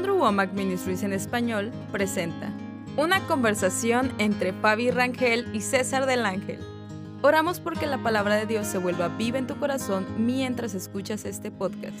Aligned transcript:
Andrew 0.00 0.16
Womack 0.16 0.54
Ministries 0.54 1.02
en 1.02 1.12
español 1.12 1.70
presenta 1.92 2.50
una 2.96 3.20
conversación 3.26 4.10
entre 4.16 4.54
Fabi 4.54 4.90
Rangel 4.90 5.54
y 5.54 5.60
César 5.60 6.06
del 6.06 6.24
Ángel. 6.24 6.58
Oramos 7.20 7.60
porque 7.60 7.86
la 7.86 8.02
palabra 8.02 8.36
de 8.36 8.46
Dios 8.46 8.66
se 8.66 8.78
vuelva 8.78 9.08
viva 9.08 9.36
en 9.36 9.46
tu 9.46 9.58
corazón 9.58 10.06
mientras 10.16 10.72
escuchas 10.72 11.26
este 11.26 11.50
podcast. 11.50 11.98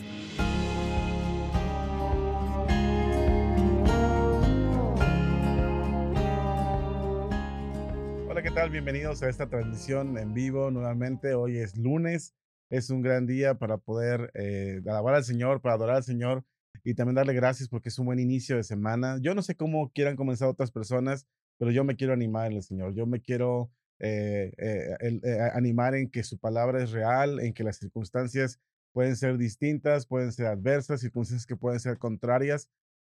Hola, 8.30 8.42
¿qué 8.42 8.50
tal? 8.50 8.70
Bienvenidos 8.70 9.22
a 9.22 9.28
esta 9.28 9.50
transmisión 9.50 10.16
en 10.16 10.32
vivo 10.32 10.70
nuevamente. 10.70 11.34
Hoy 11.34 11.58
es 11.58 11.76
lunes, 11.76 12.34
es 12.70 12.88
un 12.88 13.02
gran 13.02 13.26
día 13.26 13.56
para 13.58 13.76
poder 13.76 14.30
eh, 14.32 14.80
alabar 14.86 15.16
al 15.16 15.24
Señor, 15.24 15.60
para 15.60 15.74
adorar 15.74 15.96
al 15.96 16.04
Señor 16.04 16.46
y 16.84 16.94
también 16.94 17.16
darle 17.16 17.34
gracias 17.34 17.68
porque 17.68 17.88
es 17.88 17.98
un 17.98 18.06
buen 18.06 18.18
inicio 18.18 18.56
de 18.56 18.64
semana. 18.64 19.18
Yo 19.20 19.34
no 19.34 19.42
sé 19.42 19.54
cómo 19.56 19.90
quieran 19.92 20.16
comenzar 20.16 20.48
otras 20.48 20.70
personas, 20.70 21.26
pero 21.58 21.70
yo 21.70 21.84
me 21.84 21.96
quiero 21.96 22.12
animar 22.12 22.50
en 22.50 22.56
el 22.56 22.62
Señor. 22.62 22.94
Yo 22.94 23.06
me 23.06 23.20
quiero 23.20 23.70
eh, 23.98 24.52
eh, 24.56 25.20
eh, 25.22 25.38
animar 25.52 25.94
en 25.94 26.10
que 26.10 26.22
su 26.22 26.38
palabra 26.38 26.82
es 26.82 26.90
real, 26.90 27.40
en 27.40 27.52
que 27.52 27.64
las 27.64 27.76
circunstancias 27.76 28.58
pueden 28.92 29.16
ser 29.16 29.36
distintas, 29.36 30.06
pueden 30.06 30.32
ser 30.32 30.46
adversas, 30.46 31.00
circunstancias 31.00 31.46
que 31.46 31.56
pueden 31.56 31.80
ser 31.80 31.98
contrarias, 31.98 32.68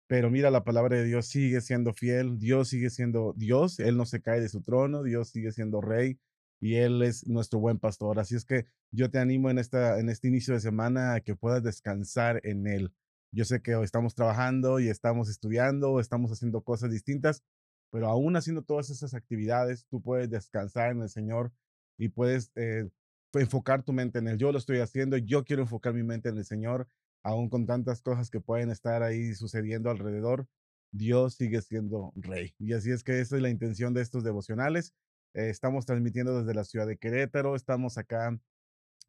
pero 0.08 0.30
mira, 0.30 0.52
la 0.52 0.64
palabra 0.64 0.98
de 0.98 1.06
Dios 1.06 1.28
sigue 1.28 1.62
siendo 1.62 1.94
fiel, 1.94 2.38
Dios 2.38 2.70
sigue 2.70 2.90
siendo 2.92 3.34
Dios, 3.36 3.80
Él 3.80 3.98
no 3.98 4.06
se 4.06 4.22
cae 4.22 4.40
de 4.40 4.50
su 4.50 4.62
trono, 4.62 5.02
Dios 5.04 5.30
sigue 5.30 5.52
siendo 5.52 5.82
rey 5.82 6.20
y 6.62 6.76
Él 6.76 7.02
es 7.02 7.28
nuestro 7.28 7.60
buen 7.60 7.80
pastor. 7.80 8.20
Así 8.20 8.36
es 8.36 8.46
que 8.46 8.68
yo 8.92 9.10
te 9.10 9.18
animo 9.18 9.50
en, 9.50 9.58
esta, 9.58 10.00
en 10.00 10.10
este 10.10 10.28
inicio 10.28 10.54
de 10.54 10.60
semana 10.60 11.16
a 11.16 11.22
que 11.22 11.36
puedas 11.36 11.64
descansar 11.64 12.40
en 12.44 12.68
Él. 12.68 12.92
Yo 13.36 13.44
sé 13.44 13.62
que 13.62 13.74
estamos 13.84 14.16
trabajando 14.16 14.80
y 14.80 14.88
estamos 14.88 15.30
estudiando, 15.30 16.00
estamos 16.00 16.32
haciendo 16.32 16.62
cosas 16.62 16.90
distintas, 16.90 17.44
pero 17.92 18.08
aún 18.08 18.38
haciendo 18.38 18.62
todas 18.62 18.90
esas 18.90 19.14
actividades, 19.14 19.86
tú 19.90 20.02
puedes 20.02 20.30
descansar 20.30 20.92
en 20.92 21.02
el 21.02 21.10
Señor 21.10 21.52
y 21.98 22.08
puedes 22.08 22.54
eh, 22.56 22.90
enfocar 23.34 23.84
tu 23.84 23.92
mente 23.92 24.20
en 24.20 24.30
Él. 24.30 24.38
Yo 24.38 24.54
lo 24.54 24.58
estoy 24.58 24.80
haciendo, 24.80 25.18
yo 25.18 25.44
quiero 25.44 25.64
enfocar 25.64 25.94
mi 25.94 26.04
mente 26.04 26.30
en 26.30 26.38
el 26.38 26.46
Señor, 26.46 26.88
aún 27.24 27.50
con 27.50 27.66
tantas 27.66 28.02
cosas 28.02 28.30
que 28.30 28.40
pueden 28.40 28.70
estar 28.70 29.04
ahí 29.04 29.34
sucediendo 29.36 29.90
alrededor. 29.90 30.48
Dios 30.94 31.36
sigue 31.36 31.62
siendo 31.62 32.14
rey. 32.16 32.56
Y 32.58 32.72
así 32.72 32.92
es 32.92 33.04
que 33.04 33.20
esa 33.20 33.36
es 33.36 33.42
la 33.42 33.50
intención 33.50 33.94
de 33.94 34.02
estos 34.02 34.24
devocionales. 34.24 34.94
Eh, 35.34 35.50
estamos 35.50 35.86
transmitiendo 35.86 36.40
desde 36.40 36.54
la 36.54 36.64
ciudad 36.64 36.88
de 36.88 36.96
Querétaro, 36.96 37.58
estamos 37.58 37.98
acá 37.98 38.40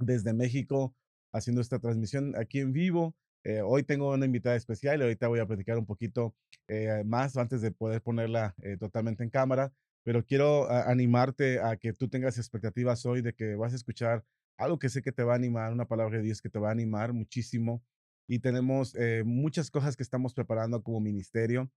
desde 0.01 0.33
México 0.33 0.97
haciendo 1.33 1.61
esta 1.61 1.79
transmisión 1.79 2.35
aquí 2.37 2.59
en 2.59 2.73
vivo. 2.73 3.15
Eh, 3.49 3.63
hoy 3.63 3.85
tengo 3.85 4.13
una 4.13 4.27
invitada 4.27 4.57
especial 4.57 4.99
y 4.99 5.03
ahorita 5.05 5.29
voy 5.29 5.39
a 5.39 5.47
platicar 5.47 5.79
un 5.79 5.87
poquito 5.87 6.35
eh, 6.67 7.05
más 7.07 7.37
antes 7.37 7.61
de 7.61 7.71
poder 7.71 8.03
ponerla 8.03 8.57
eh, 8.61 8.77
totalmente 8.77 9.23
en 9.23 9.31
cámara, 9.31 9.73
pero 10.03 10.27
quiero 10.27 10.69
animarte 10.69 11.61
a 11.61 11.77
que 11.77 11.93
tú 11.93 12.09
tengas 12.09 12.39
expectativas 12.39 13.07
hoy 13.07 13.23
de 13.23 13.35
que 13.35 13.55
vas 13.55 13.73
a 13.73 13.77
escuchar 13.77 14.25
algo 14.59 14.81
que 14.81 14.89
sé 14.89 15.01
que 15.01 15.13
te 15.13 15.23
va 15.23 15.35
a 15.35 15.37
animar, 15.37 15.73
una 15.73 15.87
palabra 15.87 16.17
de 16.17 16.25
Dios 16.25 16.43
que 16.43 16.51
te 16.51 16.59
va 16.59 16.71
a 16.71 16.73
animar 16.73 17.13
muchísimo. 17.13 17.85
Y 18.27 18.41
tenemos 18.41 18.97
muchas 19.25 19.71
cosas 19.71 19.97
que 19.97 20.03
estamos 20.03 20.35
preparando 20.35 20.83
como 20.83 21.01
ministerio. 21.01 21.71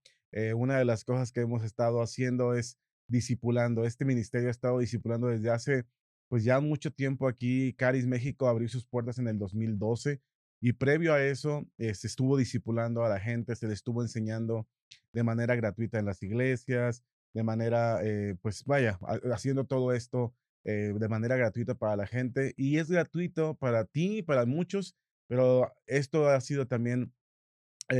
una 0.56 0.80
de 0.80 0.86
las 0.86 1.04
cosas 1.04 1.32
que 1.32 1.42
hemos 1.42 1.64
estado 1.64 2.02
haciendo 2.02 2.56
es 2.56 2.80
discipulando. 3.08 3.86
Este 3.86 4.06
ministerio 4.06 4.48
ha 4.48 4.52
estado 4.52 4.80
discipulando 4.80 5.28
desde 5.28 5.52
hace 5.52 5.86
pues 6.30 6.44
ya 6.44 6.60
mucho 6.60 6.92
tiempo 6.92 7.28
aquí. 7.28 7.74
Caris 7.74 8.08
México 8.08 8.48
abrió 8.48 8.68
sus 8.70 8.86
puertas 8.86 9.20
en 9.20 9.28
el 9.28 9.38
2012 9.38 10.22
y 10.62 10.74
previo 10.74 11.14
a 11.14 11.24
eso, 11.24 11.66
eh, 11.78 11.94
se 11.94 12.08
estuvo 12.08 12.38
discipulando 12.38 13.04
a 13.04 13.10
la 13.10 13.20
gente, 13.20 13.56
se 13.56 13.68
le 13.68 13.74
estuvo 13.74 14.02
enseñando 14.02 14.68
de 15.14 15.24
manera 15.24 15.56
gratuita 15.56 16.00
en 16.00 16.06
las 16.06 16.22
iglesias, 16.22 17.04
de 17.34 17.44
manera, 17.44 18.00
eh, 18.04 18.36
pues 18.42 18.64
vaya, 18.66 19.00
haciendo 19.34 19.66
todo 19.66 19.94
esto 19.94 20.34
eh, 20.66 20.94
de 20.98 21.08
manera 21.08 21.38
gratuita 21.38 21.76
para 21.76 21.96
la 21.96 22.08
gente. 22.08 22.54
Y 22.58 22.78
es 22.78 22.90
gratuito 22.90 23.56
para 23.56 23.86
ti, 23.86 24.20
y 24.20 24.22
para 24.24 24.46
muchos, 24.46 24.96
pero 25.28 25.72
esto 25.86 26.28
ha 26.28 26.42
sido 26.42 26.68
también 26.68 27.14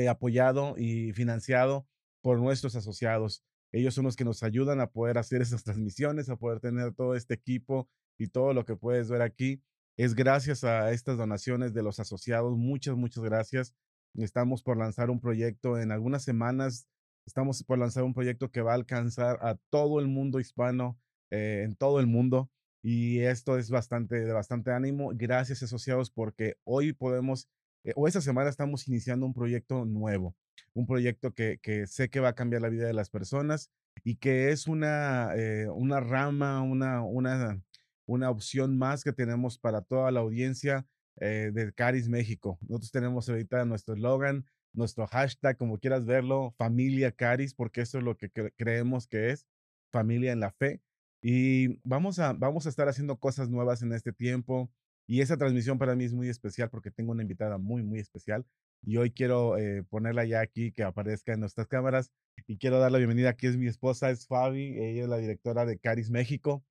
apoyado 0.08 0.76
y 0.78 1.14
financiado 1.14 1.88
por 2.22 2.38
nuestros 2.40 2.76
asociados. 2.76 3.44
Ellos 3.72 3.94
son 3.94 4.06
los 4.06 4.16
que 4.16 4.26
nos 4.26 4.44
ayudan 4.44 4.82
a 4.82 4.92
poder 4.92 5.18
hacer 5.18 5.42
esas 5.42 5.64
transmisiones, 5.64 6.30
a 6.30 6.36
poder 6.36 6.60
tener 6.60 6.94
todo 6.94 7.16
este 7.16 7.34
equipo 7.34 7.90
y 8.20 8.28
todo 8.28 8.54
lo 8.54 8.66
que 8.66 8.76
puedes 8.76 9.10
ver 9.10 9.22
aquí. 9.22 9.64
Es 10.00 10.16
gracias 10.16 10.64
a 10.64 10.94
estas 10.94 11.18
donaciones 11.18 11.74
de 11.74 11.84
los 11.84 12.00
asociados. 12.00 12.58
Muchas, 12.58 12.96
muchas 12.96 13.22
gracias. 13.22 13.76
Estamos 14.14 14.64
por 14.64 14.78
lanzar 14.78 15.10
un 15.10 15.20
proyecto 15.20 15.78
en 15.78 15.92
algunas 15.92 16.24
semanas. 16.24 16.88
Estamos 17.26 17.62
por 17.66 17.80
lanzar 17.80 18.06
un 18.06 18.14
proyecto 18.14 18.50
que 18.50 18.62
va 18.62 18.72
a 18.72 18.76
alcanzar 18.76 19.40
a 19.42 19.56
todo 19.70 20.00
el 20.00 20.08
mundo 20.08 20.40
hispano, 20.40 20.98
eh, 21.32 21.64
en 21.66 21.76
todo 21.76 22.00
el 22.00 22.08
mundo. 22.08 22.50
Y 22.82 23.20
esto 23.20 23.58
es 23.58 23.70
bastante, 23.70 24.22
de 24.22 24.32
bastante 24.32 24.72
ánimo. 24.72 25.12
Gracias, 25.14 25.64
asociados, 25.64 26.12
porque 26.12 26.56
hoy 26.64 26.94
podemos, 26.94 27.50
eh, 27.84 27.92
o 27.98 28.08
esta 28.08 28.22
semana 28.22 28.50
estamos 28.50 28.88
iniciando 28.88 29.26
un 29.26 29.34
proyecto 29.34 29.84
nuevo, 29.84 30.34
un 30.74 30.88
proyecto 30.88 31.34
que, 31.34 31.60
que, 31.62 31.88
sé 31.88 32.08
que 32.10 32.22
va 32.22 32.30
a 32.30 32.36
cambiar 32.36 32.62
la 32.62 32.70
vida 32.70 32.88
de 32.88 32.94
las 32.94 33.10
personas 33.10 33.70
y 34.06 34.16
que 34.16 34.52
es 34.52 34.66
una, 34.66 35.36
eh, 35.36 35.68
una 35.68 36.00
rama, 36.00 36.62
una, 36.62 37.02
una, 37.04 37.62
una 38.10 38.32
opción 38.32 38.78
más 38.78 39.04
que 39.04 39.14
tenemos 39.14 39.60
para 39.60 39.82
toda 39.82 40.10
la 40.12 40.22
audiencia 40.22 40.88
eh, 41.22 41.52
de 41.54 41.72
Caris 41.74 42.10
México. 42.10 42.58
Nosotros 42.62 42.92
tenemos 42.92 43.30
ahorita 43.30 43.64
nuestro 43.66 43.94
eslogan, 43.94 44.46
nuestro 44.74 45.06
hashtag, 45.06 45.58
como 45.58 45.78
quieras 45.78 46.06
verlo, 46.06 46.56
familia 46.58 47.12
Caris, 47.12 47.54
porque 47.54 47.82
eso 47.82 48.00
es 48.00 48.04
lo 48.04 48.18
que 48.18 48.32
creemos 48.58 49.08
que 49.08 49.30
es, 49.30 49.46
familia 49.92 50.32
en 50.32 50.40
la 50.40 50.52
fe. 50.52 50.82
Y 51.22 51.80
vamos 51.84 52.18
a, 52.18 52.34
vamos 52.34 52.66
a 52.66 52.70
estar 52.70 52.88
haciendo 52.90 53.18
cosas 53.18 53.48
nuevas 53.50 53.84
en 53.84 53.94
este 53.94 54.12
tiempo. 54.12 54.72
Y 55.08 55.22
esa 55.22 55.38
transmisión 55.38 55.78
para 55.78 55.96
mí 55.96 56.06
es 56.06 56.14
muy 56.14 56.30
especial 56.30 56.70
porque 56.70 56.90
tengo 56.90 57.12
una 57.12 57.22
invitada 57.22 57.60
muy, 57.60 57.84
muy 57.84 58.00
especial. 58.00 58.44
Y 58.82 58.98
hoy 58.98 59.12
quiero 59.12 59.58
eh, 59.58 59.84
ponerla 59.84 60.26
ya 60.26 60.42
aquí, 60.42 60.72
que 60.72 60.84
aparezca 60.84 61.34
en 61.34 61.42
nuestras 61.42 61.68
cámaras. 61.68 62.12
Y 62.48 62.58
quiero 62.58 62.80
dar 62.80 62.92
la 62.92 62.98
bienvenida. 62.98 63.30
Aquí 63.30 63.46
es 63.46 63.58
mi 63.58 63.68
esposa, 63.68 64.10
es 64.10 64.26
Fabi. 64.26 64.80
Ella 64.80 65.04
es 65.04 65.10
la 65.10 65.18
directora 65.18 65.66
de 65.66 65.78
Caris 65.78 66.10
México. 66.10 66.64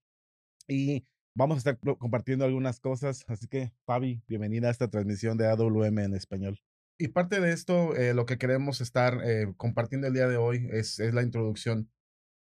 Y 0.66 1.05
vamos 1.38 1.54
a 1.54 1.59
estar 1.59 1.78
compartiendo 1.99 2.44
algunas 2.44 2.81
cosas. 2.81 3.25
Así 3.28 3.47
que, 3.47 3.72
Fabi, 3.87 4.22
bienvenida 4.26 4.69
a 4.69 4.71
esta 4.72 4.88
transmisión 4.88 5.38
de 5.38 5.47
AWM 5.47 6.00
en 6.00 6.15
español. 6.15 6.59
Y 6.99 7.09
parte 7.09 7.41
de 7.41 7.53
esto, 7.53 7.94
eh, 7.94 8.12
lo 8.12 8.26
que 8.26 8.38
queremos 8.38 8.81
estar 8.81 9.21
eh, 9.25 9.47
compartiendo 9.56 10.09
el 10.09 10.15
día 10.15 10.26
de 10.26 10.37
hoy 10.37 10.69
es, 10.72 10.99
es, 10.99 11.15
la 11.15 11.22
introducción 11.22 11.88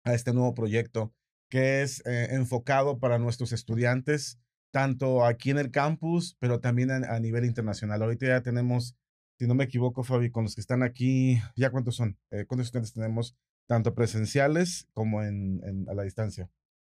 a 0.02 0.14
este 0.14 0.32
nuevo 0.32 0.54
proyecto 0.54 1.12
que 1.50 1.82
es 1.82 2.02
eh, 2.06 2.28
enfocado 2.30 2.98
para 2.98 3.18
nuestros 3.18 3.52
estudiantes, 3.52 4.38
tanto 4.72 5.26
aquí 5.26 5.50
en 5.50 5.58
el 5.58 5.70
campus, 5.70 6.36
pero 6.38 6.60
también 6.60 6.91
a, 6.91 7.20
nivel 7.20 7.44
internacional. 7.44 8.02
Ahorita 8.02 8.28
ya 8.28 8.41
tenemos, 8.41 8.97
si 9.38 9.47
no 9.47 9.54
me 9.54 9.64
equivoco, 9.64 10.04
Fabi, 10.04 10.30
con 10.30 10.44
los 10.44 10.54
que 10.54 10.60
están 10.62 10.82
aquí, 10.82 11.38
¿ya 11.54 11.70
cuántos 11.70 11.97
son? 11.97 12.16
¿Cuántos 12.47 12.68
estudiantes 12.68 12.94
tenemos? 12.94 13.36
Tanto 13.66 13.94
presenciales 13.94 14.86
como 14.94 15.22
en, 15.22 15.60
en, 15.64 15.88
a 15.91 15.94
la 15.94 16.04
distancia 16.04 16.48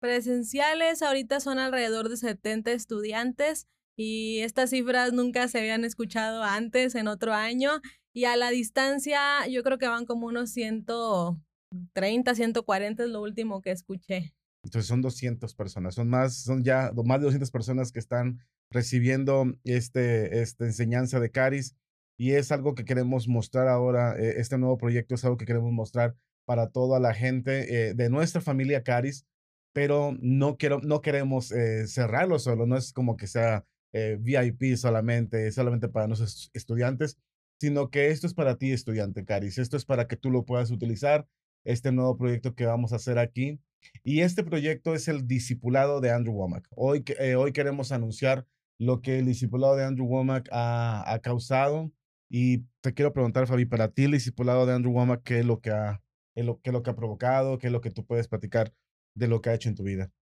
presenciales 0.02 1.00
ahorita 1.00 1.38
son 1.38 1.60
alrededor 1.60 2.08
de 2.08 2.16
70 2.16 2.72
estudiantes 2.72 3.68
y 3.96 4.40
estas 4.40 4.70
cifras 4.70 5.12
nunca 5.12 5.46
se 5.46 5.60
habían 5.60 5.84
escuchado 5.84 6.42
antes 6.42 6.96
en 6.96 7.06
otro 7.06 7.32
año 7.32 7.80
y 8.12 8.24
a 8.24 8.36
la 8.36 8.50
distancia 8.50 9.46
yo 9.48 9.62
creo 9.62 9.78
que 9.78 9.86
van 9.86 10.04
como 10.04 10.26
unos 10.26 10.50
130, 10.50 12.34
140 12.34 13.04
es 13.04 13.10
lo 13.10 13.22
último 13.22 13.62
que 13.62 13.70
escuché. 13.70 14.34
Entonces 14.64 14.88
son 14.88 15.02
200 15.02 15.54
personas, 15.54 15.94
son 15.94 16.08
más, 16.08 16.36
son 16.36 16.64
ya 16.64 16.90
más 17.04 17.20
de 17.20 17.26
200 17.26 17.52
personas 17.52 17.92
que 17.92 18.00
están 18.00 18.40
recibiendo 18.72 19.44
este, 19.62 20.42
esta 20.42 20.64
enseñanza 20.64 21.20
de 21.20 21.30
Caris 21.30 21.76
y 22.18 22.32
es 22.32 22.50
algo 22.50 22.74
que 22.74 22.84
queremos 22.84 23.28
mostrar 23.28 23.68
ahora, 23.68 24.18
eh, 24.18 24.34
este 24.38 24.58
nuevo 24.58 24.78
proyecto 24.78 25.14
es 25.14 25.24
algo 25.24 25.36
que 25.36 25.46
queremos 25.46 25.70
mostrar 25.70 26.16
para 26.44 26.70
toda 26.70 26.98
la 26.98 27.14
gente 27.14 27.90
eh, 27.90 27.94
de 27.94 28.10
nuestra 28.10 28.40
familia 28.40 28.82
Caris, 28.82 29.26
pero 29.72 30.16
no, 30.20 30.56
quiero, 30.56 30.80
no 30.80 31.00
queremos 31.00 31.52
eh, 31.52 31.86
cerrarlo 31.86 32.38
solo, 32.38 32.66
no 32.66 32.76
es 32.76 32.92
como 32.92 33.16
que 33.16 33.26
sea 33.26 33.64
eh, 33.92 34.18
VIP 34.20 34.76
solamente, 34.76 35.50
solamente 35.52 35.88
para 35.88 36.06
nuestros 36.06 36.50
estudiantes, 36.54 37.18
sino 37.60 37.90
que 37.90 38.08
esto 38.08 38.26
es 38.26 38.34
para 38.34 38.56
ti, 38.56 38.72
estudiante 38.72 39.24
Caris, 39.24 39.58
esto 39.58 39.76
es 39.76 39.84
para 39.84 40.08
que 40.08 40.16
tú 40.16 40.30
lo 40.30 40.44
puedas 40.44 40.70
utilizar, 40.70 41.26
este 41.64 41.92
nuevo 41.92 42.16
proyecto 42.16 42.54
que 42.54 42.66
vamos 42.66 42.92
a 42.92 42.96
hacer 42.96 43.18
aquí. 43.18 43.60
Y 44.04 44.20
este 44.20 44.44
proyecto 44.44 44.94
es 44.94 45.08
el 45.08 45.26
discipulado 45.26 46.00
de 46.00 46.10
Andrew 46.10 46.34
Womack. 46.34 46.68
Hoy, 46.70 47.04
eh, 47.18 47.34
hoy 47.34 47.52
queremos 47.52 47.92
anunciar 47.92 48.46
lo 48.78 49.00
que 49.00 49.18
el 49.18 49.26
discipulado 49.26 49.76
de 49.76 49.84
Andrew 49.84 50.06
Womack 50.06 50.48
ha, 50.52 51.12
ha, 51.12 51.18
causado. 51.20 51.92
Y 52.28 52.64
te 52.80 52.94
quiero 52.94 53.12
preguntar, 53.12 53.46
Fabi, 53.46 53.66
para 53.66 53.88
ti 53.88 54.04
el 54.04 54.12
discipulado 54.12 54.66
de 54.66 54.74
Andrew 54.74 54.92
Womack, 54.92 55.22
¿qué 55.22 55.40
es 55.40 55.46
lo 55.46 55.60
que 55.60 55.70
ha, 55.70 56.02
lo, 56.36 56.60
qué 56.60 56.70
es 56.70 56.72
lo 56.74 56.82
que 56.82 56.90
ha 56.90 56.96
provocado? 56.96 57.58
¿Qué 57.58 57.68
es 57.68 57.72
lo 57.72 57.80
que 57.80 57.90
tú 57.90 58.04
puedes 58.04 58.28
platicar 58.28 58.72
de 59.14 59.28
lo 59.28 59.40
que 59.40 59.50
ha 59.50 59.54
hecho 59.54 59.68
en 59.68 59.74
tu 59.74 59.82
vida? 59.82 60.12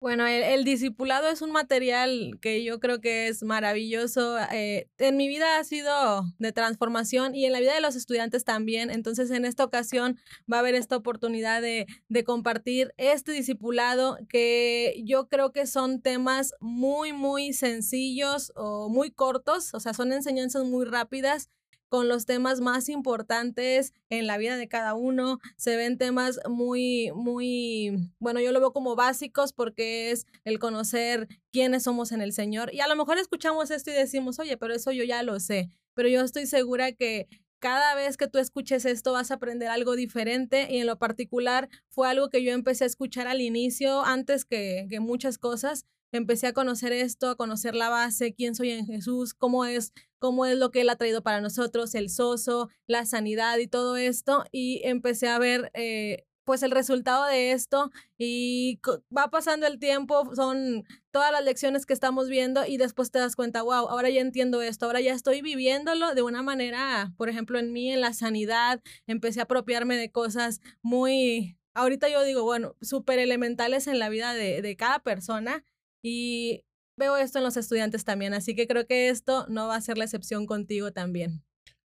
Bueno, 0.00 0.26
el, 0.26 0.64
discipulado 0.64 1.28
es 1.28 1.42
un 1.42 1.52
material 1.52 2.38
que 2.40 2.64
yo 2.64 2.80
creo 2.80 3.02
que 3.02 3.28
es 3.28 3.42
maravilloso. 3.42 4.38
Eh, 4.50 4.88
en 4.96 5.18
mi 5.18 5.28
vida 5.28 5.58
ha 5.58 5.64
sido 5.64 6.24
de 6.38 6.52
transformación 6.52 7.34
y 7.34 7.44
en 7.44 7.52
la 7.52 7.60
vida 7.60 7.74
de 7.74 7.82
los 7.82 7.96
estudiantes 7.96 8.44
también. 8.44 8.90
Entonces, 8.90 9.30
en 9.30 9.44
esta 9.44 9.62
ocasión 9.62 10.18
va 10.50 10.56
a 10.56 10.60
haber 10.60 10.74
esta 10.74 10.96
oportunidad 10.96 11.60
de, 11.60 11.86
de 12.08 12.24
compartir 12.24 12.94
este 12.96 13.32
discipulado 13.32 14.16
que 14.30 15.02
yo 15.04 15.28
creo 15.28 15.52
que 15.52 15.66
son 15.66 16.00
temas 16.00 16.54
muy, 16.60 17.12
muy 17.12 17.52
sencillos 17.52 18.52
o 18.56 18.88
muy 18.88 19.10
cortos. 19.10 19.74
O 19.74 19.80
sea, 19.80 19.92
son 19.92 20.14
enseñanzas 20.14 20.64
muy 20.64 20.86
rápidas 20.86 21.50
con 21.90 22.08
los 22.08 22.24
temas 22.24 22.60
más 22.60 22.88
importantes 22.88 23.92
en 24.08 24.26
la 24.26 24.38
vida 24.38 24.56
de 24.56 24.68
cada 24.68 24.94
uno. 24.94 25.40
Se 25.56 25.76
ven 25.76 25.98
temas 25.98 26.40
muy, 26.48 27.10
muy, 27.14 28.12
bueno, 28.20 28.40
yo 28.40 28.52
lo 28.52 28.60
veo 28.60 28.72
como 28.72 28.96
básicos 28.96 29.52
porque 29.52 30.12
es 30.12 30.24
el 30.44 30.58
conocer 30.58 31.28
quiénes 31.52 31.82
somos 31.82 32.12
en 32.12 32.22
el 32.22 32.32
Señor. 32.32 32.72
Y 32.72 32.80
a 32.80 32.88
lo 32.88 32.96
mejor 32.96 33.18
escuchamos 33.18 33.70
esto 33.70 33.90
y 33.90 33.94
decimos, 33.94 34.38
oye, 34.38 34.56
pero 34.56 34.72
eso 34.72 34.92
yo 34.92 35.04
ya 35.04 35.22
lo 35.24 35.38
sé. 35.40 35.68
Pero 35.94 36.08
yo 36.08 36.22
estoy 36.22 36.46
segura 36.46 36.92
que 36.92 37.28
cada 37.58 37.94
vez 37.96 38.16
que 38.16 38.28
tú 38.28 38.38
escuches 38.38 38.84
esto 38.84 39.12
vas 39.12 39.32
a 39.32 39.34
aprender 39.34 39.68
algo 39.68 39.96
diferente 39.96 40.68
y 40.70 40.78
en 40.78 40.86
lo 40.86 40.96
particular 40.96 41.68
fue 41.88 42.08
algo 42.08 42.30
que 42.30 42.42
yo 42.42 42.52
empecé 42.52 42.84
a 42.84 42.86
escuchar 42.86 43.26
al 43.26 43.40
inicio 43.40 44.04
antes 44.04 44.44
que, 44.44 44.86
que 44.88 45.00
muchas 45.00 45.38
cosas 45.38 45.86
empecé 46.12 46.46
a 46.46 46.52
conocer 46.52 46.92
esto, 46.92 47.30
a 47.30 47.36
conocer 47.36 47.74
la 47.74 47.88
base, 47.88 48.34
quién 48.34 48.54
soy 48.54 48.70
en 48.70 48.86
Jesús, 48.86 49.34
cómo 49.34 49.64
es, 49.64 49.92
cómo 50.18 50.46
es 50.46 50.58
lo 50.58 50.70
que 50.70 50.82
Él 50.82 50.88
ha 50.88 50.96
traído 50.96 51.22
para 51.22 51.40
nosotros, 51.40 51.94
el 51.94 52.10
soso, 52.10 52.68
la 52.86 53.06
sanidad 53.06 53.58
y 53.58 53.66
todo 53.66 53.96
esto. 53.96 54.44
Y 54.52 54.82
empecé 54.84 55.28
a 55.28 55.38
ver 55.38 55.70
eh, 55.74 56.24
pues 56.50 56.64
el 56.64 56.72
resultado 56.72 57.26
de 57.26 57.52
esto 57.52 57.92
y 58.18 58.80
va 59.16 59.30
pasando 59.30 59.68
el 59.68 59.78
tiempo, 59.78 60.34
son 60.34 60.84
todas 61.12 61.30
las 61.30 61.44
lecciones 61.44 61.86
que 61.86 61.92
estamos 61.92 62.28
viendo 62.28 62.66
y 62.66 62.76
después 62.76 63.12
te 63.12 63.20
das 63.20 63.36
cuenta, 63.36 63.62
wow, 63.62 63.88
ahora 63.88 64.10
ya 64.10 64.20
entiendo 64.20 64.60
esto, 64.60 64.86
ahora 64.86 65.00
ya 65.00 65.14
estoy 65.14 65.42
viviéndolo 65.42 66.12
de 66.12 66.22
una 66.22 66.42
manera, 66.42 67.12
por 67.16 67.28
ejemplo, 67.28 67.60
en 67.60 67.72
mí, 67.72 67.92
en 67.92 68.00
la 68.00 68.14
sanidad, 68.14 68.80
empecé 69.06 69.38
a 69.38 69.44
apropiarme 69.44 69.96
de 69.96 70.10
cosas 70.10 70.60
muy, 70.82 71.56
ahorita 71.74 72.08
yo 72.08 72.24
digo, 72.24 72.42
bueno, 72.42 72.74
súper 72.80 73.20
elementales 73.20 73.86
en 73.86 74.00
la 74.00 74.08
vida 74.08 74.34
de, 74.34 74.60
de 74.60 74.76
cada 74.76 74.98
persona 74.98 75.64
y 76.02 76.64
veo 76.96 77.16
esto 77.16 77.38
en 77.38 77.44
los 77.44 77.56
estudiantes 77.56 78.04
también, 78.04 78.34
así 78.34 78.54
que 78.54 78.66
creo 78.66 78.86
que 78.86 79.08
esto 79.08 79.46
no 79.48 79.68
va 79.68 79.76
a 79.76 79.80
ser 79.80 79.98
la 79.98 80.04
excepción 80.04 80.46
contigo 80.46 80.92
también. 80.92 81.42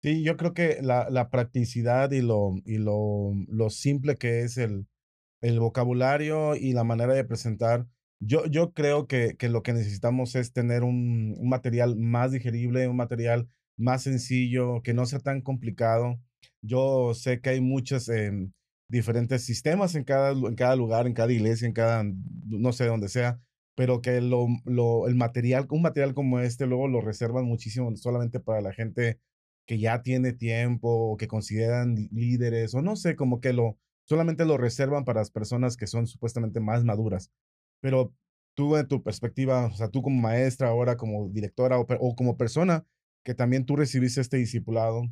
Sí, 0.01 0.23
yo 0.23 0.37
creo 0.37 0.53
que 0.53 0.79
la, 0.81 1.09
la 1.09 1.29
practicidad 1.29 2.11
y, 2.11 2.21
lo, 2.21 2.55
y 2.65 2.77
lo, 2.77 3.31
lo 3.47 3.69
simple 3.69 4.17
que 4.17 4.41
es 4.41 4.57
el, 4.57 4.87
el 5.41 5.59
vocabulario 5.59 6.55
y 6.55 6.73
la 6.73 6.83
manera 6.83 7.13
de 7.13 7.23
presentar, 7.23 7.87
yo, 8.19 8.45
yo 8.45 8.73
creo 8.73 9.07
que, 9.07 9.35
que 9.37 9.49
lo 9.49 9.63
que 9.63 9.73
necesitamos 9.73 10.35
es 10.35 10.53
tener 10.53 10.83
un, 10.83 11.35
un, 11.37 11.49
material 11.49 11.95
más 11.97 12.31
digerible, 12.31 12.87
un 12.87 12.97
material 12.97 13.49
más 13.77 14.03
sencillo, 14.03 14.81
que 14.83 14.93
no 14.93 15.05
sea 15.05 15.19
tan 15.19 15.41
complicado. 15.41 16.19
Yo 16.61 17.13
sé 17.13 17.41
que 17.41 17.51
hay 17.51 17.61
muchos 17.61 18.09
em, 18.09 18.51
diferentes 18.87 19.43
sistemas 19.43 19.95
en 19.95 20.03
cada, 20.03 20.31
en 20.31 20.55
cada 20.55 20.75
lugar, 20.75 21.07
en 21.07 21.13
cada 21.13 21.31
iglesia, 21.31 21.67
en 21.67 21.73
cada, 21.73 22.03
no 22.45 22.73
sé 22.73 22.85
dónde 22.85 23.09
sea, 23.09 23.39
pero 23.75 24.01
que 24.01 24.21
lo, 24.21 24.47
lo, 24.65 25.07
el 25.07 25.15
material, 25.15 25.67
un 25.69 25.81
material 25.81 26.13
como 26.13 26.39
este 26.39 26.65
luego 26.65 26.87
lo 26.87 27.01
reservan 27.01 27.45
muchísimo 27.45 27.95
solamente 27.95 28.39
para 28.39 28.61
la 28.61 28.73
gente 28.73 29.19
que 29.67 29.79
ya 29.79 30.01
tiene 30.01 30.33
tiempo 30.33 30.89
o 30.89 31.17
que 31.17 31.27
consideran 31.27 31.95
líderes 32.11 32.73
o 32.73 32.81
no 32.81 32.95
sé, 32.95 33.15
como 33.15 33.41
que 33.41 33.53
lo 33.53 33.77
solamente 34.05 34.45
lo 34.45 34.57
reservan 34.57 35.03
para 35.03 35.21
las 35.21 35.31
personas 35.31 35.77
que 35.77 35.87
son 35.87 36.07
supuestamente 36.07 36.59
más 36.59 36.83
maduras. 36.83 37.31
Pero 37.81 38.13
tú 38.55 38.77
en 38.77 38.87
tu 38.87 39.03
perspectiva, 39.03 39.65
o 39.65 39.73
sea, 39.73 39.89
tú 39.89 40.01
como 40.01 40.21
maestra 40.21 40.69
ahora, 40.69 40.95
como 40.95 41.27
directora 41.29 41.79
o, 41.79 41.85
o 41.99 42.15
como 42.15 42.37
persona 42.37 42.85
que 43.23 43.33
también 43.33 43.65
tú 43.65 43.75
recibiste 43.75 44.21
este 44.21 44.37
discipulado, 44.37 45.03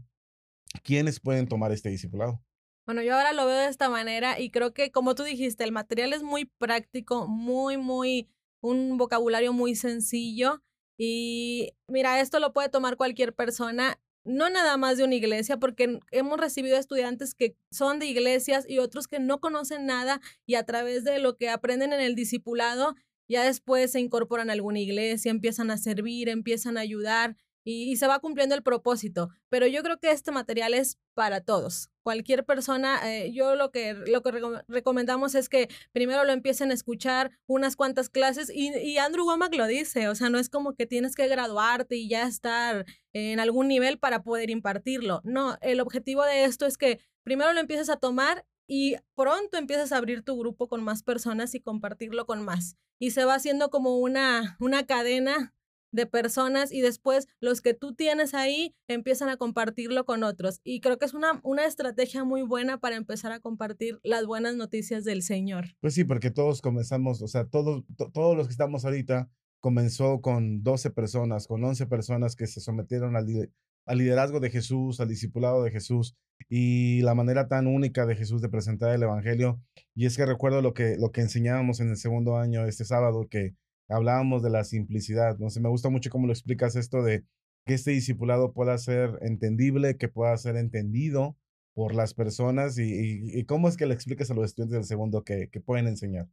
¿quiénes 0.84 1.20
pueden 1.20 1.48
tomar 1.48 1.72
este 1.72 1.90
discipulado? 1.90 2.42
Bueno, 2.86 3.02
yo 3.02 3.16
ahora 3.16 3.34
lo 3.34 3.46
veo 3.46 3.58
de 3.58 3.68
esta 3.68 3.90
manera 3.90 4.40
y 4.40 4.52
creo 4.52 4.74
que 4.74 4.92
como 4.92 5.16
tú 5.16 5.24
dijiste, 5.24 5.64
el 5.64 5.72
material 5.72 6.14
es 6.14 6.22
muy 6.22 6.46
práctico, 6.46 7.28
muy, 7.28 7.78
muy 7.78 8.30
un 8.64 8.98
vocabulario 8.98 9.54
muy 9.54 9.76
sencillo. 9.76 10.64
Y 10.98 11.74
mira, 11.88 12.20
esto 12.20 12.40
lo 12.40 12.54
puede 12.54 12.70
tomar 12.70 12.98
cualquier 12.98 13.36
persona, 13.36 14.00
no 14.26 14.50
nada 14.50 14.78
más 14.78 14.98
de 14.98 15.04
una 15.04 15.16
iglesia, 15.16 15.58
porque 15.58 16.00
hemos 16.12 16.40
recibido 16.40 16.78
estudiantes 16.78 17.36
que 17.36 17.58
son 17.72 18.00
de 18.00 18.08
iglesias 18.08 18.66
y 18.68 18.80
otros 18.80 19.08
que 19.08 19.20
no 19.20 19.40
conocen 19.40 19.86
nada 19.86 20.22
y 20.46 20.56
a 20.56 20.66
través 20.66 21.04
de 21.04 21.20
lo 21.20 21.36
que 21.36 21.50
aprenden 21.50 21.94
en 21.94 22.00
el 22.00 22.16
discipulado, 22.16 22.96
ya 23.28 23.44
después 23.44 23.92
se 23.92 24.00
incorporan 24.00 24.50
a 24.50 24.54
alguna 24.54 24.80
iglesia, 24.80 25.32
empiezan 25.32 25.72
a 25.72 25.78
servir, 25.78 26.30
empiezan 26.30 26.78
a 26.78 26.82
ayudar 26.82 27.36
y, 27.64 27.96
se 27.96 28.08
va 28.08 28.20
cumpliendo 28.20 28.56
el 28.56 28.64
propósito. 28.64 29.30
Pero 29.50 29.68
yo 29.68 29.84
creo 29.84 30.00
que 30.00 30.12
este 30.12 30.32
material 30.32 30.74
es 30.74 30.98
para 31.14 31.42
todos. 31.42 31.90
Cualquier 32.02 32.46
persona, 32.46 33.00
eh, 33.10 33.32
yo 33.32 33.56
lo 33.56 33.72
que, 33.72 33.94
lo 33.94 34.22
que 34.22 34.32
recomendamos 34.68 35.36
es 35.36 35.48
que 35.48 35.70
primero 35.92 36.24
lo 36.24 36.34
empiecen 36.34 36.72
a 36.72 36.74
escuchar 36.74 37.32
unas 37.48 37.76
cuantas 37.76 38.10
clases 38.10 38.52
y, 38.54 38.98
Andrew 38.98 39.26
Womack 39.26 39.56
lo 39.56 39.68
dice, 39.68 40.08
o 40.10 40.16
sea, 40.16 40.30
no 40.30 40.40
es 40.40 40.50
como 40.50 40.74
que 40.74 40.86
tienes 40.86 41.16
que 41.16 41.28
graduarte 41.28 41.96
y 41.96 42.10
ya 42.10 42.24
estar 42.28 42.86
en 43.14 43.40
algún 43.40 43.68
nivel 43.68 44.00
para 44.00 44.24
poder 44.24 44.50
impartirlo. 44.50 45.22
No, 45.24 45.58
el 45.62 45.80
objetivo 45.80 46.24
de 46.24 46.46
esto 46.46 46.66
es 46.66 46.78
que 46.78 47.00
primero 47.24 47.54
lo 47.54 47.60
empieces 47.60 47.90
a 47.90 47.98
tomar 47.98 48.46
y 48.68 48.96
pronto 49.16 49.58
empiezas 49.58 49.92
a 49.92 49.98
abrir 49.98 50.24
tu 50.24 50.38
grupo 50.38 50.68
con 50.68 50.84
más 50.84 51.04
personas 51.04 51.54
y 51.56 51.62
compartirlo 51.62 52.26
con 52.26 52.44
más. 52.44 52.76
Y 53.00 53.12
se 53.12 53.26
va 53.26 53.36
haciendo 53.36 53.70
como 53.70 53.98
una, 53.98 54.56
una 54.60 54.86
cadena 54.86 55.54
de 55.94 56.06
personas 56.06 56.74
y 56.74 56.82
después 56.82 57.28
los 57.40 57.62
que 57.62 57.74
tú 57.74 57.96
tienes 57.96 58.34
ahí 58.34 58.76
empiezan 58.88 59.30
a 59.30 59.38
compartirlo 59.38 60.04
con 60.06 60.24
otros. 60.24 60.60
Y 60.64 60.82
creo 60.82 60.98
que 60.98 61.06
es 61.06 61.14
una, 61.14 61.40
una 61.44 61.66
estrategia 61.66 62.26
muy 62.26 62.42
buena 62.42 62.80
para 62.80 62.98
empezar 62.98 63.32
a 63.32 63.40
compartir 63.40 64.00
las 64.04 64.26
buenas 64.26 64.56
noticias 64.56 65.06
del 65.06 65.24
Señor. 65.24 65.66
Pues 65.80 65.94
sí, 65.94 66.04
porque 66.04 66.32
todos 66.32 66.62
comenzamos, 66.62 67.22
o 67.22 67.28
sea, 67.28 67.46
todos, 67.46 67.84
todos 68.14 68.36
los 68.36 68.48
que 68.48 68.52
estamos 68.52 68.84
ahorita 68.84 69.30
comenzó 69.62 70.20
con 70.20 70.64
12 70.64 70.90
personas, 70.92 71.48
con 71.48 71.64
11 71.64 71.86
personas 71.86 72.36
que 72.36 72.48
se 72.48 72.60
sometieron 72.60 73.16
al, 73.16 73.50
al 73.86 73.98
liderazgo 73.98 74.40
de 74.40 74.50
Jesús, 74.50 75.00
al 75.00 75.08
discipulado 75.08 75.64
de 75.64 75.72
Jesús 75.72 76.18
y 76.50 77.02
la 77.02 77.16
manera 77.16 77.48
tan 77.48 77.68
única 77.68 78.06
de 78.06 78.16
Jesús 78.16 78.42
de 78.42 78.50
presentar 78.50 78.94
el 78.94 79.04
Evangelio. 79.04 79.62
Y 79.96 80.06
es 80.06 80.18
que 80.18 80.26
recuerdo 80.26 80.62
lo 80.62 80.74
que, 80.74 80.98
lo 80.98 81.12
que 81.12 81.22
enseñábamos 81.22 81.80
en 81.80 81.90
el 81.90 81.98
segundo 81.98 82.38
año, 82.38 82.66
este 82.66 82.84
sábado, 82.84 83.28
que 83.30 83.56
hablábamos 83.90 84.44
de 84.44 84.50
la 84.50 84.64
simplicidad. 84.64 85.38
No 85.38 85.50
sé, 85.50 85.60
me 85.60 85.70
gusta 85.70 85.90
mucho 85.90 86.10
cómo 86.10 86.28
lo 86.28 86.34
explicas 86.34 86.76
esto 86.76 87.04
de 87.04 87.26
que 87.66 87.74
este 87.74 87.92
discipulado 87.92 88.54
pueda 88.54 88.78
ser 88.78 89.18
entendible, 89.22 89.98
que 89.98 90.10
pueda 90.10 90.36
ser 90.38 90.58
entendido 90.58 91.38
por 91.74 91.96
las 91.96 92.14
personas 92.14 92.78
y, 92.78 93.44
cómo 93.46 93.68
es 93.68 93.78
que 93.78 93.86
le 93.86 93.94
explicas 93.94 94.30
a 94.30 94.34
los 94.34 94.46
estudiantes 94.46 94.76
del 94.76 94.86
segundo 94.86 95.24
que, 95.24 95.50
que 95.50 95.60
pueden 95.60 95.88
enseñar. 95.88 96.28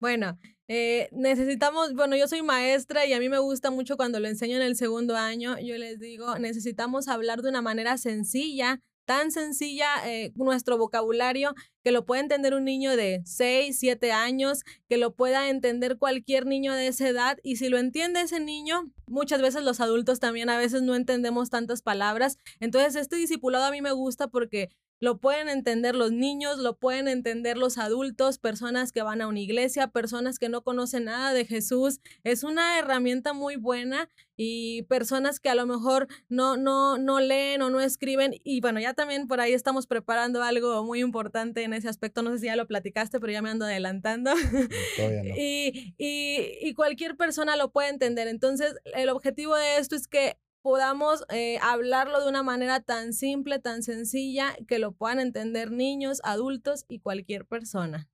Bueno, 0.00 0.38
eh, 0.68 1.08
necesitamos, 1.12 1.94
bueno, 1.94 2.16
yo 2.16 2.28
soy 2.28 2.42
maestra 2.42 3.04
y 3.04 3.12
a 3.12 3.18
mí 3.18 3.28
me 3.28 3.40
gusta 3.40 3.70
mucho 3.70 3.96
cuando 3.96 4.20
lo 4.20 4.28
enseño 4.28 4.56
en 4.56 4.62
el 4.62 4.76
segundo 4.76 5.16
año, 5.16 5.58
yo 5.58 5.76
les 5.76 5.98
digo, 5.98 6.38
necesitamos 6.38 7.08
hablar 7.08 7.42
de 7.42 7.48
una 7.48 7.62
manera 7.62 7.98
sencilla, 7.98 8.80
tan 9.08 9.32
sencilla 9.32 9.86
eh, 10.06 10.32
nuestro 10.34 10.76
vocabulario 10.76 11.54
que 11.82 11.92
lo 11.92 12.04
pueda 12.04 12.20
entender 12.20 12.52
un 12.52 12.66
niño 12.66 12.94
de 12.94 13.22
6, 13.24 13.78
7 13.80 14.12
años, 14.12 14.64
que 14.86 14.98
lo 14.98 15.14
pueda 15.14 15.48
entender 15.48 15.96
cualquier 15.96 16.44
niño 16.44 16.74
de 16.74 16.88
esa 16.88 17.08
edad 17.08 17.38
y 17.42 17.56
si 17.56 17.70
lo 17.70 17.78
entiende 17.78 18.20
ese 18.20 18.38
niño, 18.38 18.92
muchas 19.06 19.40
veces 19.40 19.62
los 19.62 19.80
adultos 19.80 20.20
también 20.20 20.50
a 20.50 20.58
veces 20.58 20.82
no 20.82 20.94
entendemos 20.94 21.48
tantas 21.48 21.80
palabras. 21.80 22.36
Entonces 22.60 22.96
este 22.96 23.16
discipulado 23.16 23.64
a 23.64 23.70
mí 23.70 23.80
me 23.80 23.92
gusta 23.92 24.28
porque 24.28 24.68
lo 25.00 25.18
pueden 25.18 25.48
entender 25.48 25.94
los 25.94 26.12
niños, 26.12 26.58
lo 26.58 26.76
pueden 26.76 27.08
entender 27.08 27.56
los 27.56 27.78
adultos, 27.78 28.38
personas 28.38 28.92
que 28.92 29.02
van 29.02 29.20
a 29.20 29.28
una 29.28 29.40
iglesia, 29.40 29.88
personas 29.88 30.38
que 30.38 30.48
no 30.48 30.62
conocen 30.62 31.04
nada 31.04 31.32
de 31.32 31.44
Jesús. 31.44 32.00
Es 32.24 32.42
una 32.42 32.78
herramienta 32.78 33.32
muy 33.32 33.56
buena 33.56 34.08
y 34.36 34.82
personas 34.82 35.40
que 35.40 35.50
a 35.50 35.54
lo 35.54 35.66
mejor 35.66 36.08
no, 36.28 36.56
no, 36.56 36.98
no 36.98 37.20
leen 37.20 37.62
o 37.62 37.70
no 37.70 37.80
escriben. 37.80 38.34
Y 38.44 38.60
bueno, 38.60 38.80
ya 38.80 38.94
también 38.94 39.26
por 39.26 39.40
ahí 39.40 39.52
estamos 39.52 39.86
preparando 39.86 40.42
algo 40.42 40.84
muy 40.84 41.00
importante 41.00 41.62
en 41.62 41.72
ese 41.72 41.88
aspecto. 41.88 42.22
No 42.22 42.32
sé 42.32 42.38
si 42.38 42.46
ya 42.46 42.56
lo 42.56 42.66
platicaste, 42.66 43.20
pero 43.20 43.32
ya 43.32 43.42
me 43.42 43.50
ando 43.50 43.64
adelantando. 43.64 44.32
y, 45.36 45.94
y, 45.98 46.58
y 46.60 46.74
cualquier 46.74 47.16
persona 47.16 47.56
lo 47.56 47.70
puede 47.70 47.88
entender. 47.88 48.28
Entonces, 48.28 48.74
el 48.94 49.08
objetivo 49.08 49.56
de 49.56 49.78
esto 49.78 49.96
es 49.96 50.08
que 50.08 50.38
podamos 50.62 51.24
eh, 51.30 51.58
hablarlo 51.62 52.22
de 52.22 52.28
una 52.28 52.42
manera 52.42 52.80
tan 52.80 53.12
simple, 53.12 53.58
tan 53.58 53.82
sencilla, 53.82 54.56
que 54.66 54.78
lo 54.78 54.92
puedan 54.92 55.20
entender 55.20 55.70
niños, 55.70 56.20
adultos 56.24 56.84
y 56.88 57.00
cualquier 57.00 57.46
persona. 57.46 58.08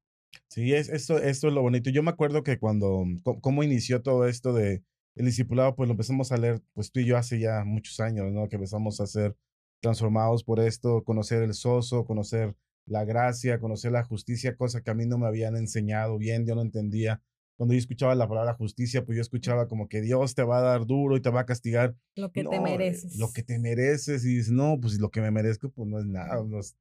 Sí, 0.48 0.72
es, 0.74 0.88
esto, 0.88 1.18
esto 1.18 1.48
es 1.48 1.54
lo 1.54 1.62
bonito. 1.62 1.90
Yo 1.90 2.02
me 2.02 2.10
acuerdo 2.10 2.42
que 2.42 2.58
cuando, 2.58 3.04
cómo 3.40 3.62
inició 3.62 4.02
todo 4.02 4.26
esto 4.26 4.52
de 4.52 4.82
el 5.14 5.26
discipulado, 5.26 5.76
pues 5.76 5.88
lo 5.88 5.92
empezamos 5.92 6.32
a 6.32 6.36
leer, 6.36 6.60
pues 6.72 6.90
tú 6.90 7.00
y 7.00 7.06
yo 7.06 7.16
hace 7.16 7.38
ya 7.38 7.64
muchos 7.64 8.00
años, 8.00 8.32
¿no? 8.32 8.48
Que 8.48 8.56
empezamos 8.56 9.00
a 9.00 9.06
ser 9.06 9.36
transformados 9.80 10.42
por 10.42 10.60
esto, 10.60 11.04
conocer 11.04 11.42
el 11.42 11.54
soso, 11.54 12.04
conocer 12.04 12.56
la 12.86 13.04
gracia, 13.04 13.60
conocer 13.60 13.92
la 13.92 14.02
justicia, 14.02 14.56
cosa 14.56 14.82
que 14.82 14.90
a 14.90 14.94
mí 14.94 15.06
no 15.06 15.18
me 15.18 15.26
habían 15.26 15.56
enseñado 15.56 16.18
bien, 16.18 16.46
yo 16.46 16.54
no 16.54 16.62
entendía 16.62 17.22
cuando 17.56 17.74
yo 17.74 17.78
escuchaba 17.78 18.14
la 18.14 18.28
palabra 18.28 18.54
justicia, 18.54 19.04
pues 19.04 19.16
yo 19.16 19.22
escuchaba 19.22 19.68
como 19.68 19.88
que 19.88 20.00
Dios 20.00 20.34
te 20.34 20.42
va 20.42 20.58
a 20.58 20.62
dar 20.62 20.86
duro 20.86 21.16
y 21.16 21.20
te 21.20 21.30
va 21.30 21.40
a 21.40 21.46
castigar. 21.46 21.94
Lo 22.16 22.32
que 22.32 22.42
te 22.42 22.44
No, 22.44 22.52
eh, 22.52 22.60
mereces. 22.60 23.16
Lo 23.16 23.32
que 23.32 23.42
te 23.42 23.58
mereces. 23.58 24.24
Y 24.24 24.36
dices, 24.36 24.52
no, 24.52 24.78
pues 24.80 24.98
lo 24.98 25.10
que 25.10 25.20
me 25.20 25.30
merezco, 25.30 25.70
pues 25.70 25.88
no 25.88 25.98
es 25.98 26.06
nada. 26.06 26.42
Los, 26.42 26.76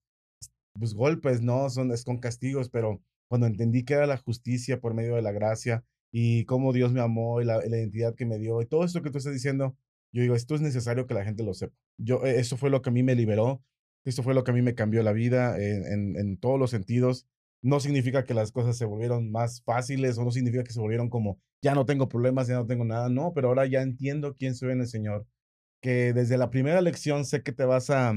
pues 0.74 0.94
golpes, 0.94 1.42
no, 1.42 1.70
son, 1.70 1.92
es 1.92 2.03
con 2.03 2.18
castigos, 2.18 2.70
pero 2.70 3.01
cuando 3.30 3.48
entendí 3.48 3.84
que 3.84 3.94
era 3.94 4.08
la 4.08 4.18
justicia 4.18 4.80
por 4.80 4.94
medio 4.94 5.15
de 5.15 5.22
la 5.22 5.32
gracia 5.32 5.84
y 6.12 6.46
cómo 6.46 6.74
Dios 6.74 6.92
me 6.92 7.01
amó 7.01 7.42
y 7.42 7.46
la, 7.46 7.65
identidad 7.65 8.15
que 8.15 8.25
me 8.25 8.39
dio 8.39 8.62
y 8.62 8.65
todo 8.65 8.84
esto 8.84 9.01
que 9.01 9.12
tú 9.12 9.20
estás 9.20 9.34
diciendo, 9.34 9.77
yo 10.12 10.22
digo, 10.22 10.36
esto 10.36 10.56
es 10.56 10.62
necesario 10.62 11.08
que 11.08 11.13
la 11.13 11.24
gente 11.24 11.44
lo 11.44 11.53
sepa. 11.53 11.75
Yo, 11.98 12.25
eh, 12.25 12.39
eso 12.39 12.58
fue 12.58 12.70
lo 12.70 12.82
que 12.82 12.89
a 12.89 12.94
mí 12.94 13.03
me 13.03 13.15
liberó, 13.15 13.63
esto 14.06 14.24
fue 14.24 14.34
lo 14.34 14.44
que 14.44 14.51
a 14.51 14.53
mí 14.53 14.62
me 14.62 14.75
cambió 14.75 15.01
la 15.03 15.13
vida 15.13 15.58
en, 15.58 15.86
en, 15.86 16.18
en 16.18 16.38
todos 16.38 16.60
los 16.60 16.72
sentidos. 16.72 17.27
No 17.63 17.79
significa 17.79 18.25
que 18.25 18.34
las 18.34 18.51
cosas 18.51 18.77
se 18.77 18.86
volvieron 18.86 19.32
más 19.32 19.63
fáciles 19.63 20.17
o 20.17 20.24
no 20.24 20.32
significa 20.32 20.63
que 20.63 20.74
se 20.74 20.82
volvieron 20.82 21.10
como, 21.10 21.39
ya 21.62 21.74
no 21.74 21.86
tengo 21.86 22.10
problemas, 22.10 22.48
ya 22.48 22.55
no 22.55 22.67
tengo 22.67 22.86
nada, 22.86 23.10
no, 23.10 23.34
pero 23.34 23.48
ahora 23.48 23.65
ya 23.65 23.82
entiendo 23.82 24.36
quién 24.36 24.53
soy 24.53 24.74
en 24.74 24.82
el 24.82 24.88
Señor, 24.88 25.25
que 25.82 26.13
desde 26.13 26.38
la 26.38 26.50
primera 26.50 26.82
lección 26.82 27.25
sé 27.25 27.41
que 27.41 27.53
te 27.53 27.65
vas 27.65 27.89
a, 27.89 28.13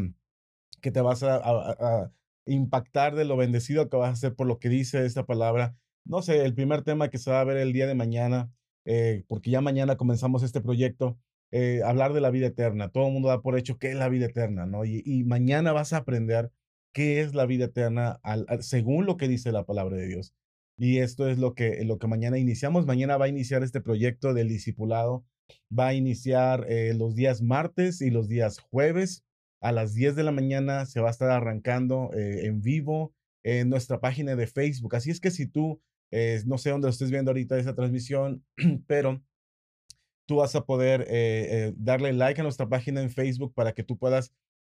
que 0.82 0.90
te 0.90 1.00
vas 1.00 1.22
a, 1.22 2.12
impactar 2.48 3.16
de 3.16 3.24
lo 3.24 3.36
bendecido 3.36 3.88
que 3.88 3.96
vas 3.96 4.12
a 4.12 4.16
ser 4.16 4.34
por 4.36 4.46
lo 4.46 4.58
que 4.60 4.68
dice 4.68 5.04
esta 5.04 5.26
palabra. 5.26 5.76
No 6.04 6.22
sé, 6.22 6.44
el 6.44 6.54
primer 6.54 6.82
tema 6.82 7.10
que 7.10 7.18
se 7.18 7.30
va 7.30 7.40
a 7.40 7.44
ver 7.44 7.56
el 7.56 7.72
día 7.72 7.88
de 7.88 7.94
mañana, 7.96 8.52
eh, 8.84 9.24
porque 9.28 9.50
ya 9.50 9.60
mañana 9.60 9.96
comenzamos 9.96 10.44
este 10.44 10.60
proyecto, 10.60 11.18
eh, 11.50 11.82
hablar 11.84 12.12
de 12.12 12.20
la 12.20 12.30
vida 12.30 12.46
eterna. 12.48 12.90
Todo 12.90 13.08
el 13.08 13.12
mundo 13.12 13.28
da 13.28 13.42
por 13.42 13.58
hecho 13.58 13.78
qué 13.78 13.90
es 13.90 13.96
la 13.96 14.08
vida 14.08 14.26
eterna, 14.26 14.66
¿no? 14.66 14.84
Y 14.84 15.24
mañana 15.24 15.72
vas 15.72 15.92
a 15.92 15.98
aprender 15.98 16.52
qué 16.96 17.20
es 17.20 17.34
la 17.34 17.44
vida 17.44 17.66
eterna 17.66 18.22
según 18.60 19.04
lo 19.04 19.18
que 19.18 19.28
dice 19.28 19.52
la 19.52 19.66
palabra 19.66 19.98
de 19.98 20.06
Dios. 20.06 20.32
Y 20.78 21.00
esto 21.00 21.28
es 21.28 21.36
lo 21.36 21.52
que, 21.52 21.84
lo 21.84 21.98
que 21.98 22.06
mañana 22.06 22.38
iniciamos. 22.38 22.86
Mañana 22.86 23.18
va 23.18 23.26
a 23.26 23.28
iniciar 23.28 23.62
este 23.62 23.82
proyecto 23.82 24.32
del 24.32 24.48
discipulado. 24.48 25.22
Va 25.78 25.88
a 25.88 25.94
iniciar 25.94 26.64
eh, 26.70 26.94
los 26.94 27.14
días 27.14 27.42
martes 27.42 28.00
y 28.00 28.10
los 28.10 28.28
días 28.28 28.60
jueves 28.60 29.26
a 29.60 29.72
las 29.72 29.92
10 29.92 30.16
de 30.16 30.22
la 30.22 30.32
mañana. 30.32 30.86
Se 30.86 31.00
va 31.00 31.08
a 31.08 31.10
estar 31.10 31.30
arrancando 31.30 32.12
eh, 32.14 32.46
en 32.46 32.62
vivo 32.62 33.12
en 33.42 33.68
nuestra 33.68 34.00
página 34.00 34.34
de 34.34 34.46
Facebook. 34.46 34.96
Así 34.96 35.10
es 35.10 35.20
que 35.20 35.30
si 35.30 35.46
tú, 35.46 35.82
eh, 36.10 36.40
no 36.46 36.56
sé 36.56 36.70
dónde 36.70 36.86
lo 36.86 36.92
estés 36.92 37.10
viendo 37.10 37.30
ahorita 37.30 37.58
esa 37.58 37.74
transmisión, 37.74 38.42
pero 38.86 39.22
tú 40.26 40.36
vas 40.36 40.54
a 40.54 40.64
poder 40.64 41.02
eh, 41.02 41.06
eh, 41.10 41.72
darle 41.76 42.12
like 42.12 42.40
a 42.40 42.44
nuestra 42.44 42.68
página 42.68 43.00
en 43.00 43.10
Facebook 43.10 43.54
para 43.54 43.72
que 43.72 43.84
tú 43.84 43.96
puedas 43.96 44.32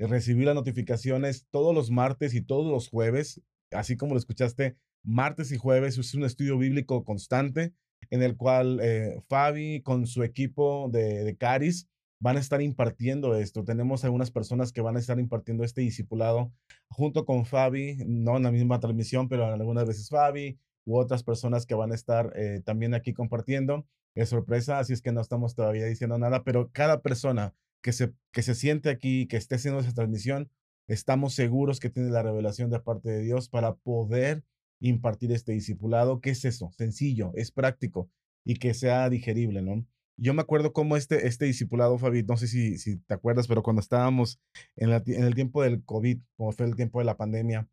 recibir 0.08 0.46
las 0.46 0.55
notificaciones 0.55 1.48
todos 1.50 1.74
los 1.74 1.91
martes 1.91 2.34
y 2.34 2.41
todos 2.41 2.72
los 2.72 2.89
jueves, 2.89 3.41
así 3.72 3.98
como 3.98 4.13
lo 4.13 4.20
escuchaste, 4.20 4.75
martes 5.03 5.51
y 5.51 5.58
jueves. 5.58 5.98
Es 5.98 6.13
un 6.13 6.24
estudio 6.24 6.58
bíblico 6.58 7.03
constante 7.03 7.74
en 8.10 8.24
el 8.24 8.36
cual 8.36 8.79
eh, 8.81 9.22
Fabi 9.27 9.81
con 9.81 10.08
su 10.08 10.24
equipo 10.24 10.89
de, 10.91 11.24
de 11.24 11.38
Caris 11.38 11.88
van 12.20 12.38
a 12.38 12.39
estar 12.39 12.62
impartiendo 12.62 13.36
esto. 13.36 13.63
Tenemos 13.63 14.03
algunas 14.03 14.31
personas 14.31 14.72
que 14.72 14.81
van 14.81 14.96
a 14.96 15.00
estar 15.00 15.20
impartiendo 15.20 15.63
este 15.63 15.81
discipulado 15.81 16.51
junto 16.88 17.25
con 17.25 17.46
Fabi, 17.46 17.98
no 18.05 18.38
en 18.38 18.43
la 18.43 18.51
misma 18.51 18.79
transmisión, 18.79 19.27
pero 19.27 19.46
algunas 19.46 19.88
veces 19.88 20.10
Fabi 20.10 20.60
u 20.86 20.98
otras 20.98 21.24
personas 21.24 21.65
que 21.65 21.75
van 21.75 21.91
a 21.91 21.96
estar 21.96 22.31
eh, 22.36 22.62
también 22.63 22.93
aquí 22.93 23.13
compartiendo. 23.13 23.88
Es 24.13 24.29
sorpresa, 24.29 24.79
así 24.79 24.93
es 24.93 25.01
que 25.01 25.12
no 25.12 25.22
estamos 25.22 25.55
todavía 25.55 25.86
diciendo 25.86 26.17
nada, 26.17 26.43
pero 26.43 26.70
cada 26.72 27.01
persona 27.01 27.55
que 27.81 27.93
se, 27.93 28.13
que 28.31 28.41
se 28.41 28.55
siente 28.55 28.89
aquí, 28.89 29.27
que 29.27 29.38
esté 29.38 29.55
haciendo 29.55 29.79
esa 29.79 29.93
transmisión, 29.93 30.50
estamos 30.88 31.33
seguros 31.33 31.79
que 31.79 31.89
tiene 31.89 32.09
la 32.09 32.23
revelación 32.23 32.69
de 32.69 32.79
parte 32.79 33.09
de 33.09 33.21
Dios 33.21 33.50
para 33.50 33.75
poder 33.75 34.43
impartir 34.79 35.31
este 35.31 35.53
discipulado. 35.53 36.21
¿Qué 36.21 36.31
es 36.31 36.45
eso? 36.45 36.71
Sencillo, 36.77 37.31
es 37.35 37.51
práctico 37.51 38.09
y 38.43 38.55
que 38.55 38.73
sea 38.73 39.09
digerible, 39.09 39.61
¿no? 39.61 39.85
Yo 40.17 40.33
me 40.33 40.41
acuerdo 40.41 40.73
cómo 40.73 40.97
este, 40.97 41.27
este 41.27 41.45
discipulado, 41.45 41.97
Fabi, 41.97 42.23
no 42.23 42.38
sé 42.38 42.47
si, 42.47 42.77
si 42.77 42.97
te 42.97 43.13
acuerdas, 43.13 43.47
pero 43.47 43.63
cuando 43.63 43.79
estábamos 43.79 44.39
en, 44.75 44.89
la, 44.89 45.01
en 45.05 45.23
el 45.23 45.33
tiempo 45.33 45.63
del 45.63 45.83
COVID, 45.83 46.19
como 46.35 46.51
fue 46.51 46.67
el 46.67 46.75
tiempo 46.75 47.00
de 47.00 47.05
la 47.05 47.17
pandemia, 47.17 47.67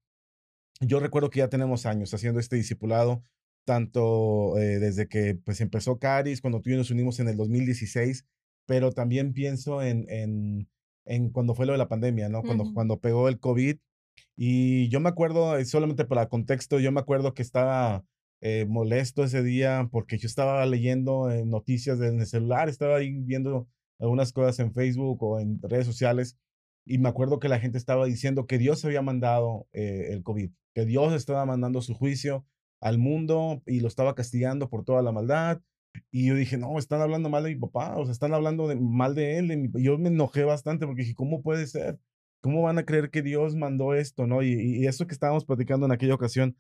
yo 0.81 1.01
recuerdo 1.01 1.31
que 1.31 1.41
ya 1.41 1.49
tenemos 1.49 1.87
años 1.87 2.15
haciendo 2.15 2.41
este 2.41 2.57
discipulado, 2.57 3.23
tanto 3.65 4.57
eh, 4.57 4.79
desde 4.79 5.09
que 5.09 5.35
pues 5.35 5.61
empezó 5.61 5.99
Caris, 5.99 6.41
cuando 6.41 6.61
tú 6.61 6.71
y 6.71 6.73
yo 6.73 6.79
nos 6.79 6.91
unimos 6.91 7.21
en 7.21 7.29
el 7.29 7.37
2016, 7.37 8.25
pero 8.69 8.93
también 8.93 9.33
pienso 9.33 9.83
en, 9.83 10.05
en, 10.11 10.69
en 11.07 11.31
cuando 11.31 11.55
fue 11.55 11.65
lo 11.65 11.73
de 11.73 11.79
la 11.79 11.89
pandemia, 11.89 12.29
¿no? 12.29 12.43
Cuando, 12.43 12.73
cuando 12.75 13.01
pegó 13.01 13.29
el 13.29 13.41
COVID. 13.41 13.79
Y 14.37 14.89
yo 14.91 15.01
me 15.01 15.09
acuerdo, 15.09 15.57
eh, 15.57 15.65
solamente 15.65 16.05
para 16.05 16.29
contexto, 16.29 16.79
yo 16.79 16.93
me 16.93 17.01
acuerdo 17.01 17.33
que 17.33 17.43
estaba 17.43 18.05
eh, 18.43 18.67
molesto 18.69 19.25
ese 19.25 19.43
día 19.43 19.89
porque 19.91 20.19
yo 20.19 20.27
estaba 20.27 20.65
leyendo 20.67 21.31
eh, 21.31 21.47
noticias 21.47 21.99
en 22.01 22.21
el 22.21 22.27
celular, 22.27 22.69
estaba 22.69 22.99
ahí 22.99 23.11
viendo 23.11 23.67
algunas 23.99 24.33
cosas 24.33 24.59
en 24.61 24.75
Facebook 24.75 25.23
o 25.23 25.41
en 25.41 25.61
redes 25.63 25.87
sociales 25.87 26.37
y 26.89 26.99
me 26.99 27.09
acuerdo 27.09 27.39
que 27.39 27.49
la 27.49 27.61
gente 27.61 27.77
estaba 27.79 28.07
diciendo 28.07 28.47
que 28.47 28.57
Dios 28.59 28.85
había 28.85 29.03
mandado 29.03 29.67
eh, 29.73 30.09
el 30.11 30.23
COVID, 30.23 30.51
que 30.75 30.87
Dios 30.87 31.13
estaba 31.13 31.45
mandando 31.47 31.83
su 31.83 31.95
juicio 31.95 32.47
al 32.81 32.99
mundo 32.99 33.63
y 33.67 33.81
lo 33.81 33.89
estaba 33.89 34.15
castigando 34.15 34.71
por 34.71 34.85
toda 34.85 35.03
la 35.03 35.13
maldad. 35.13 35.61
Y 36.11 36.27
yo 36.29 36.35
dije, 36.35 36.57
no, 36.59 36.79
están 36.79 37.01
hablando 37.01 37.29
mal 37.31 37.45
de 37.45 37.51
mi 37.51 37.57
papá, 37.61 37.97
o 37.97 38.05
sea, 38.05 38.13
están 38.13 38.35
hablando 38.35 38.75
mal 38.77 39.15
de 39.15 39.39
él. 39.39 39.49
de 39.49 39.57
mi-". 39.57 39.83
Yo 39.83 39.99
me 39.99 40.09
enojé 40.09 40.45
bastante 40.45 40.87
porque 40.87 41.03
dije, 41.03 41.15
¿cómo 41.15 41.43
puede 41.43 41.67
ser? 41.67 41.99
¿Cómo 42.41 42.63
van 42.63 42.79
a 42.79 42.85
creer 42.85 43.11
que 43.11 43.23
Dios 43.23 43.57
mandó 43.57 43.95
esto, 43.95 44.27
no? 44.27 44.43
Y, 44.43 44.53
y 44.53 44.87
eso 44.87 45.07
que 45.07 45.15
estábamos 45.15 45.45
platicando 45.45 45.87
en 45.87 45.93
aquella 45.93 46.15
ocasión, 46.15 46.57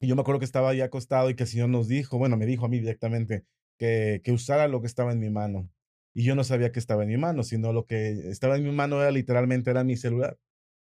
y 0.00 0.08
yo 0.08 0.16
me 0.16 0.22
acuerdo 0.22 0.40
que 0.40 0.44
estaba 0.44 0.70
ahí 0.70 0.80
acostado 0.80 1.30
y 1.30 1.36
que 1.36 1.44
el 1.44 1.48
Señor 1.48 1.68
nos 1.68 1.88
dijo, 1.88 2.18
bueno, 2.18 2.36
me 2.36 2.46
dijo 2.46 2.66
a 2.66 2.68
mí 2.68 2.80
directamente, 2.80 3.44
que, 3.78 4.20
que 4.24 4.32
usara 4.32 4.68
lo 4.68 4.80
que 4.80 4.86
estaba 4.88 5.12
en 5.12 5.20
mi 5.20 5.30
mano. 5.30 5.70
Y 6.14 6.24
yo 6.24 6.34
no 6.34 6.44
sabía 6.44 6.72
que 6.72 6.80
estaba 6.80 7.04
en 7.04 7.08
mi 7.08 7.16
mano, 7.16 7.42
sino 7.44 7.72
lo 7.72 7.86
que 7.86 8.10
estaba 8.28 8.56
en 8.56 8.64
mi 8.64 8.72
mano 8.72 9.00
era 9.00 9.10
literalmente 9.12 9.70
era 9.70 9.84
mi 9.84 9.96
celular. 9.96 10.38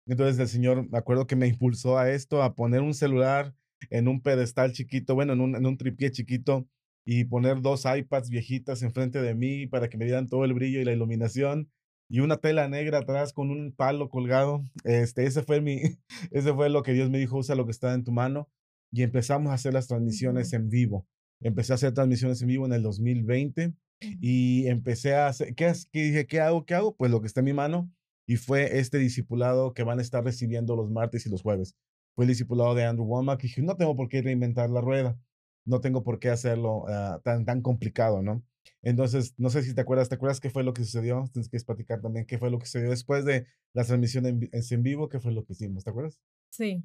Entonces 0.06 0.40
el 0.40 0.48
Señor, 0.48 0.90
me 0.90 0.98
acuerdo 0.98 1.28
que 1.28 1.36
me 1.36 1.48
impulsó 1.48 1.98
a 1.98 2.12
esto, 2.12 2.44
a 2.44 2.56
poner 2.56 2.82
un 2.82 2.94
celular 2.94 3.54
en 3.90 4.08
un 4.08 4.22
pedestal 4.22 4.74
chiquito, 4.74 5.16
bueno, 5.16 5.34
en 5.34 5.42
un, 5.42 5.56
en 5.56 5.66
un 5.66 5.78
tripié 5.78 6.12
chiquito, 6.12 6.68
y 7.06 7.26
poner 7.26 7.62
dos 7.62 7.86
iPads 7.86 8.30
viejitas 8.30 8.82
enfrente 8.82 9.22
de 9.22 9.36
mí 9.36 9.68
para 9.68 9.90
que 9.90 9.98
me 9.98 10.06
dieran 10.06 10.28
todo 10.28 10.46
el 10.46 10.54
brillo 10.54 10.80
y 10.80 10.86
la 10.86 10.94
iluminación, 10.94 11.70
y 12.10 12.20
una 12.20 12.38
tela 12.38 12.68
negra 12.68 13.00
atrás 13.00 13.34
con 13.34 13.50
un 13.50 13.74
palo 13.74 14.10
colgado. 14.10 14.64
Este, 14.84 15.26
ese 15.26 15.44
fue 15.44 15.62
mi, 15.62 15.82
ese 16.32 16.54
fue 16.54 16.70
lo 16.70 16.84
que 16.84 16.94
Dios 16.94 17.10
me 17.10 17.20
dijo, 17.20 17.38
usa 17.38 17.56
lo 17.56 17.66
que 17.66 17.72
está 17.72 17.94
en 17.94 18.04
tu 18.04 18.12
mano, 18.12 18.50
y 18.92 19.04
empezamos 19.04 19.52
a 19.52 19.56
hacer 19.56 19.74
las 19.74 19.88
transmisiones 19.88 20.54
en 20.54 20.70
vivo. 20.70 21.08
Empecé 21.42 21.74
a 21.74 21.76
hacer 21.76 21.94
transmisiones 21.94 22.42
en 22.42 22.48
vivo 22.48 22.66
en 22.66 22.74
el 22.74 22.84
2020 22.84 23.68
Ujú. 23.68 23.76
y 24.22 24.68
empecé 24.68 25.16
a 25.16 25.28
hacer, 25.28 25.56
¿qué, 25.56 25.74
qué 25.92 26.04
dije? 26.04 26.26
¿Qué 26.28 26.40
hago? 26.40 26.66
¿Qué 26.66 26.76
hago? 26.76 26.96
Pues 26.96 27.12
lo 27.12 27.20
que 27.22 27.28
está 27.28 27.42
en 27.42 27.46
mi 27.46 27.54
mano 27.54 27.92
y 28.26 28.38
fue 28.38 28.80
este 28.80 28.98
discipulado 28.98 29.74
que 29.74 29.84
van 29.84 30.00
a 30.00 30.02
estar 30.02 30.24
recibiendo 30.24 30.76
los 30.76 30.90
martes 30.90 31.26
y 31.26 31.30
los 31.30 31.42
jueves. 31.42 31.76
Fue 32.16 32.26
el 32.26 32.30
discipulado 32.30 32.76
de 32.76 32.86
Andrew 32.86 33.06
Womack 33.06 33.44
y 33.44 33.48
dije, 33.48 33.62
no 33.62 33.76
tengo 33.76 33.96
por 33.96 34.08
qué 34.08 34.22
reinventar 34.22 34.70
la 34.70 34.82
rueda, 34.82 35.18
no 35.66 35.82
tengo 35.82 36.04
por 36.04 36.20
qué 36.20 36.30
hacerlo 36.30 36.86
ah, 36.88 37.20
tan, 37.24 37.46
tan 37.46 37.62
complicado, 37.62 38.22
¿no? 38.22 38.44
Entonces, 38.82 39.34
no 39.38 39.50
sé 39.50 39.64
si 39.64 39.74
te 39.74 39.82
acuerdas, 39.82 40.10
¿te 40.10 40.16
acuerdas 40.16 40.40
qué 40.40 40.50
fue 40.50 40.64
lo 40.64 40.74
que 40.74 40.84
sucedió? 40.84 41.24
Tienes 41.32 41.50
que 41.50 41.60
platicar 41.60 42.02
también 42.02 42.26
qué 42.26 42.38
fue 42.38 42.52
lo 42.52 42.60
que 42.60 42.66
sucedió 42.66 42.90
después 42.90 43.26
de 43.26 43.48
la 43.74 43.84
transmisión 43.84 44.26
en, 44.26 44.50
en 44.52 44.84
vivo, 44.84 45.10
qué 45.10 45.20
fue 45.20 45.32
lo 45.32 45.46
que 45.46 45.54
hicimos, 45.54 45.84
¿te 45.84 45.90
acuerdas? 45.90 46.20
Sí. 46.50 46.84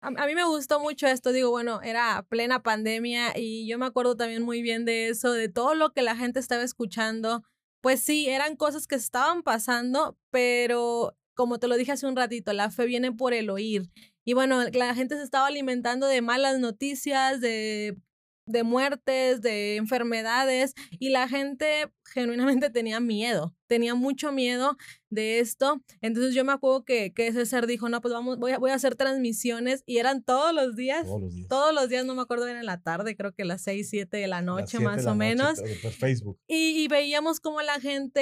A, 0.00 0.08
a 0.08 0.26
mí 0.26 0.34
me 0.34 0.44
gustó 0.44 0.80
mucho 0.80 1.06
esto, 1.06 1.32
digo, 1.32 1.50
bueno, 1.50 1.82
era 1.82 2.26
plena 2.28 2.62
pandemia 2.62 3.38
y 3.38 3.68
yo 3.68 3.78
me 3.78 3.86
acuerdo 3.86 4.16
también 4.16 4.42
muy 4.42 4.62
bien 4.62 4.84
de 4.84 5.08
eso, 5.08 5.32
de 5.32 5.48
todo 5.48 5.74
lo 5.74 5.92
que 5.92 6.02
la 6.02 6.16
gente 6.16 6.40
estaba 6.40 6.62
escuchando. 6.62 7.42
Pues 7.80 8.00
sí, 8.00 8.28
eran 8.28 8.56
cosas 8.56 8.86
que 8.86 8.96
estaban 8.96 9.42
pasando, 9.42 10.18
pero 10.30 11.16
como 11.40 11.58
te 11.58 11.68
lo 11.68 11.78
dije 11.78 11.92
hace 11.92 12.06
un 12.06 12.16
ratito, 12.16 12.52
la 12.52 12.70
fe 12.70 12.84
viene 12.84 13.12
por 13.12 13.32
el 13.32 13.48
oír. 13.48 13.88
Y 14.26 14.34
bueno, 14.34 14.62
la 14.74 14.94
gente 14.94 15.16
se 15.16 15.22
estaba 15.22 15.46
alimentando 15.46 16.06
de 16.06 16.20
malas 16.20 16.58
noticias, 16.58 17.40
de, 17.40 17.96
de 18.44 18.62
muertes, 18.62 19.40
de 19.40 19.76
enfermedades, 19.76 20.74
y 20.98 21.08
la 21.08 21.28
gente 21.28 21.90
genuinamente 22.12 22.70
tenía 22.70 23.00
miedo, 23.00 23.54
tenía 23.66 23.94
mucho 23.94 24.32
miedo 24.32 24.76
de 25.10 25.40
esto. 25.40 25.80
Entonces 26.00 26.34
yo 26.34 26.44
me 26.44 26.52
acuerdo 26.52 26.84
que, 26.84 27.12
que 27.12 27.32
César 27.32 27.66
dijo, 27.66 27.88
no, 27.88 28.00
pues 28.00 28.12
vamos, 28.14 28.38
voy 28.38 28.52
a, 28.52 28.58
voy 28.58 28.70
a 28.70 28.74
hacer 28.74 28.94
transmisiones 28.96 29.82
y 29.86 29.98
eran 29.98 30.22
todos 30.22 30.52
los 30.54 30.76
días. 30.76 31.04
Todos 31.06 31.20
los 31.20 31.34
días. 31.34 31.48
Todos 31.48 31.74
los 31.74 31.88
días, 31.88 32.04
no 32.04 32.14
me 32.14 32.22
acuerdo, 32.22 32.46
era 32.46 32.60
en 32.60 32.66
la 32.66 32.80
tarde, 32.80 33.16
creo 33.16 33.32
que 33.32 33.44
las 33.44 33.62
6, 33.62 33.88
7 33.88 34.16
de 34.18 34.26
la 34.28 34.42
noche 34.42 34.78
de 34.78 34.84
más 34.84 35.04
la 35.04 35.12
o 35.12 35.14
noche, 35.14 35.18
menos. 35.28 35.54
todo 35.56 35.66
Por 35.82 35.92
Facebook. 35.92 36.38
Y, 36.46 36.82
y 36.82 36.88
veíamos 36.88 37.40
cómo 37.40 37.60
la 37.62 37.80
gente 37.80 38.20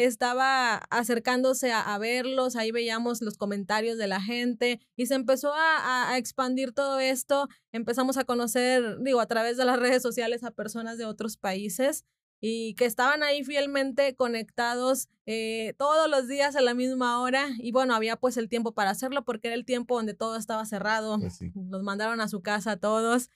eh, 0.00 0.04
estaba 0.04 0.76
acercándose 0.90 1.72
a, 1.72 1.94
a 1.94 1.98
verlos, 1.98 2.56
ahí 2.56 2.70
veíamos 2.70 3.22
los 3.22 3.36
comentarios 3.38 3.96
de 3.98 4.06
la 4.06 4.20
gente 4.20 4.80
y 4.96 5.06
se 5.06 5.14
empezó 5.14 5.52
a, 5.54 5.76
a- 5.78 6.10
a 6.12 6.18
expandir 6.18 6.72
todo 6.72 7.00
esto, 7.00 7.48
empezamos 7.72 8.16
a 8.16 8.24
conocer, 8.24 8.98
digo, 9.00 9.20
a 9.20 9.26
través 9.26 9.56
de 9.56 9.64
las 9.64 9.78
redes 9.78 10.02
sociales 10.02 10.44
a 10.44 10.50
personas 10.50 10.98
de 10.98 11.04
otros 11.06 11.36
países 11.36 12.04
y 12.40 12.74
que 12.74 12.84
estaban 12.84 13.22
ahí 13.22 13.42
fielmente 13.44 14.14
conectados 14.14 15.08
eh, 15.26 15.74
todos 15.76 16.08
los 16.08 16.28
días 16.28 16.56
a 16.56 16.60
la 16.60 16.74
misma 16.74 17.20
hora 17.20 17.48
y 17.58 17.72
bueno, 17.72 17.94
había 17.94 18.16
pues 18.16 18.36
el 18.36 18.48
tiempo 18.48 18.72
para 18.72 18.90
hacerlo 18.90 19.24
porque 19.24 19.48
era 19.48 19.54
el 19.56 19.64
tiempo 19.64 19.96
donde 19.96 20.14
todo 20.14 20.36
estaba 20.36 20.64
cerrado, 20.64 21.18
Pues 21.18 21.36
sí. 21.36 21.52
los 21.70 21.82
mandaron 21.82 22.20
a 22.20 22.28
su 22.28 22.40
casa 22.40 22.76
todos 22.76 23.30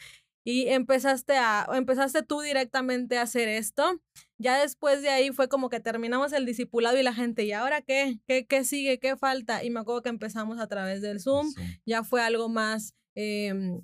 y 0.44 0.68
empezaste 0.68 1.36
a, 1.36 1.66
empezaste 1.72 2.22
tú 2.22 2.40
directamente 2.40 3.18
a 3.18 3.22
hacer 3.22 3.48
esto. 3.48 4.00
Ya 4.38 4.60
después 4.60 5.00
de 5.02 5.08
ahí 5.08 5.30
fue 5.30 5.48
como 5.48 5.68
que 5.68 5.78
terminamos 5.78 6.32
el 6.32 6.46
discipulado 6.46 6.98
y 6.98 7.02
la 7.04 7.14
gente, 7.14 7.44
¿y 7.44 7.52
ahora 7.52 7.80
qué? 7.80 8.18
¿Qué, 8.26 8.44
qué 8.46 8.64
sigue? 8.64 8.98
¿Qué 8.98 9.16
falta? 9.16 9.62
Y 9.62 9.70
me 9.70 9.78
acuerdo 9.80 10.02
que 10.02 10.08
empezamos 10.08 10.58
a 10.58 10.66
través 10.66 11.00
del 11.00 11.20
Zoom, 11.20 11.52
ya 11.86 12.02
fue 12.02 12.22
algo 12.22 12.48
más... 12.48 12.94
Em, 13.14 13.82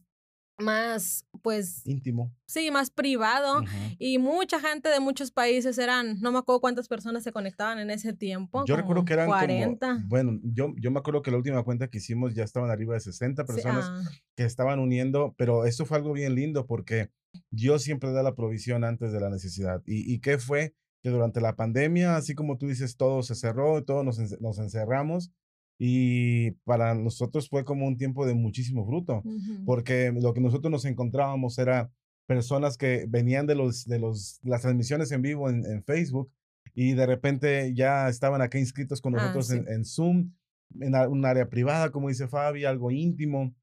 más, 0.59 1.25
pues... 1.43 1.87
Íntimo. 1.87 2.35
Sí, 2.47 2.71
más 2.71 2.91
privado. 2.91 3.62
Y 3.99 4.19
mucha 4.19 4.61
gente 4.61 4.88
de 4.88 5.00
muchos 5.00 5.31
países 5.31 5.79
eran, 5.79 6.21
no 6.21 6.33
me 6.33 6.38
acuerdo 6.38 6.61
cuántas 6.61 6.88
personas 6.88 7.23
se 7.23 7.33
conectaban 7.33 7.79
en 7.79 7.91
ese 7.91 8.12
tiempo. 8.12 8.65
Yo 8.67 8.77
recuerdo 8.77 9.05
que 9.05 9.12
eran 9.15 9.29
40. 9.29 10.05
bueno, 10.07 10.38
yo, 10.43 10.75
yo 10.77 10.91
me 10.91 10.99
acuerdo 10.99 11.23
que 11.23 11.31
la 11.31 11.37
última 11.37 11.62
cuenta 11.62 11.88
que 11.88 11.99
hicimos 11.99 12.35
ya 12.35 12.45
estaban 12.45 12.71
arriba 12.71 12.95
de 12.95 13.00
60 13.00 13.45
personas 13.45 13.87
ah. 13.88 14.03
que 14.37 14.45
estaban 14.45 14.79
uniendo, 14.79 15.35
pero 15.37 15.65
eso 15.65 15.87
fue 15.87 15.99
algo 15.99 16.12
bien 16.12 16.35
lindo 16.35 16.67
porque 16.67 17.11
Dios 17.50 17.83
siempre 17.83 18.12
da 18.12 18.23
la 18.23 18.35
provisión 18.35 18.85
antes 18.85 19.12
de 19.12 19.21
la 19.21 19.31
necesidad. 19.31 19.83
¿Y, 19.87 20.12
y 20.12 20.21
qué 20.21 20.38
fue? 20.38 20.75
Que 21.03 21.11
durante 21.11 21.41
la 21.41 21.55
pandemia, 21.55 22.17
así 22.17 22.35
como 22.35 22.59
tú 22.59 22.67
dices, 22.67 22.97
todo 22.97 23.23
se 23.23 23.35
cerró, 23.35 23.85
todos 23.85 24.05
nos, 24.05 24.41
nos 24.41 24.59
encerramos 24.59 25.31
y 25.78 26.50
para 26.64 26.94
nosotros 26.94 27.49
fue 27.49 27.64
como 27.64 27.87
un 27.87 27.97
tiempo 27.97 28.26
de 28.26 28.35
muchísimo 28.35 28.85
fruto, 28.85 29.23
porque 29.64 30.12
lo 30.12 30.35
que 30.35 30.40
nosotros 30.40 30.70
nos 30.70 30.85
encontrábamos 30.85 31.56
era 31.58 31.90
personas 32.26 32.76
que 32.76 33.06
venían 33.08 33.47
de, 33.47 33.54
los, 33.54 33.87
de 33.87 34.00
los, 34.00 34.40
las 34.42 34.62
transmisiones 34.62 35.11
en 35.12 35.23
vivo 35.23 35.49
en, 35.49 35.82
Facebook 35.85 36.30
y 36.75 36.92
de 36.92 37.06
repente 37.06 37.73
ya 37.75 38.08
estaban 38.08 38.42
acá 38.42 38.58
inscritos 38.58 39.00
con 39.00 39.14
ah, 39.14 39.18
nosotros 39.18 39.50
en, 39.50 39.85
Zoom, 39.85 40.32
en 40.80 40.94
un 40.97 41.25
área 41.25 41.49
privada, 41.49 41.90
como 41.90 42.08
dice 42.08 42.28
Fabi, 42.28 42.64
algo 42.64 42.90
íntimo, 42.90 43.54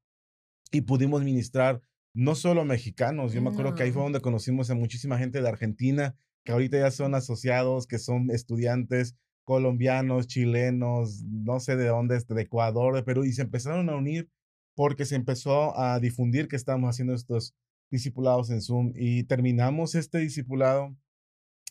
y 0.72 0.80
pudimos 0.80 1.22
ministrar 1.22 1.80
no 2.14 2.34
solo 2.34 2.64
mexicanos, 2.64 3.34
yo 3.34 3.42
me 3.42 3.50
acuerdo 3.50 3.74
que 3.74 3.82
ahí 3.82 3.92
fue 3.92 4.02
donde 4.02 4.22
conocimos 4.22 4.70
a 4.70 4.74
muchísima 4.74 5.18
gente 5.18 5.42
de 5.42 5.48
Argentina, 5.48 6.16
que 6.44 6.52
ahorita 6.52 6.78
ya 6.78 6.90
son 6.90 7.14
asociados, 7.14 7.86
que 7.86 7.98
son 7.98 8.30
estudiantes, 8.30 9.16
colombianos, 9.46 10.26
chilenos, 10.26 11.22
no 11.22 11.60
sé 11.60 11.76
de 11.76 11.86
dónde, 11.86 12.18
de 12.18 12.42
Ecuador, 12.42 12.94
de 12.94 13.04
Perú, 13.04 13.24
y 13.24 13.32
se 13.32 13.42
empezaron 13.42 13.88
a 13.88 13.96
unir 13.96 14.28
porque 14.74 15.06
se 15.06 15.14
empezó 15.14 15.78
a 15.78 16.00
difundir 16.00 16.48
que 16.48 16.56
estábamos 16.56 16.90
haciendo 16.90 17.14
estos 17.14 17.54
discipulados 17.90 18.50
en 18.50 18.60
Zoom 18.60 18.92
y 18.96 19.22
terminamos 19.22 19.94
este 19.94 20.18
discipulado 20.18 20.94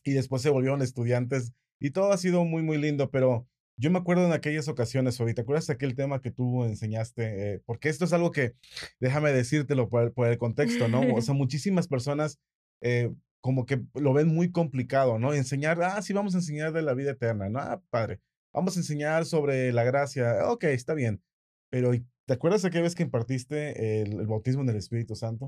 y 0.06 0.14
después 0.14 0.42
se 0.42 0.50
volvieron 0.50 0.82
estudiantes 0.82 1.54
y 1.78 1.92
todo 1.92 2.14
ha 2.14 2.18
sido 2.18 2.46
muy, 2.46 2.64
muy 2.64 2.78
lindo, 2.78 3.12
pero 3.12 3.46
yo 3.78 3.92
me 3.92 4.00
acuerdo 4.00 4.26
en 4.26 4.32
aquellas 4.32 4.70
ocasiones, 4.70 5.20
ahorita, 5.20 5.36
¿te 5.36 5.42
acuerdas 5.42 5.68
de 5.68 5.74
aquel 5.74 5.96
tema 5.96 6.22
que 6.22 6.32
tú 6.32 6.64
enseñaste? 6.64 7.56
Eh, 7.56 7.62
porque 7.66 7.90
esto 7.90 8.06
es 8.06 8.14
algo 8.14 8.32
que, 8.32 8.56
déjame 9.02 9.34
decírtelo 9.34 9.90
por, 9.90 10.14
por 10.14 10.28
el 10.30 10.38
contexto, 10.38 10.88
¿no? 10.88 11.02
O 11.14 11.22
sea, 11.22 11.34
muchísimas 11.36 11.90
personas 11.90 12.40
eh, 12.82 13.12
como 13.46 13.68
que 13.68 13.80
lo 13.94 14.12
ven 14.12 14.28
muy 14.28 14.52
complicado, 14.52 15.20
¿no? 15.20 15.32
Enseñar, 15.32 15.80
ah, 15.84 16.02
sí, 16.02 16.14
vamos 16.14 16.34
a 16.34 16.40
enseñar 16.40 16.74
de 16.74 16.82
la 16.82 16.96
vida 16.96 17.12
eterna, 17.12 17.48
¿no? 17.48 17.60
Ah, 17.60 17.80
padre, 17.92 18.20
vamos 18.52 18.76
a 18.76 18.80
enseñar 18.80 19.24
sobre 19.28 19.72
la 19.72 19.84
gracia, 19.84 20.50
ok, 20.50 20.64
está 20.64 20.96
bien, 20.96 21.22
pero 21.70 21.92
¿te 22.26 22.34
acuerdas 22.34 22.66
aquella 22.66 22.82
vez 22.82 22.96
que 22.96 23.04
impartiste 23.04 24.02
el, 24.02 24.26
bautismo 24.26 24.64
en 24.64 24.70
el 24.70 24.78
Espíritu 24.78 25.16
Santo? 25.16 25.48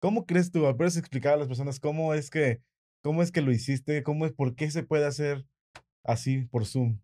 ¿Cómo 0.00 0.26
crees 0.26 0.50
tú? 0.50 0.64
¿Puedes 0.76 0.96
explicar 0.96 1.34
a 1.34 1.36
las 1.36 1.46
personas 1.46 1.78
cómo 1.78 2.12
es 2.12 2.28
que, 2.28 2.60
cómo 3.04 3.22
es 3.22 3.30
que 3.30 3.40
lo 3.40 3.52
hiciste? 3.52 4.02
¿Cómo 4.02 4.26
es, 4.26 4.32
por 4.32 4.56
qué 4.56 4.68
se 4.72 4.82
puede 4.82 5.06
hacer 5.06 5.46
así 6.02 6.46
por 6.46 6.66
Zoom? 6.66 6.98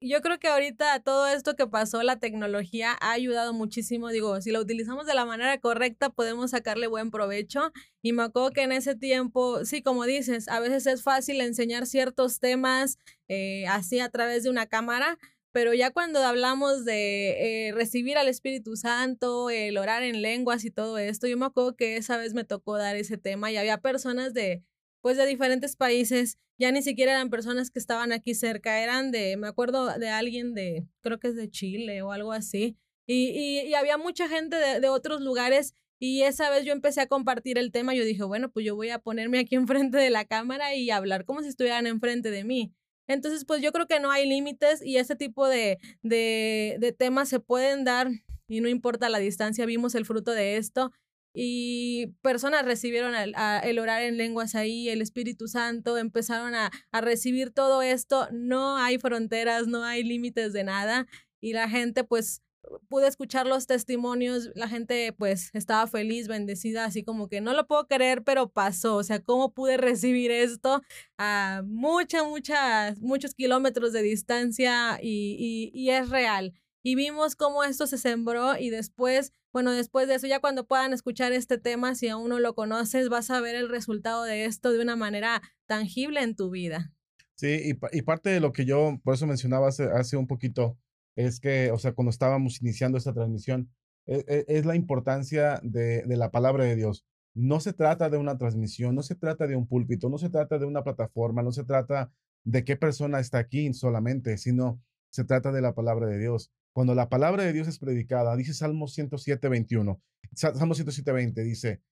Yo 0.00 0.20
creo 0.20 0.38
que 0.38 0.48
ahorita 0.48 1.00
todo 1.00 1.26
esto 1.28 1.54
que 1.56 1.66
pasó, 1.66 2.02
la 2.02 2.18
tecnología 2.18 2.96
ha 3.00 3.12
ayudado 3.12 3.52
muchísimo. 3.52 4.08
Digo, 4.08 4.40
si 4.40 4.50
lo 4.50 4.60
utilizamos 4.60 5.06
de 5.06 5.14
la 5.14 5.24
manera 5.24 5.58
correcta, 5.58 6.10
podemos 6.10 6.50
sacarle 6.52 6.86
buen 6.86 7.10
provecho. 7.10 7.72
Y 8.02 8.12
me 8.12 8.24
acuerdo 8.24 8.50
que 8.50 8.62
en 8.62 8.72
ese 8.72 8.94
tiempo, 8.94 9.64
sí, 9.64 9.82
como 9.82 10.04
dices, 10.04 10.48
a 10.48 10.60
veces 10.60 10.86
es 10.86 11.02
fácil 11.02 11.40
enseñar 11.40 11.86
ciertos 11.86 12.40
temas 12.40 12.98
eh, 13.28 13.66
así 13.68 14.00
a 14.00 14.08
través 14.10 14.42
de 14.42 14.50
una 14.50 14.66
cámara, 14.66 15.18
pero 15.52 15.74
ya 15.74 15.90
cuando 15.90 16.20
hablamos 16.20 16.84
de 16.84 17.68
eh, 17.68 17.72
recibir 17.72 18.16
al 18.16 18.28
Espíritu 18.28 18.76
Santo, 18.76 19.50
el 19.50 19.76
orar 19.76 20.02
en 20.02 20.22
lenguas 20.22 20.64
y 20.64 20.70
todo 20.70 20.96
esto, 20.98 21.26
yo 21.28 21.36
me 21.36 21.46
acuerdo 21.46 21.76
que 21.76 21.96
esa 21.96 22.16
vez 22.16 22.32
me 22.32 22.44
tocó 22.44 22.78
dar 22.78 22.96
ese 22.96 23.18
tema 23.18 23.52
y 23.52 23.58
había 23.58 23.78
personas 23.78 24.32
de 24.32 24.62
pues 25.02 25.18
de 25.18 25.26
diferentes 25.26 25.76
países, 25.76 26.38
ya 26.58 26.72
ni 26.72 26.80
siquiera 26.82 27.12
eran 27.12 27.28
personas 27.28 27.70
que 27.70 27.78
estaban 27.78 28.12
aquí 28.12 28.34
cerca, 28.34 28.82
eran 28.82 29.10
de, 29.10 29.36
me 29.36 29.48
acuerdo 29.48 29.98
de 29.98 30.08
alguien 30.08 30.54
de, 30.54 30.86
creo 31.02 31.18
que 31.18 31.28
es 31.28 31.36
de 31.36 31.50
Chile 31.50 32.00
o 32.02 32.12
algo 32.12 32.32
así, 32.32 32.78
y, 33.06 33.60
y, 33.66 33.74
había 33.74 33.98
mucha 33.98 34.28
gente 34.28 34.56
de, 34.56 34.80
de, 34.80 34.88
otros 34.88 35.20
lugares 35.20 35.74
y 35.98 36.22
esa 36.22 36.50
vez 36.50 36.64
yo 36.64 36.72
empecé 36.72 37.00
a 37.00 37.08
compartir 37.08 37.58
el 37.58 37.72
tema, 37.72 37.94
yo 37.94 38.04
dije, 38.04 38.22
bueno, 38.22 38.50
pues 38.50 38.64
yo 38.64 38.76
voy 38.76 38.90
a 38.90 39.00
ponerme 39.00 39.40
aquí 39.40 39.56
enfrente 39.90 39.98
de 39.98 40.10
la 40.10 40.24
cámara 40.24 40.74
y 40.74 40.90
hablar 40.90 41.24
como 41.24 41.42
si 41.42 41.48
estuvieran 41.48 41.86
enfrente 41.86 42.30
de 42.30 42.44
mí. 42.44 42.72
Entonces, 43.08 43.44
pues 43.44 43.60
yo 43.60 43.72
creo 43.72 43.88
que 43.88 43.98
no 43.98 44.12
hay 44.12 44.28
límites 44.28 44.80
y 44.84 44.96
ese 44.96 45.16
tipo 45.16 45.48
de, 45.48 45.78
de, 46.02 46.76
de 46.78 46.92
temas 46.92 47.28
se 47.28 47.40
pueden 47.40 47.84
dar 47.84 48.08
y 48.46 48.60
no 48.60 48.68
importa 48.68 49.08
la 49.08 49.18
distancia, 49.18 49.66
vimos 49.66 49.94
el 49.94 50.06
fruto 50.06 50.30
de 50.30 50.56
esto 50.56 50.92
y 51.34 52.08
personas 52.22 52.64
recibieron 52.64 53.14
el, 53.14 53.34
el, 53.62 53.78
orar 53.78 54.02
en 54.02 54.16
lenguas 54.16 54.54
ahí, 54.54 54.88
el 54.88 55.02
Espíritu 55.02 55.48
Santo, 55.48 55.96
empezaron 55.98 56.54
a, 56.54 56.70
a, 56.90 57.00
recibir 57.00 57.52
todo 57.52 57.82
esto, 57.82 58.28
no 58.32 58.76
hay 58.76 58.98
fronteras, 58.98 59.66
no 59.66 59.84
hay 59.84 60.04
límites 60.04 60.52
de 60.52 60.64
nada 60.64 61.06
y 61.40 61.52
la 61.52 61.68
gente 61.68 62.04
pues 62.04 62.42
pude 62.88 63.08
escuchar 63.08 63.46
los 63.46 63.66
testimonios, 63.66 64.50
la 64.54 64.68
gente 64.68 65.12
pues 65.12 65.50
estaba 65.52 65.86
feliz, 65.86 66.28
bendecida, 66.28 66.84
así 66.84 67.02
como 67.02 67.28
que 67.28 67.40
no 67.40 67.54
lo 67.54 67.66
puedo 67.66 67.86
creer, 67.86 68.22
pero 68.22 68.48
pasó, 68.50 68.96
o 68.96 69.02
sea, 69.02 69.20
¿cómo 69.20 69.52
pude 69.52 69.76
recibir 69.76 70.30
esto 70.30 70.82
a 71.18 71.62
muchas, 71.66 72.24
muchas, 72.26 73.00
muchos 73.00 73.34
kilómetros 73.34 73.92
de 73.92 74.02
distancia 74.02 74.98
y, 75.02 75.70
y, 75.74 75.78
y 75.78 75.90
es 75.90 76.08
real? 76.08 76.54
Y 76.84 76.94
vimos 76.94 77.36
cómo 77.36 77.64
esto 77.64 77.86
se 77.86 77.98
sembró 77.98 78.56
y 78.58 78.70
después 78.70 79.32
bueno, 79.52 79.72
después 79.72 80.08
de 80.08 80.14
eso, 80.14 80.26
ya 80.26 80.40
cuando 80.40 80.66
puedan 80.66 80.92
escuchar 80.92 81.32
este 81.32 81.58
tema, 81.58 81.94
si 81.94 82.08
aún 82.08 82.28
no 82.28 82.40
lo 82.40 82.54
conoces, 82.54 83.08
vas 83.08 83.30
a 83.30 83.40
ver 83.40 83.54
el 83.54 83.68
resultado 83.68 84.24
de 84.24 84.44
esto 84.46 84.72
de 84.72 84.80
una 84.80 84.96
manera 84.96 85.42
tangible 85.66 86.22
en 86.22 86.34
tu 86.34 86.50
vida. 86.50 86.92
Sí, 87.34 87.76
y, 87.92 88.02
parte 88.02 88.30
de 88.30 88.40
lo 88.40 88.52
que 88.52 88.64
yo, 88.64 89.00
por 89.02 89.14
eso 89.14 89.26
mencionaba 89.26 89.68
hace, 89.68 89.84
hace, 89.84 90.16
un 90.16 90.26
poquito, 90.26 90.78
es 91.16 91.40
que, 91.40 91.70
o 91.70 91.78
sea, 91.78 91.92
cuando 91.92 92.10
estábamos 92.10 92.60
iniciando 92.62 92.98
esta 92.98 93.12
transmisión, 93.12 93.70
e, 94.06 94.24
e, 94.26 94.44
es, 94.48 94.64
la 94.64 94.76
importancia 94.76 95.60
de, 95.62 96.02
de 96.02 96.16
la 96.16 96.30
palabra 96.30 96.64
de 96.64 96.76
Dios. 96.76 97.04
No 97.34 97.60
se 97.60 97.72
trata 97.72 98.10
de 98.10 98.18
una 98.18 98.38
transmisión, 98.38 98.94
no 98.94 99.02
se 99.02 99.14
trata 99.14 99.46
de 99.46 99.56
un 99.56 99.66
púlpito, 99.66 100.08
no 100.08 100.18
se 100.18 100.30
trata 100.30 100.58
de 100.58 100.66
una 100.66 100.84
plataforma, 100.84 101.42
no 101.42 101.52
se 101.52 101.64
trata 101.64 102.12
de 102.44 102.64
qué 102.64 102.76
persona 102.76 103.20
está 103.20 103.38
aquí 103.38 103.72
solamente, 103.72 104.36
sino 104.38 104.80
se 105.10 105.24
trata 105.24 105.52
de 105.52 105.62
la 105.62 105.74
palabra 105.74 106.06
de 106.06 106.18
Dios. 106.18 106.52
Cuando 106.72 106.94
la 106.94 107.08
palabra 107.08 107.44
de 107.44 107.52
Dios 107.52 107.68
es 107.68 107.78
predicada, 107.78 108.36
dice 108.36 108.54
Salmo 108.54 108.88
107, 108.88 109.48
21, 109.48 110.00
Salmo 110.34 110.74
107, 110.74 111.12
20, 111.12 111.44
dice, 111.44 111.82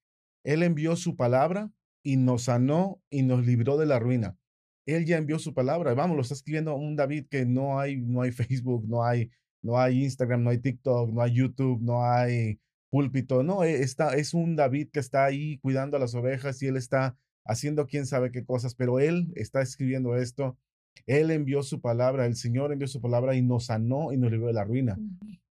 Él 0.45 0.63
envió 0.63 0.97
su 0.97 1.17
palabra 1.17 1.71
y 2.03 2.17
nos 2.17 2.45
sanó 2.45 3.03
y 3.11 3.23
nos 3.23 3.45
libró 3.45 3.77
de 3.77 3.87
la 3.87 3.99
ruina. 3.99 4.37
Él 4.87 5.05
ya 5.05 5.19
envió 5.19 5.39
su 5.39 5.55
palabra. 5.55 5.95
Vamos, 5.95 6.17
lo 6.17 6.23
está 6.23 6.35
escribiendo 6.35 6.75
un 6.75 6.97
David 6.97 7.27
que 7.31 7.45
no 7.45 7.79
hay, 7.79 7.99
no 7.99 8.23
hay 8.23 8.33
Facebook, 8.33 8.89
no 8.89 9.05
hay, 9.05 9.31
no 9.63 9.79
hay 9.79 10.03
Instagram, 10.05 10.43
no 10.43 10.51
hay 10.51 10.59
TikTok, 10.59 11.13
no 11.13 11.21
hay 11.21 11.35
YouTube, 11.35 11.81
no 11.83 12.05
hay 12.05 12.59
púlpito. 12.89 13.43
No, 13.43 13.63
e, 13.65 13.83
está, 13.83 14.17
es 14.17 14.35
un 14.35 14.57
David 14.57 14.89
que 14.93 15.01
está 15.01 15.25
ahí 15.27 15.59
cuidando 15.59 15.97
a 15.97 16.01
las 16.01 16.15
ovejas 16.15 16.63
y 16.63 16.67
él 16.67 16.77
está 16.77 17.17
haciendo 17.45 17.87
quién 17.87 18.07
sabe 18.07 18.33
qué 18.33 18.45
cosas, 18.45 18.75
pero 18.75 19.01
él 19.01 19.33
está 19.37 19.61
escribiendo 19.61 20.17
esto 20.17 20.59
él 21.07 21.31
envió 21.31 21.63
su 21.63 21.81
palabra, 21.81 22.27
el 22.27 22.37
Señor 22.37 22.73
envió 22.73 22.89
su 22.89 23.01
palabra 23.01 23.35
y 23.35 23.43
nos 23.43 23.67
sanó 23.67 24.13
y 24.13 24.17
nos 24.17 24.31
libró 24.31 24.47
de 24.47 24.53
la 24.53 24.65
ruina. 24.65 24.99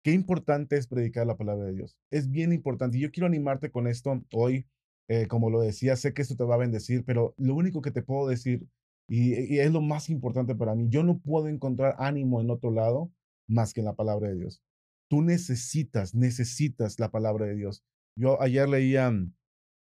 Qué 0.04 0.12
importante 0.12 0.78
es 0.78 0.88
predicar 0.88 1.28
la 1.28 1.38
palabra 1.38 1.66
de 1.66 1.74
Dios. 1.74 1.98
Es 2.12 2.30
bien 2.30 2.54
importante. 2.54 2.98
Y 2.98 3.02
yo 3.02 3.12
quiero 3.12 3.28
animarte 3.28 3.72
con 3.72 3.88
esto 3.88 4.24
hoy. 4.34 4.66
Eh, 5.12 5.26
como 5.26 5.50
lo 5.50 5.60
decía, 5.60 5.96
sé 5.96 6.14
que 6.14 6.22
esto 6.22 6.36
te 6.36 6.44
va 6.44 6.54
a 6.54 6.60
bendecir, 6.60 7.04
pero 7.04 7.34
lo 7.38 7.56
único 7.56 7.82
que 7.82 7.90
te 7.90 8.04
puedo 8.04 8.28
decir, 8.28 8.68
y, 9.08 9.58
es 9.58 9.72
lo 9.72 9.82
más 9.82 10.08
importante 10.12 10.54
para 10.54 10.76
mí, 10.76 10.88
yo 10.90 11.04
no 11.04 11.18
puedo 11.18 11.48
encontrar 11.48 11.96
ánimo 11.98 12.40
en 12.42 12.52
otro 12.52 12.70
lado 12.70 13.12
más 13.48 13.74
que 13.74 13.82
en 13.82 13.86
la 13.86 13.96
palabra 13.96 14.30
de 14.30 14.36
Dios. 14.36 14.62
Tú 15.10 15.24
necesitas, 15.24 16.14
necesitas 16.14 17.00
la 17.00 17.10
palabra 17.10 17.48
de 17.48 17.56
Dios. 17.56 17.84
Yo 18.16 18.40
ayer 18.40 18.70
leía 18.70 19.10
mm, 19.10 19.34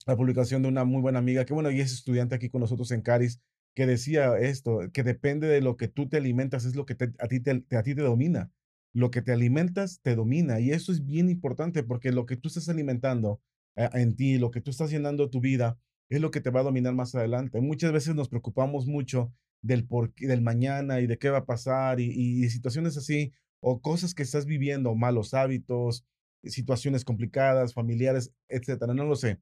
la 0.06 0.16
publicación 0.16 0.62
de 0.62 0.68
una 0.68 0.84
muy 0.84 1.02
buena 1.02 1.18
amiga, 1.18 1.44
que 1.44 1.52
bueno, 1.52 1.70
y 1.70 1.80
es 1.80 1.92
estudiante 1.92 2.34
aquí 2.34 2.48
con 2.48 2.62
nosotros 2.62 2.90
en 2.90 3.02
Caris, 3.02 3.38
que 3.78 3.86
decía 3.86 4.36
esto, 4.40 4.80
que 4.92 5.04
depende 5.04 5.46
de 5.46 5.60
lo 5.60 5.76
que 5.76 5.86
tú 5.86 6.08
te 6.08 6.16
alimentas, 6.16 6.64
es 6.64 6.74
lo 6.74 6.84
que 6.84 6.96
a, 7.20 7.28
ti 7.28 7.38
te, 7.38 7.64
a 7.76 7.82
ti 7.84 7.94
te 7.94 8.02
domina. 8.02 8.50
Lo 8.92 9.12
que 9.12 9.22
te 9.22 9.30
alimentas 9.30 10.00
te 10.02 10.16
domina 10.16 10.58
y 10.58 10.72
eso 10.72 10.90
es 10.90 11.06
bien 11.06 11.30
importante 11.30 11.84
porque 11.84 12.10
lo 12.10 12.26
que 12.26 12.36
tú 12.36 12.48
estás 12.48 12.68
alimentando 12.68 13.40
eh, 13.76 13.88
en 13.92 14.16
ti, 14.16 14.36
lo 14.36 14.50
que 14.50 14.60
tú 14.60 14.72
estás 14.72 14.90
llenando 14.90 15.30
tu 15.30 15.40
vida, 15.40 15.78
es 16.08 16.20
lo 16.20 16.32
que 16.32 16.40
te 16.40 16.50
va 16.50 16.58
a 16.58 16.64
dominar 16.64 16.92
más 16.94 17.14
adelante. 17.14 17.60
Muchas 17.60 17.92
veces 17.92 18.16
nos 18.16 18.28
preocupamos 18.28 18.88
mucho 18.88 19.32
del, 19.62 19.86
por, 19.86 20.12
del 20.16 20.42
mañana 20.42 20.98
y 21.00 21.06
de 21.06 21.16
qué 21.16 21.30
va 21.30 21.38
a 21.38 21.46
pasar 21.46 22.00
y, 22.00 22.10
y 22.10 22.50
situaciones 22.50 22.96
así 22.96 23.32
o 23.60 23.80
cosas 23.80 24.12
que 24.12 24.24
estás 24.24 24.44
viviendo, 24.44 24.92
malos 24.96 25.34
hábitos, 25.34 26.04
situaciones 26.42 27.04
complicadas, 27.04 27.74
familiares, 27.74 28.32
etcétera, 28.48 28.92
no 28.92 29.04
lo 29.04 29.14
sé. 29.14 29.38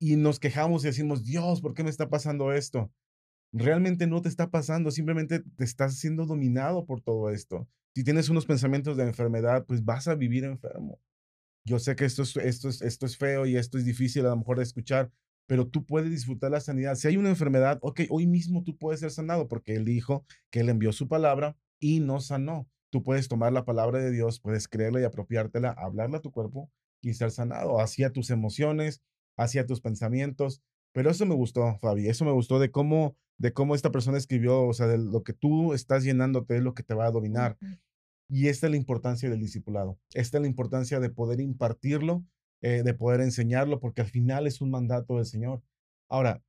Y 0.00 0.16
nos 0.16 0.40
quejamos 0.40 0.82
y 0.82 0.88
decimos, 0.88 1.22
Dios, 1.22 1.60
¿por 1.60 1.74
qué 1.74 1.84
me 1.84 1.90
está 1.90 2.10
pasando 2.10 2.52
esto? 2.52 2.90
Realmente 3.52 4.06
no 4.06 4.22
te 4.22 4.28
está 4.28 4.50
pasando, 4.50 4.90
simplemente 4.90 5.40
te 5.40 5.64
estás 5.64 5.98
siendo 5.98 6.26
dominado 6.26 6.86
por 6.86 7.02
todo 7.02 7.30
esto. 7.30 7.68
Si 7.94 8.02
tienes 8.02 8.30
unos 8.30 8.46
pensamientos 8.46 8.96
de 8.96 9.04
enfermedad, 9.04 9.66
pues 9.66 9.84
vas 9.84 10.08
a 10.08 10.14
vivir 10.14 10.44
enfermo. 10.44 10.98
Yo 11.64 11.78
sé 11.78 11.94
que 11.94 12.06
esto 12.06 12.22
es, 12.22 12.36
esto 12.36 12.68
es, 12.68 12.82
esto 12.82 13.06
es 13.06 13.16
feo 13.16 13.46
y 13.46 13.56
esto 13.56 13.78
es 13.78 13.84
difícil 13.84 14.26
a 14.26 14.30
lo 14.30 14.36
mejor 14.36 14.56
de 14.56 14.64
escuchar, 14.64 15.12
pero 15.46 15.68
tú 15.68 15.84
puedes 15.84 16.10
disfrutar 16.10 16.50
la 16.50 16.60
sanidad. 16.60 16.94
Si 16.94 17.06
hay 17.08 17.16
una 17.16 17.28
enfermedad, 17.28 17.78
ok, 17.82 18.02
hoy 18.08 18.26
mismo 18.26 18.64
tú 18.64 18.76
puedes 18.78 19.00
ser 19.00 19.10
sanado 19.10 19.48
porque 19.48 19.74
Él 19.74 19.84
dijo 19.84 20.24
que 20.50 20.60
Él 20.60 20.70
envió 20.70 20.92
su 20.92 21.06
palabra 21.06 21.56
y 21.78 22.00
no 22.00 22.20
sanó. 22.20 22.68
Tú 22.90 23.02
puedes 23.02 23.28
tomar 23.28 23.52
la 23.52 23.64
palabra 23.64 23.98
de 23.98 24.10
Dios, 24.10 24.40
puedes 24.40 24.68
creerla 24.68 25.00
y 25.00 25.04
apropiártela, 25.04 25.70
hablarla 25.70 26.18
a 26.18 26.22
tu 26.22 26.32
cuerpo 26.32 26.70
y 27.00 27.14
ser 27.14 27.30
sanado, 27.30 27.80
hacia 27.80 28.10
tus 28.10 28.30
emociones, 28.30 29.02
hacia 29.36 29.66
tus 29.66 29.80
pensamientos. 29.80 30.62
Pero 30.92 31.10
eso 31.10 31.26
me 31.26 31.34
gustó, 31.34 31.78
Fabi, 31.80 32.08
eso 32.08 32.24
me 32.24 32.32
gustó 32.32 32.58
de 32.58 32.70
cómo, 32.70 33.16
de 33.38 33.52
cómo 33.52 33.74
esta 33.74 33.90
persona 33.90 34.18
escribió, 34.18 34.62
o 34.62 34.72
sea, 34.72 34.86
de 34.86 34.98
lo 34.98 35.22
que 35.22 35.32
tú 35.32 35.74
estás 35.74 36.04
llenándote 36.04 36.56
es 36.56 36.62
lo 36.62 36.74
que 36.74 36.82
te 36.82 36.94
va 36.94 37.06
a 37.06 37.10
dominar. 37.10 37.56
Y 38.28 38.48
esta 38.48 38.66
es 38.66 38.70
la 38.70 38.76
importancia 38.76 39.28
del 39.28 39.40
discipulado. 39.40 39.98
Esta 40.14 40.38
es 40.38 40.42
la 40.42 40.48
importancia 40.48 41.00
de 41.00 41.10
poder 41.10 41.40
impartirlo, 41.40 42.24
eh, 42.62 42.82
de 42.82 42.94
poder 42.94 43.20
enseñarlo, 43.20 43.80
porque 43.80 44.02
al 44.02 44.08
final 44.08 44.46
es 44.46 44.60
un 44.60 44.70
mandato 44.70 45.16
del 45.16 45.26
Señor. 45.26 45.62
Ahora, 46.08 46.42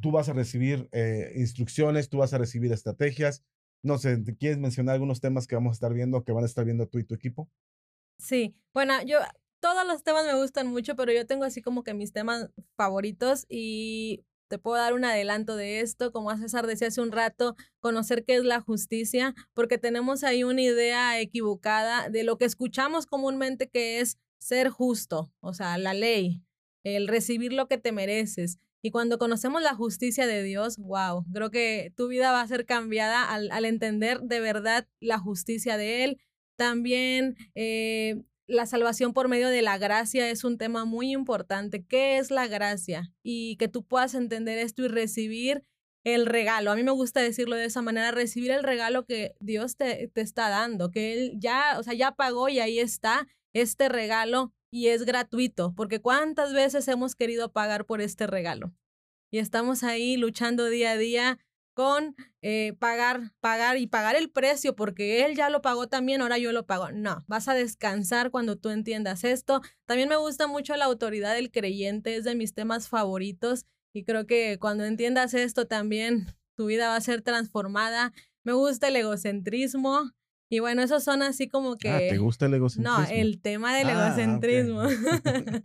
tú 0.00 0.10
vas 0.10 0.28
a 0.28 0.32
recibir 0.32 0.88
eh, 0.92 1.32
instrucciones, 1.36 2.08
tú 2.08 2.18
vas 2.18 2.34
a 2.34 2.38
recibir 2.38 2.72
estrategias, 2.72 3.44
no 3.84 3.98
sé, 3.98 4.22
¿quieres 4.38 4.58
mencionar 4.58 4.94
algunos 4.94 5.20
temas 5.20 5.46
que 5.46 5.54
vamos 5.54 5.72
a 5.72 5.74
estar 5.74 5.92
viendo, 5.92 6.24
que 6.24 6.32
van 6.32 6.44
a 6.44 6.46
estar 6.46 6.64
viendo 6.64 6.88
tú 6.88 6.98
y 6.98 7.04
tu 7.04 7.14
equipo? 7.14 7.50
Sí, 8.18 8.56
bueno, 8.72 8.94
yo 9.04 9.18
todos 9.64 9.86
los 9.86 10.02
temas 10.02 10.26
me 10.26 10.34
gustan 10.34 10.66
mucho, 10.66 10.94
pero 10.94 11.10
yo 11.10 11.24
tengo 11.24 11.44
así 11.44 11.62
como 11.62 11.84
que 11.84 11.94
mis 11.94 12.12
temas 12.12 12.50
favoritos 12.76 13.46
y 13.48 14.22
te 14.48 14.58
puedo 14.58 14.76
dar 14.76 14.92
un 14.92 15.06
adelanto 15.06 15.56
de 15.56 15.80
esto, 15.80 16.12
como 16.12 16.28
a 16.28 16.36
César 16.36 16.66
decía 16.66 16.88
hace 16.88 17.00
un 17.00 17.12
rato, 17.12 17.56
conocer 17.80 18.26
qué 18.26 18.34
es 18.34 18.44
la 18.44 18.60
justicia, 18.60 19.34
porque 19.54 19.78
tenemos 19.78 20.22
ahí 20.22 20.44
una 20.44 20.60
idea 20.60 21.18
equivocada 21.18 22.10
de 22.10 22.24
lo 22.24 22.36
que 22.36 22.44
escuchamos 22.44 23.06
comúnmente 23.06 23.70
que 23.70 24.00
es 24.00 24.18
ser 24.36 24.68
justo, 24.68 25.32
o 25.40 25.54
sea, 25.54 25.78
la 25.78 25.94
ley, 25.94 26.42
el 26.82 27.08
recibir 27.08 27.54
lo 27.54 27.66
que 27.66 27.78
te 27.78 27.90
mereces. 27.90 28.58
Y 28.82 28.90
cuando 28.90 29.16
conocemos 29.16 29.62
la 29.62 29.74
justicia 29.74 30.26
de 30.26 30.42
Dios, 30.42 30.76
wow, 30.76 31.24
creo 31.32 31.50
que 31.50 31.90
tu 31.96 32.08
vida 32.08 32.32
va 32.32 32.42
a 32.42 32.48
ser 32.48 32.66
cambiada 32.66 33.32
al, 33.32 33.64
entender 33.64 34.20
de 34.20 34.40
verdad 34.40 34.86
la 35.00 35.18
justicia 35.18 35.78
de 35.78 36.04
Él. 36.04 36.20
También 36.56 37.38
eh, 37.54 38.24
la 38.46 38.66
salvación 38.66 39.12
por 39.12 39.28
medio 39.28 39.48
de 39.48 39.62
la 39.62 39.78
gracia 39.78 40.28
es 40.28 40.44
un 40.44 40.58
tema 40.58 40.84
muy 40.84 41.12
importante. 41.12 41.84
¿Qué 41.84 42.18
es 42.18 42.30
la 42.30 42.46
gracia? 42.46 43.12
Y 43.22 43.56
que 43.56 43.68
tú 43.68 43.84
puedas 43.84 44.14
entender 44.14 44.58
esto 44.58 44.82
y 44.82 44.88
recibir 44.88 45.64
el 46.04 46.26
regalo. 46.26 46.70
A 46.70 46.76
mí 46.76 46.82
me 46.82 46.90
gusta 46.90 47.20
decirlo 47.20 47.56
de 47.56 47.64
esa 47.64 47.80
manera, 47.80 48.10
recibir 48.10 48.50
el 48.50 48.62
regalo 48.62 49.06
que 49.06 49.34
Dios 49.40 49.76
te, 49.76 50.08
te 50.08 50.20
está 50.20 50.50
dando, 50.50 50.90
que 50.90 51.14
Él 51.14 51.32
ya, 51.38 51.78
o 51.78 51.82
sea, 51.82 51.94
ya 51.94 52.12
pagó 52.12 52.48
y 52.48 52.60
ahí 52.60 52.78
está 52.78 53.26
este 53.54 53.88
regalo 53.88 54.52
y 54.70 54.88
es 54.88 55.04
gratuito, 55.04 55.72
porque 55.74 56.00
cuántas 56.00 56.52
veces 56.52 56.88
hemos 56.88 57.14
querido 57.14 57.52
pagar 57.52 57.86
por 57.86 58.00
este 58.00 58.26
regalo. 58.26 58.74
Y 59.30 59.38
estamos 59.38 59.82
ahí 59.82 60.16
luchando 60.16 60.66
día 60.66 60.92
a 60.92 60.98
día 60.98 61.38
con 61.74 62.14
eh, 62.40 62.74
pagar, 62.78 63.32
pagar 63.40 63.76
y 63.76 63.86
pagar 63.86 64.16
el 64.16 64.30
precio 64.30 64.74
porque 64.74 65.24
él 65.26 65.34
ya 65.34 65.50
lo 65.50 65.60
pagó 65.60 65.88
también, 65.88 66.22
ahora 66.22 66.38
yo 66.38 66.52
lo 66.52 66.66
pago. 66.66 66.90
No, 66.92 67.24
vas 67.26 67.48
a 67.48 67.54
descansar 67.54 68.30
cuando 68.30 68.56
tú 68.56 68.70
entiendas 68.70 69.24
esto. 69.24 69.60
También 69.84 70.08
me 70.08 70.16
gusta 70.16 70.46
mucho 70.46 70.76
la 70.76 70.86
autoridad 70.86 71.34
del 71.34 71.50
creyente, 71.50 72.16
es 72.16 72.24
de 72.24 72.34
mis 72.34 72.54
temas 72.54 72.88
favoritos 72.88 73.66
y 73.92 74.04
creo 74.04 74.26
que 74.26 74.58
cuando 74.58 74.84
entiendas 74.84 75.34
esto 75.34 75.66
también 75.66 76.26
tu 76.56 76.66
vida 76.66 76.88
va 76.88 76.96
a 76.96 77.00
ser 77.00 77.22
transformada. 77.22 78.12
Me 78.44 78.52
gusta 78.52 78.88
el 78.88 78.96
egocentrismo, 78.96 80.10
y 80.48 80.58
bueno, 80.58 80.82
esos 80.82 81.02
son 81.02 81.22
así 81.22 81.48
como 81.48 81.72
ah, 81.72 81.78
que... 81.78 82.08
¿te 82.10 82.18
gusta 82.18 82.46
el 82.46 82.54
egocentrismo? 82.54 82.98
No, 82.98 83.06
el 83.10 83.40
tema 83.40 83.76
del 83.76 83.88
ah, 83.88 84.06
egocentrismo. 84.06 84.82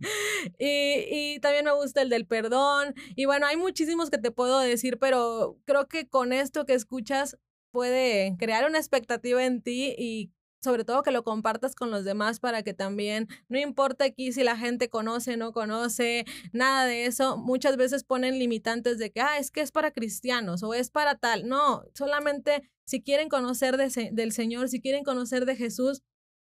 y, 0.58 1.34
y 1.34 1.38
también 1.40 1.64
me 1.64 1.74
gusta 1.74 2.02
el 2.02 2.08
del 2.08 2.26
perdón. 2.26 2.94
Y 3.14 3.26
bueno, 3.26 3.46
hay 3.46 3.56
muchísimos 3.56 4.10
que 4.10 4.18
te 4.18 4.30
puedo 4.30 4.58
decir, 4.58 4.98
pero 4.98 5.58
creo 5.64 5.86
que 5.86 6.08
con 6.08 6.32
esto 6.32 6.64
que 6.64 6.74
escuchas 6.74 7.36
puede 7.70 8.36
crear 8.38 8.68
una 8.68 8.78
expectativa 8.78 9.44
en 9.44 9.62
ti 9.62 9.94
y 9.96 10.32
sobre 10.60 10.84
todo 10.84 11.02
que 11.02 11.10
lo 11.10 11.24
compartas 11.24 11.74
con 11.74 11.90
los 11.90 12.04
demás 12.04 12.40
para 12.40 12.62
que 12.62 12.74
también, 12.74 13.28
no 13.48 13.58
importa 13.58 14.04
aquí 14.04 14.32
si 14.32 14.44
la 14.44 14.56
gente 14.56 14.88
conoce, 14.88 15.36
no 15.36 15.52
conoce, 15.52 16.24
nada 16.52 16.86
de 16.86 17.06
eso, 17.06 17.36
muchas 17.36 17.76
veces 17.76 18.04
ponen 18.04 18.38
limitantes 18.38 18.98
de 18.98 19.10
que, 19.10 19.20
ah, 19.20 19.38
es 19.38 19.50
que 19.50 19.60
es 19.62 19.72
para 19.72 19.90
cristianos 19.90 20.62
o 20.62 20.74
es 20.74 20.90
para 20.90 21.16
tal. 21.16 21.48
No, 21.48 21.84
solamente 21.94 22.62
si 22.84 23.02
quieren 23.02 23.28
conocer 23.28 23.76
del 23.76 24.32
Señor, 24.32 24.68
si 24.68 24.80
quieren 24.80 25.04
conocer 25.04 25.46
de 25.46 25.56
Jesús, 25.56 26.02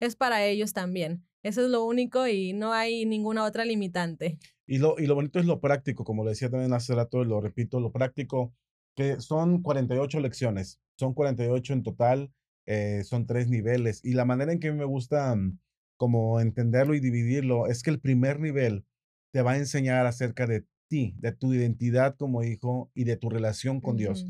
es 0.00 0.16
para 0.16 0.44
ellos 0.44 0.72
también. 0.72 1.26
Eso 1.42 1.62
es 1.62 1.70
lo 1.70 1.84
único 1.84 2.26
y 2.26 2.52
no 2.52 2.72
hay 2.72 3.06
ninguna 3.06 3.44
otra 3.44 3.64
limitante. 3.64 4.38
Y 4.66 4.78
lo, 4.78 4.98
y 4.98 5.06
lo 5.06 5.14
bonito 5.14 5.38
es 5.38 5.46
lo 5.46 5.60
práctico, 5.60 6.04
como 6.04 6.24
le 6.24 6.30
decía 6.30 6.50
también 6.50 6.72
hace 6.72 6.94
rato, 6.94 7.24
lo 7.24 7.40
repito, 7.40 7.80
lo 7.80 7.92
práctico, 7.92 8.52
que 8.96 9.20
son 9.20 9.62
48 9.62 10.20
lecciones, 10.20 10.80
son 10.96 11.14
48 11.14 11.72
en 11.72 11.82
total 11.82 12.32
eh, 12.66 13.02
son 13.04 13.26
tres 13.26 13.48
niveles. 13.48 14.04
Y 14.04 14.12
la 14.12 14.24
manera 14.24 14.52
en 14.52 14.60
que 14.60 14.72
me 14.72 14.84
gusta 14.84 15.34
mm, 15.34 15.58
como 15.96 16.40
entenderlo 16.40 16.94
y 16.94 17.00
dividirlo 17.00 17.66
es 17.66 17.82
que 17.82 17.90
el 17.90 18.00
primer 18.00 18.40
nivel 18.40 18.84
te 19.32 19.42
va 19.42 19.52
a 19.52 19.58
enseñar 19.58 20.06
acerca 20.06 20.46
de 20.46 20.66
ti, 20.88 21.14
de 21.18 21.32
tu 21.32 21.52
identidad 21.52 22.16
como 22.16 22.42
hijo 22.42 22.90
y 22.94 23.04
de 23.04 23.16
tu 23.16 23.30
relación 23.30 23.80
con 23.80 23.96
Dios. 23.96 24.26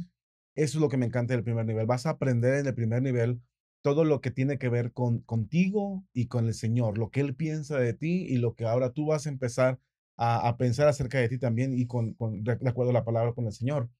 Eso 0.54 0.78
es 0.78 0.80
lo 0.80 0.88
que 0.88 0.96
me 0.96 1.06
encanta 1.06 1.34
del 1.34 1.44
primer 1.44 1.66
nivel. 1.66 1.86
Vas 1.86 2.06
a 2.06 2.10
aprender 2.10 2.54
en 2.54 2.66
el 2.66 2.74
primer 2.74 3.02
nivel 3.02 3.40
todo 3.82 4.04
lo 4.04 4.20
que 4.20 4.30
tiene 4.30 4.58
que 4.58 4.68
ver 4.68 4.92
con 4.92 5.20
contigo 5.20 6.04
y 6.12 6.26
con 6.26 6.46
el 6.46 6.54
Señor, 6.54 6.98
lo 6.98 7.10
que 7.10 7.20
Él 7.20 7.36
piensa 7.36 7.78
de 7.78 7.94
ti 7.94 8.26
y 8.28 8.38
lo 8.38 8.54
que 8.54 8.64
ahora 8.64 8.90
tú 8.90 9.06
vas 9.06 9.26
a 9.26 9.28
empezar 9.28 9.78
a, 10.16 10.56
pensar 10.56 10.88
acerca 10.88 11.18
de 11.18 11.28
ti 11.28 11.38
también 11.38 11.78
y 11.78 11.86
con, 11.86 12.14
con, 12.14 12.42
de 12.42 12.52
acuerdo 12.68 12.90
a 12.90 12.94
la 12.94 13.04
palabra 13.04 13.32
con 13.32 13.46
el 13.46 13.52
Señor. 13.52 13.90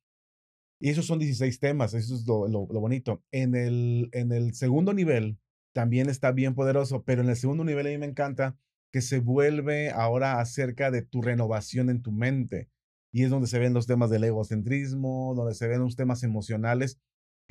Y 0.79 0.91
esos 0.91 1.07
son 1.07 1.19
16 1.19 1.59
temas, 1.59 1.95
eso 1.95 2.15
es 2.15 2.27
lo, 2.27 2.47
lo, 2.49 2.67
bonito. 2.67 3.23
En 3.31 3.55
el, 3.55 4.11
en 4.13 4.33
el 4.33 4.55
segundo 4.55 4.93
nivel 4.93 5.39
también 5.73 6.09
está 6.09 6.33
bien 6.33 6.55
poderoso, 6.55 7.03
pero 7.05 7.23
en 7.23 7.31
el 7.31 7.37
segundo 7.37 7.65
nivel 7.65 7.87
a 7.87 7.91
mí 7.91 7.99
me 7.99 8.07
encanta 8.07 8.57
que 8.93 9.01
se 9.01 9.21
vuelve 9.21 9.91
ahora 9.91 10.41
acerca 10.41 10.91
de 10.91 11.03
tu 11.03 11.23
renovación 11.23 11.91
en 11.91 12.03
tu 12.03 12.13
mente. 12.13 12.69
Y 13.13 13.25
es 13.25 13.31
donde 13.31 13.47
se 13.47 13.59
ven 13.59 13.73
los 13.73 13.87
temas 13.87 14.11
del 14.11 14.25
egocentrismo, 14.25 15.35
donde 15.35 15.55
se 15.55 15.67
ven 15.69 15.81
los 15.81 15.97
temas 15.97 16.23
emocionales. 16.23 16.99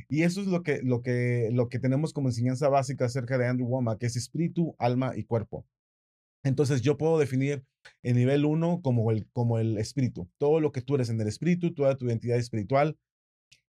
Y 0.10 0.24
eso 0.24 0.42
es 0.42 0.48
lo 0.48 0.62
que, 0.62 0.82
lo 0.84 1.02
que, 1.02 1.50
lo 1.52 1.70
que 1.70 1.80
tenemos 1.80 2.14
como 2.14 2.30
enseñanza 2.30 2.70
básica 2.70 3.06
acerca 3.06 3.38
de 3.38 3.48
Andrew 3.48 3.68
Womack, 3.68 4.00
que 4.00 4.06
es 4.06 4.16
espíritu, 4.16 4.76
alma 4.78 5.14
y 5.16 5.24
cuerpo. 5.24 5.66
Entonces 6.44 6.82
yo 6.82 6.98
puedo 6.98 7.18
definir 7.18 7.64
el 8.04 8.16
nivel 8.16 8.46
uno 8.46 8.82
como 8.84 9.10
el, 9.12 9.28
como 9.32 9.58
el 9.58 9.78
espíritu. 9.80 10.30
Todo 10.38 10.60
lo 10.60 10.72
que 10.72 10.82
tú 10.82 10.96
eres 10.96 11.10
en 11.10 11.20
el 11.20 11.28
espíritu, 11.28 11.74
toda 11.74 11.98
tu 11.98 12.06
identidad 12.06 12.38
espiritual, 12.38 12.98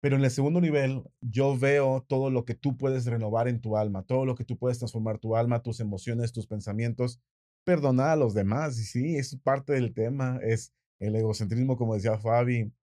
pero 0.04 0.18
en 0.18 0.26
el 0.26 0.32
segundo 0.32 0.60
nivel, 0.60 1.02
yo 1.22 1.58
veo 1.58 2.06
todo 2.10 2.30
lo 2.30 2.44
que 2.44 2.56
tú 2.56 2.76
puedes 2.76 3.06
renovar 3.06 3.48
en 3.48 3.62
tu 3.62 3.78
alma, 3.78 4.04
todo 4.04 4.26
lo 4.26 4.36
que 4.36 4.44
tú 4.44 4.58
puedes 4.58 4.78
transformar 4.78 5.18
tu 5.18 5.38
alma, 5.38 5.64
tus 5.64 5.80
emociones, 5.80 6.34
tus 6.34 6.46
pensamientos, 6.46 7.22
perdonar 7.64 8.10
a 8.10 8.16
los 8.18 8.34
demás. 8.34 8.78
Y 8.78 8.84
sí, 8.84 9.16
es 9.16 9.38
parte 9.38 9.72
del 9.72 9.94
tema, 9.94 10.42
es 10.44 10.74
el 11.00 11.16
egocentrismo, 11.16 11.78
como 11.78 11.96
decía 11.96 12.18
Fabi, 12.18 12.74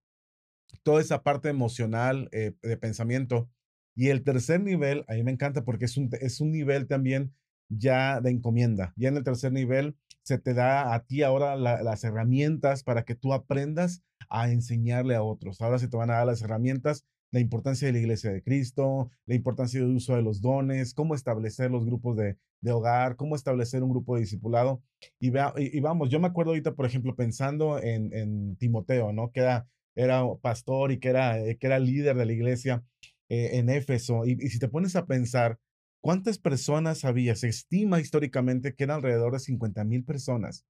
toda 0.81 0.99
esa 0.99 1.21
parte 1.21 1.49
emocional 1.49 2.27
eh, 2.31 2.53
de 2.63 2.77
pensamiento. 2.77 3.51
Y 3.93 4.07
el 4.07 4.23
tercer 4.23 4.59
nivel, 4.59 5.05
a 5.07 5.13
mí 5.13 5.21
me 5.21 5.31
encanta 5.31 5.63
porque 5.63 5.85
es 5.85 5.97
un, 5.97 6.09
es 6.21 6.41
un 6.41 6.51
nivel 6.51 6.87
también 6.87 7.35
ya 7.69 8.19
de 8.19 8.31
encomienda. 8.31 8.95
Ya 8.95 9.09
en 9.09 9.17
el 9.17 9.23
tercer 9.23 9.51
nivel 9.51 9.95
se 10.23 10.39
te 10.39 10.55
da 10.55 10.95
a 10.95 11.05
ti 11.05 11.21
ahora 11.21 11.55
las 11.55 12.03
herramientas 12.03 12.81
para 12.81 13.05
que 13.05 13.13
tú 13.13 13.31
aprendas 13.31 14.01
a 14.31 14.49
enseñarle 14.49 15.15
a 15.15 15.23
otros. 15.23 15.61
Ahora 15.61 15.77
se 15.77 15.89
te 15.89 15.97
van 15.97 16.09
a 16.09 16.15
dar 16.15 16.25
las 16.25 16.41
herramientas, 16.41 17.05
la 17.31 17.41
importancia 17.41 17.87
de 17.87 17.93
la 17.93 17.99
iglesia 17.99 18.31
de 18.31 18.41
Cristo, 18.41 19.11
la 19.25 19.35
importancia 19.35 19.79
del 19.79 19.95
uso 19.95 20.15
de 20.15 20.21
los 20.21 20.41
dones, 20.41 20.93
cómo 20.93 21.15
establecer 21.15 21.69
los 21.69 21.85
grupos 21.85 22.15
de, 22.17 22.37
hogar, 22.71 23.17
cómo 23.17 23.35
establecer 23.35 23.83
un 23.83 23.91
grupo 23.91 24.15
de 24.15 24.21
discipulado. 24.21 24.81
Y, 25.19 25.27
y, 25.27 25.79
vamos, 25.81 26.09
yo 26.09 26.19
me 26.19 26.27
acuerdo 26.27 26.51
ahorita, 26.51 26.73
por 26.75 26.85
ejemplo, 26.85 27.15
pensando 27.15 27.77
en, 27.81 28.55
Timoteo, 28.57 29.11
¿no? 29.11 29.31
Que 29.31 29.41
era, 29.41 29.67
era 29.95 30.23
pastor 30.41 30.91
y 30.91 30.99
que 30.99 31.09
era, 31.09 31.39
eh, 31.39 31.57
que 31.57 31.67
era 31.67 31.79
líder 31.79 32.15
de 32.15 32.25
la 32.25 32.33
iglesia 32.33 32.83
eh, 33.29 33.51
en 33.53 33.69
Éfeso. 33.69 34.25
Y, 34.25 34.37
y 34.39 34.49
si 34.49 34.59
te 34.59 34.69
pones 34.69 34.95
a 34.95 35.05
pensar, 35.05 35.59
¿cuántas 36.01 36.37
personas 36.37 37.03
había? 37.03 37.35
Se 37.35 37.49
estima 37.49 37.99
históricamente 37.99 38.75
que 38.75 38.85
eran 38.85 38.97
alrededor 38.97 39.33
de 39.33 39.39
50 39.39 39.83
mil 39.83 40.05
personas 40.05 40.65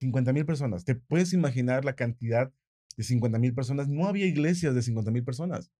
50 0.00 0.32
mil 0.32 0.46
personas. 0.46 0.84
¿Te 0.84 0.94
puedes 0.94 1.32
imaginar 1.32 1.84
la 1.84 1.94
cantidad 1.94 2.52
de 2.96 3.04
50 3.04 3.38
mil 3.38 3.54
personas? 3.54 3.88
No 3.88 4.06
había 4.06 4.26
iglesias 4.26 4.74
de 4.74 4.82
50 4.82 5.10
mil 5.10 5.24
personas. 5.24 5.70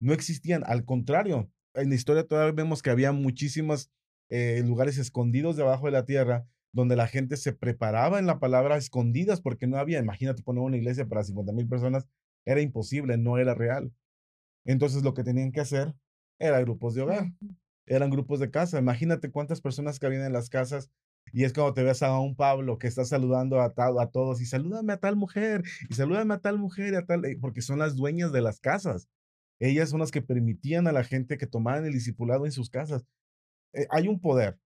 No 0.00 0.12
existían. 0.12 0.62
Al 0.66 0.84
contrario, 0.84 1.50
en 1.74 1.88
la 1.90 1.94
historia 1.94 2.26
todavía 2.26 2.52
vemos 2.52 2.82
que 2.82 2.90
había 2.90 3.12
muchísimas 3.12 3.90
eh, 4.28 4.62
lugares 4.64 4.98
escondidos 4.98 5.56
debajo 5.56 5.86
de 5.86 5.92
la 5.92 6.04
tierra, 6.04 6.46
donde 6.72 6.96
la 6.96 7.06
gente 7.06 7.36
se 7.36 7.52
preparaba 7.52 8.18
en 8.18 8.26
la 8.26 8.38
palabra 8.38 8.76
escondidas 8.76 9.40
porque 9.40 9.66
no 9.66 9.76
había, 9.76 9.98
imagínate 9.98 10.42
poner 10.42 10.62
una 10.62 10.76
iglesia 10.76 11.06
para 11.06 11.22
50 11.22 11.52
mil 11.52 11.68
personas, 11.68 12.06
era 12.46 12.60
imposible, 12.60 13.18
no 13.18 13.38
era 13.38 13.54
real. 13.54 13.92
Entonces 14.64 15.02
lo 15.02 15.14
que 15.14 15.24
tenían 15.24 15.52
que 15.52 15.60
hacer 15.60 15.94
era 16.38 16.60
grupos 16.60 16.94
de 16.94 17.02
hogar, 17.02 17.32
eran 17.86 18.10
grupos 18.10 18.40
de 18.40 18.50
casa. 18.50 18.78
Imagínate 18.78 19.30
cuántas 19.30 19.60
personas 19.60 19.98
que 19.98 20.06
habían 20.06 20.24
en 20.24 20.32
las 20.32 20.48
casas 20.48 20.90
y 21.32 21.44
es 21.44 21.52
como 21.52 21.72
te 21.72 21.82
ves 21.82 22.02
a 22.02 22.18
un 22.18 22.36
Pablo 22.36 22.78
que 22.78 22.86
está 22.86 23.04
saludando 23.04 23.60
a, 23.60 23.72
a 23.76 24.06
todos 24.10 24.40
y 24.40 24.46
salúdame 24.46 24.92
a 24.92 24.98
tal 24.98 25.16
mujer 25.16 25.62
y 25.88 25.94
salúdame 25.94 26.34
a 26.34 26.38
tal 26.38 26.58
mujer 26.58 26.92
y 26.92 26.96
a 26.96 27.06
tal, 27.06 27.24
eh, 27.24 27.38
porque 27.40 27.62
son 27.62 27.78
las 27.78 27.96
dueñas 27.96 28.32
de 28.32 28.42
las 28.42 28.60
casas. 28.60 29.08
Ellas 29.58 29.90
son 29.90 30.00
las 30.00 30.10
que 30.10 30.22
permitían 30.22 30.88
a 30.88 30.92
la 30.92 31.04
gente 31.04 31.38
que 31.38 31.46
tomaran 31.46 31.86
el 31.86 31.92
discipulado 31.92 32.46
en 32.46 32.52
sus 32.52 32.68
casas. 32.68 33.06
Eh, 33.72 33.86
hay 33.90 34.08
un 34.08 34.20
poder. 34.20 34.58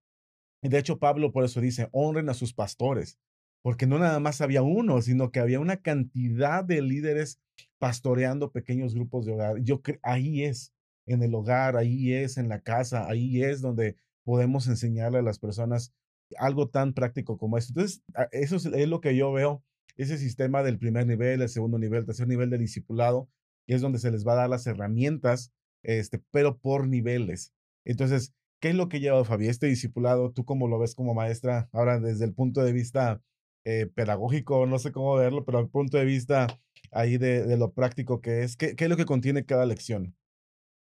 Y 0.62 0.68
de 0.68 0.78
hecho 0.78 0.98
Pablo 0.98 1.32
por 1.32 1.44
eso 1.44 1.60
dice, 1.60 1.88
honren 1.92 2.28
a 2.28 2.34
sus 2.34 2.54
pastores, 2.54 3.18
porque 3.62 3.86
no 3.86 3.98
nada 3.98 4.18
más 4.20 4.40
había 4.40 4.62
uno, 4.62 5.00
sino 5.02 5.30
que 5.30 5.40
había 5.40 5.60
una 5.60 5.76
cantidad 5.76 6.64
de 6.64 6.82
líderes 6.82 7.40
pastoreando 7.78 8.50
pequeños 8.50 8.94
grupos 8.94 9.26
de 9.26 9.32
hogar. 9.32 9.58
Yo 9.60 9.82
ahí 10.02 10.44
es, 10.44 10.72
en 11.06 11.22
el 11.22 11.34
hogar, 11.34 11.76
ahí 11.76 12.12
es, 12.12 12.38
en 12.38 12.48
la 12.48 12.60
casa, 12.60 13.08
ahí 13.08 13.42
es 13.42 13.60
donde 13.60 13.96
podemos 14.24 14.66
enseñarle 14.66 15.18
a 15.18 15.22
las 15.22 15.38
personas 15.38 15.92
algo 16.38 16.68
tan 16.68 16.92
práctico 16.92 17.38
como 17.38 17.58
esto. 17.58 17.72
Entonces, 17.74 18.02
eso 18.32 18.56
es, 18.56 18.88
lo 18.88 19.00
que 19.00 19.16
yo 19.16 19.32
veo, 19.32 19.62
ese 19.96 20.18
sistema 20.18 20.62
del 20.62 20.78
primer 20.78 21.06
nivel, 21.06 21.42
el 21.42 21.48
segundo 21.48 21.78
nivel, 21.78 22.00
el 22.00 22.06
tercer 22.06 22.28
nivel 22.28 22.50
de 22.50 22.58
discipulado, 22.58 23.28
y 23.66 23.74
es 23.74 23.80
donde 23.80 23.98
se 23.98 24.10
les 24.10 24.26
va 24.26 24.32
a 24.32 24.36
dar 24.36 24.50
las 24.50 24.66
herramientas, 24.66 25.52
este, 25.82 26.22
pero 26.30 26.58
por 26.58 26.86
niveles. 26.86 27.52
Entonces, 27.84 28.34
¿qué 28.60 28.70
es 28.70 28.74
lo 28.74 28.88
que 28.88 29.00
lleva 29.00 29.24
Fabi? 29.24 29.48
Este 29.48 29.66
discipulado, 29.66 30.32
tú 30.32 30.44
cómo 30.44 30.68
lo 30.68 30.78
ves 30.78 30.94
como 30.94 31.14
maestra, 31.14 31.68
ahora 31.72 32.00
desde 32.00 32.24
el 32.24 32.34
punto 32.34 32.62
de 32.62 32.72
vista 32.72 33.22
eh, 33.64 33.86
pedagógico, 33.86 34.66
no 34.66 34.78
sé 34.78 34.92
cómo 34.92 35.16
verlo, 35.16 35.44
pero 35.44 35.58
el 35.60 35.68
punto 35.68 35.98
de 35.98 36.04
vista 36.04 36.46
ahí 36.92 37.18
de, 37.18 37.56
lo 37.56 37.72
práctico 37.72 38.20
que 38.20 38.42
es, 38.42 38.56
¿qué, 38.56 38.74
es 38.76 38.88
lo 38.88 38.96
que 38.96 39.04
contiene 39.04 39.44
cada 39.44 39.66
lección? 39.66 40.16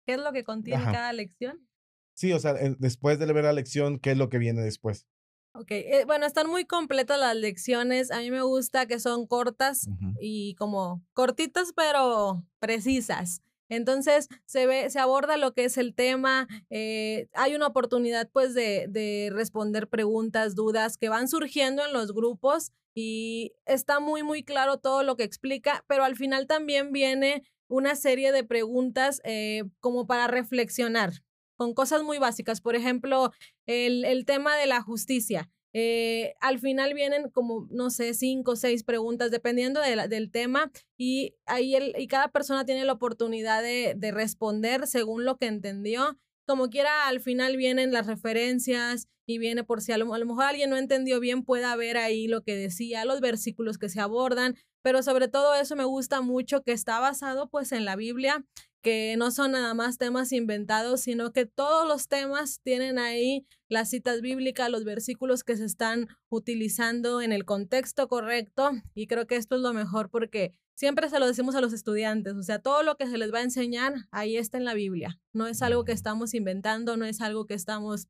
¿Qué 0.05 0.13
es 0.13 0.19
lo 0.19 0.31
que 0.31 0.43
contiene 0.43 0.83
cada 0.85 1.13
lección? 1.13 1.67
Sí, 2.15 2.33
o 2.33 2.39
sea, 2.39 2.53
después 2.79 3.19
de 3.19 3.31
ver 3.31 3.45
la 3.45 3.53
lección, 3.53 3.99
¿qué 3.99 4.11
es 4.11 4.17
lo 4.17 4.29
que 4.29 4.39
viene 4.39 4.61
después? 4.61 5.07
Ok, 5.53 5.71
eh, 5.71 6.03
bueno, 6.05 6.25
están 6.25 6.47
muy 6.47 6.65
completas 6.65 7.19
las 7.19 7.35
lecciones. 7.35 8.11
A 8.11 8.19
mí 8.19 8.31
me 8.31 8.41
gusta 8.43 8.85
que 8.85 8.99
son 8.99 9.25
cortas 9.27 9.87
y 10.19 10.55
como 10.55 11.03
cortitas, 11.13 11.73
pero 11.75 12.45
precisas. 12.59 13.41
Entonces 13.67 14.29
se 14.45 14.65
ve, 14.67 14.89
se 14.89 14.99
aborda 14.99 15.37
lo 15.37 15.53
que 15.53 15.65
es 15.65 15.77
el 15.77 15.93
tema. 15.95 16.47
Eh, 16.69 17.27
hay 17.33 17.55
una 17.55 17.67
oportunidad, 17.67 18.29
pues, 18.31 18.53
de, 18.53 18.87
de 18.89 19.29
responder 19.33 19.87
preguntas, 19.87 20.55
dudas 20.55 20.97
que 20.97 21.09
van 21.09 21.27
surgiendo 21.27 21.85
en 21.85 21.93
los 21.93 22.13
grupos 22.13 22.71
y 22.95 23.53
está 23.65 23.99
muy, 23.99 24.23
muy 24.23 24.43
claro 24.43 24.77
todo 24.77 25.03
lo 25.03 25.15
que 25.15 25.23
explica, 25.23 25.83
pero 25.87 26.03
al 26.03 26.15
final 26.15 26.47
también 26.47 26.91
viene 26.91 27.43
una 27.67 27.95
serie 27.95 28.31
de 28.31 28.43
preguntas 28.43 29.21
eh, 29.23 29.63
como 29.79 30.07
para 30.07 30.27
reflexionar 30.27 31.13
con 31.59 31.73
cosas 31.73 32.03
muy 32.03 32.19
básicas. 32.19 32.61
Por 32.61 32.77
ejemplo, 32.77 33.33
el, 33.65 34.05
el 34.05 34.23
tema 34.23 34.55
de 34.55 34.65
la 34.65 34.81
justicia. 34.81 35.51
Eh, 35.73 36.33
al 36.39 36.57
final 36.57 36.93
vienen 36.93 37.29
como, 37.29 37.67
no 37.69 37.89
sé, 37.89 38.13
cinco 38.13 38.51
o 38.51 38.55
seis 38.55 38.85
preguntas, 38.85 39.29
dependiendo 39.29 39.81
de 39.81 40.07
del 40.07 40.31
tema, 40.31 40.71
y 40.97 41.35
ahí 41.45 41.75
el, 41.75 41.93
y 41.97 42.07
cada 42.07 42.29
persona 42.29 42.65
tiene 42.65 42.85
la 42.85 42.93
oportunidad 42.93 43.61
de, 43.61 43.93
de 43.95 44.11
responder 44.11 44.87
según 44.87 45.25
lo 45.25 45.37
que 45.37 45.47
entendió. 45.47 46.17
Como 46.47 46.69
quiera, 46.69 47.07
al 47.07 47.19
final 47.19 47.57
vienen 47.57 47.91
las 47.91 48.07
referencias 48.07 49.07
y 49.27 49.37
viene 49.37 49.63
por 49.63 49.81
si 49.81 49.91
a 49.91 49.97
lo, 49.97 50.11
a 50.13 50.17
lo, 50.17 50.25
mejor 50.25 50.45
alguien 50.45 50.69
no 50.69 50.77
entendió 50.77 51.19
bien, 51.19 51.43
pueda 51.43 51.75
ver 51.75 51.97
ahí 51.97 52.27
lo 52.27 52.41
que 52.41 52.55
decía, 52.55 53.05
los 53.05 53.19
versículos 53.19 53.77
que 53.77 53.89
se 53.89 53.99
abordan, 53.99 54.55
pero 54.81 55.03
sobre 55.03 55.27
todo 55.27 55.55
eso 55.55 55.75
me 55.75 55.83
gusta 55.83 56.21
mucho 56.21 56.61
que 56.63 56.71
está 56.71 56.99
basado 56.99 57.49
pues 57.49 57.71
en 57.71 57.85
la 57.85 57.95
Biblia 57.95 58.43
que 58.81 59.15
no 59.17 59.31
son 59.31 59.51
nada 59.51 59.73
más 59.73 59.97
temas 59.97 60.31
inventados, 60.31 61.01
sino 61.01 61.31
que 61.33 61.45
todos 61.45 61.87
los 61.87 62.07
temas 62.07 62.61
tienen 62.63 62.97
ahí 62.97 63.45
las 63.67 63.89
citas 63.89 64.21
bíblicas, 64.21 64.69
los 64.69 64.85
versículos 64.85 65.43
que 65.43 65.57
se 65.57 65.65
están 65.65 66.07
utilizando 66.29 67.21
en 67.21 67.31
el 67.31 67.45
contexto 67.45 68.07
correcto. 68.07 68.71
Y 68.95 69.07
creo 69.07 69.27
que 69.27 69.35
esto 69.35 69.55
es 69.55 69.61
lo 69.61 69.73
mejor 69.73 70.09
porque 70.09 70.53
siempre 70.75 71.09
se 71.09 71.19
lo 71.19 71.27
decimos 71.27 71.55
a 71.55 71.61
los 71.61 71.73
estudiantes, 71.73 72.35
o 72.35 72.43
sea, 72.43 72.59
todo 72.59 72.83
lo 72.83 72.95
que 72.95 73.07
se 73.07 73.17
les 73.17 73.33
va 73.33 73.39
a 73.39 73.43
enseñar 73.43 73.93
ahí 74.11 74.37
está 74.37 74.57
en 74.57 74.65
la 74.65 74.73
Biblia. 74.73 75.19
No 75.33 75.47
es 75.47 75.61
algo 75.61 75.83
que 75.83 75.91
estamos 75.91 76.33
inventando, 76.33 76.95
no 76.95 77.05
es 77.05 77.19
algo 77.19 77.45
que 77.45 77.53
estamos 77.53 78.07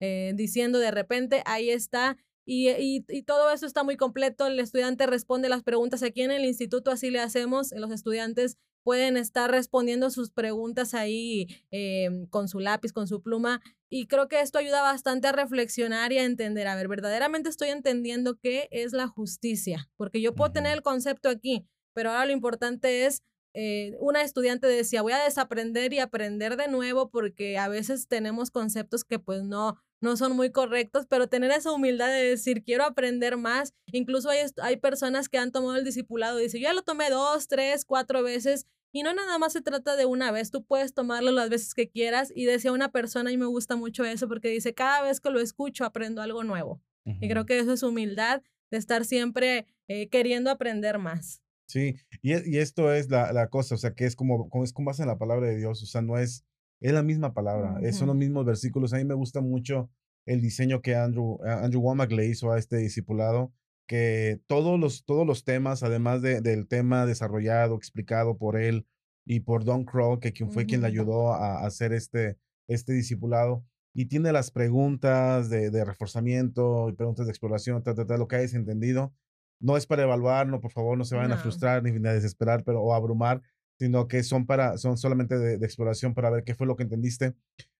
eh, 0.00 0.32
diciendo 0.34 0.78
de 0.78 0.90
repente, 0.90 1.42
ahí 1.46 1.70
está. 1.70 2.16
Y, 2.44 2.70
y, 2.70 3.04
y, 3.08 3.22
todo 3.22 3.50
eso 3.50 3.66
está 3.66 3.84
muy 3.84 3.96
completo. 3.96 4.46
El 4.46 4.58
estudiante 4.58 5.06
responde 5.06 5.48
las 5.48 5.62
preguntas 5.62 6.02
aquí 6.02 6.22
en 6.22 6.30
el 6.30 6.44
instituto, 6.44 6.90
así 6.90 7.10
le 7.10 7.20
hacemos. 7.20 7.72
Los 7.72 7.90
estudiantes 7.92 8.56
pueden 8.82 9.16
estar 9.16 9.50
respondiendo 9.50 10.10
sus 10.10 10.30
preguntas 10.30 10.94
ahí 10.94 11.46
em, 11.70 12.26
con 12.26 12.48
su 12.48 12.60
lápiz, 12.60 12.92
con 12.92 13.06
su 13.06 13.22
pluma. 13.22 13.60
Y 13.88 14.06
creo 14.06 14.28
que 14.28 14.40
esto 14.40 14.58
ayuda 14.58 14.82
bastante 14.82 15.28
a 15.28 15.32
reflexionar 15.32 16.12
y 16.12 16.18
a 16.18 16.24
entender, 16.24 16.66
a 16.66 16.76
ver, 16.76 16.88
verdaderamente 16.88 17.48
estoy 17.48 17.70
entendiendo 17.70 18.38
qué 18.38 18.68
es 18.70 18.92
la 18.92 19.08
justicia, 19.08 19.90
porque 19.96 20.20
yo 20.20 20.34
puedo 20.34 20.52
tener 20.52 20.72
el 20.72 20.82
concepto 20.82 21.28
aquí, 21.28 21.66
pero 21.92 22.10
ahora 22.10 22.26
lo 22.26 22.32
importante 22.32 23.06
es, 23.06 23.22
eh, 23.52 23.96
una 23.98 24.22
estudiante 24.22 24.68
decía, 24.68 25.02
voy 25.02 25.12
a 25.12 25.24
desaprender 25.24 25.92
y 25.92 25.98
aprender 25.98 26.56
de 26.56 26.68
nuevo 26.68 27.10
porque 27.10 27.58
a 27.58 27.68
veces 27.68 28.06
tenemos 28.06 28.52
conceptos 28.52 29.02
que 29.02 29.18
pues 29.18 29.42
no, 29.42 29.76
no 30.00 30.16
son 30.16 30.34
muy 30.34 30.50
correctos, 30.50 31.06
pero 31.08 31.28
tener 31.28 31.50
esa 31.50 31.72
humildad 31.72 32.08
de 32.08 32.30
decir, 32.30 32.62
quiero 32.64 32.84
aprender 32.84 33.36
más. 33.36 33.74
Incluso 33.92 34.30
hay, 34.30 34.40
hay 34.62 34.76
personas 34.76 35.28
que 35.28 35.38
han 35.38 35.52
tomado 35.52 35.76
el 35.76 35.84
discipulado 35.84 36.40
y 36.40 36.44
dicen, 36.44 36.60
yo 36.60 36.68
ya 36.68 36.74
lo 36.74 36.82
tomé 36.82 37.10
dos, 37.10 37.48
tres, 37.48 37.84
cuatro 37.84 38.22
veces. 38.22 38.66
Y 38.92 39.02
no 39.02 39.14
nada 39.14 39.38
más 39.38 39.52
se 39.52 39.60
trata 39.60 39.96
de 39.96 40.04
una 40.04 40.32
vez, 40.32 40.50
tú 40.50 40.64
puedes 40.64 40.94
tomarlo 40.94 41.30
las 41.30 41.48
veces 41.48 41.74
que 41.74 41.88
quieras. 41.88 42.32
Y 42.34 42.44
decía 42.46 42.72
una 42.72 42.90
persona, 42.90 43.30
y 43.30 43.36
me 43.36 43.46
gusta 43.46 43.76
mucho 43.76 44.04
eso, 44.04 44.26
porque 44.26 44.48
dice, 44.48 44.74
cada 44.74 45.02
vez 45.02 45.20
que 45.20 45.30
lo 45.30 45.40
escucho 45.40 45.84
aprendo 45.84 46.22
algo 46.22 46.44
nuevo. 46.44 46.80
Y 47.04 47.28
creo 47.28 47.44
que 47.44 47.58
eso 47.58 47.72
es 47.72 47.82
humildad, 47.82 48.42
de 48.70 48.78
estar 48.78 49.04
siempre 49.04 49.66
eh, 49.88 50.08
queriendo 50.08 50.50
aprender 50.50 50.98
más. 50.98 51.42
Sí, 51.66 51.96
y, 52.22 52.32
y 52.50 52.58
esto 52.58 52.92
es 52.92 53.10
la, 53.10 53.32
la, 53.32 53.48
cosa, 53.48 53.74
o 53.74 53.78
sea, 53.78 53.94
que 53.94 54.04
es 54.04 54.16
como, 54.16 54.48
como 54.48 54.64
es 54.64 54.72
como 54.72 54.90
en 54.96 55.06
la 55.06 55.18
palabra 55.18 55.46
de 55.46 55.56
Dios, 55.56 55.82
o 55.82 55.86
sea, 55.86 56.02
no 56.02 56.18
es 56.18 56.44
es 56.80 56.92
la 56.92 57.02
misma 57.02 57.34
palabra, 57.34 57.78
son 57.92 58.08
los 58.08 58.16
mismos 58.16 58.44
versículos. 58.44 58.92
A 58.92 58.96
mí 58.96 59.04
me 59.04 59.14
gusta 59.14 59.40
mucho 59.40 59.90
el 60.26 60.40
diseño 60.40 60.80
que 60.80 60.94
Andrew, 60.94 61.38
Andrew 61.44 61.82
Womack 61.82 62.12
le 62.12 62.26
hizo 62.26 62.52
a 62.52 62.58
este 62.58 62.76
discipulado, 62.76 63.52
que 63.86 64.40
todos 64.46 64.78
los, 64.78 65.04
todos 65.04 65.26
los 65.26 65.44
temas, 65.44 65.82
además 65.82 66.22
de, 66.22 66.40
del 66.40 66.68
tema 66.68 67.06
desarrollado, 67.06 67.74
explicado 67.74 68.38
por 68.38 68.56
él 68.56 68.86
y 69.26 69.40
por 69.40 69.64
Don 69.64 69.84
Crow, 69.84 70.20
que 70.20 70.32
quien 70.32 70.50
fue 70.50 70.66
quien 70.66 70.82
le 70.82 70.86
ayudó 70.86 71.32
a, 71.32 71.66
hacer 71.66 71.92
este, 71.92 72.38
este 72.68 72.92
discipulado, 72.92 73.64
y 73.92 74.06
tiene 74.06 74.32
las 74.32 74.52
preguntas 74.52 75.50
de, 75.50 75.70
de 75.70 75.84
reforzamiento 75.84 76.88
y 76.88 76.92
preguntas 76.92 77.26
de 77.26 77.32
exploración, 77.32 77.82
tal, 77.82 77.94
tal, 77.94 78.18
lo 78.18 78.28
que 78.28 78.36
hayas 78.36 78.54
entendido. 78.54 79.12
No 79.58 79.76
es 79.76 79.86
para 79.86 80.04
evaluar, 80.04 80.46
no, 80.46 80.60
por 80.60 80.70
favor, 80.70 80.96
no 80.96 81.04
se 81.04 81.16
vayan 81.16 81.32
a 81.32 81.36
frustrar 81.36 81.82
ni 81.82 81.90
a 82.08 82.12
desesperar, 82.12 82.62
pero 82.64 82.80
o 82.80 82.94
abrumar, 82.94 83.42
sino 83.80 84.08
que 84.08 84.22
son, 84.22 84.44
para, 84.44 84.76
son 84.76 84.98
solamente 84.98 85.38
de, 85.38 85.54
exploración 85.64 86.12
para 86.12 86.28
ver 86.28 86.44
qué 86.44 86.54
fue 86.54 86.66
lo 86.66 86.76
que 86.76 86.82
entendiste. 86.82 87.34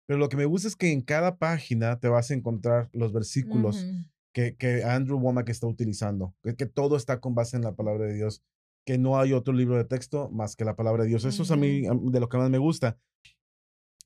Pero 0.07 0.19
lo 0.19 0.31
que 0.31 0.39
me 0.39 0.47
gusta 0.47 0.67
es 0.67 0.75
que 0.75 0.93
en 0.93 1.03
cada 1.03 1.37
página 1.37 2.01
te 2.01 2.09
vas 2.09 2.31
a 2.31 2.35
encontrar 2.35 2.89
los 2.95 3.13
versículos 3.13 3.87
que, 4.33 4.57
que, 4.57 4.83
Andrew 4.83 5.19
Womack 5.19 5.51
está 5.51 5.67
utilizando, 5.67 6.35
que, 6.43 6.57
que, 6.57 6.65
todo 6.65 6.97
está 6.97 7.21
con 7.21 7.35
base 7.35 7.59
en 7.59 7.65
la 7.65 7.75
palabra 7.75 8.07
de 8.07 8.15
Dios, 8.15 8.43
que 8.87 8.97
no 8.97 9.21
hay 9.21 9.35
otro 9.35 9.53
libro 9.53 9.77
de 9.77 9.85
texto 9.85 10.31
más 10.31 10.57
que 10.57 10.65
la 10.65 10.75
palabra 10.75 11.03
de 11.03 11.11
Dios. 11.11 11.27
Eso 11.27 11.43
es 11.43 11.51
a 11.51 11.57
mí 11.57 11.83
de 11.83 12.21
lo 12.21 12.31
que 12.31 12.39
más 12.39 12.49
me 12.49 12.57
gusta. 12.57 12.99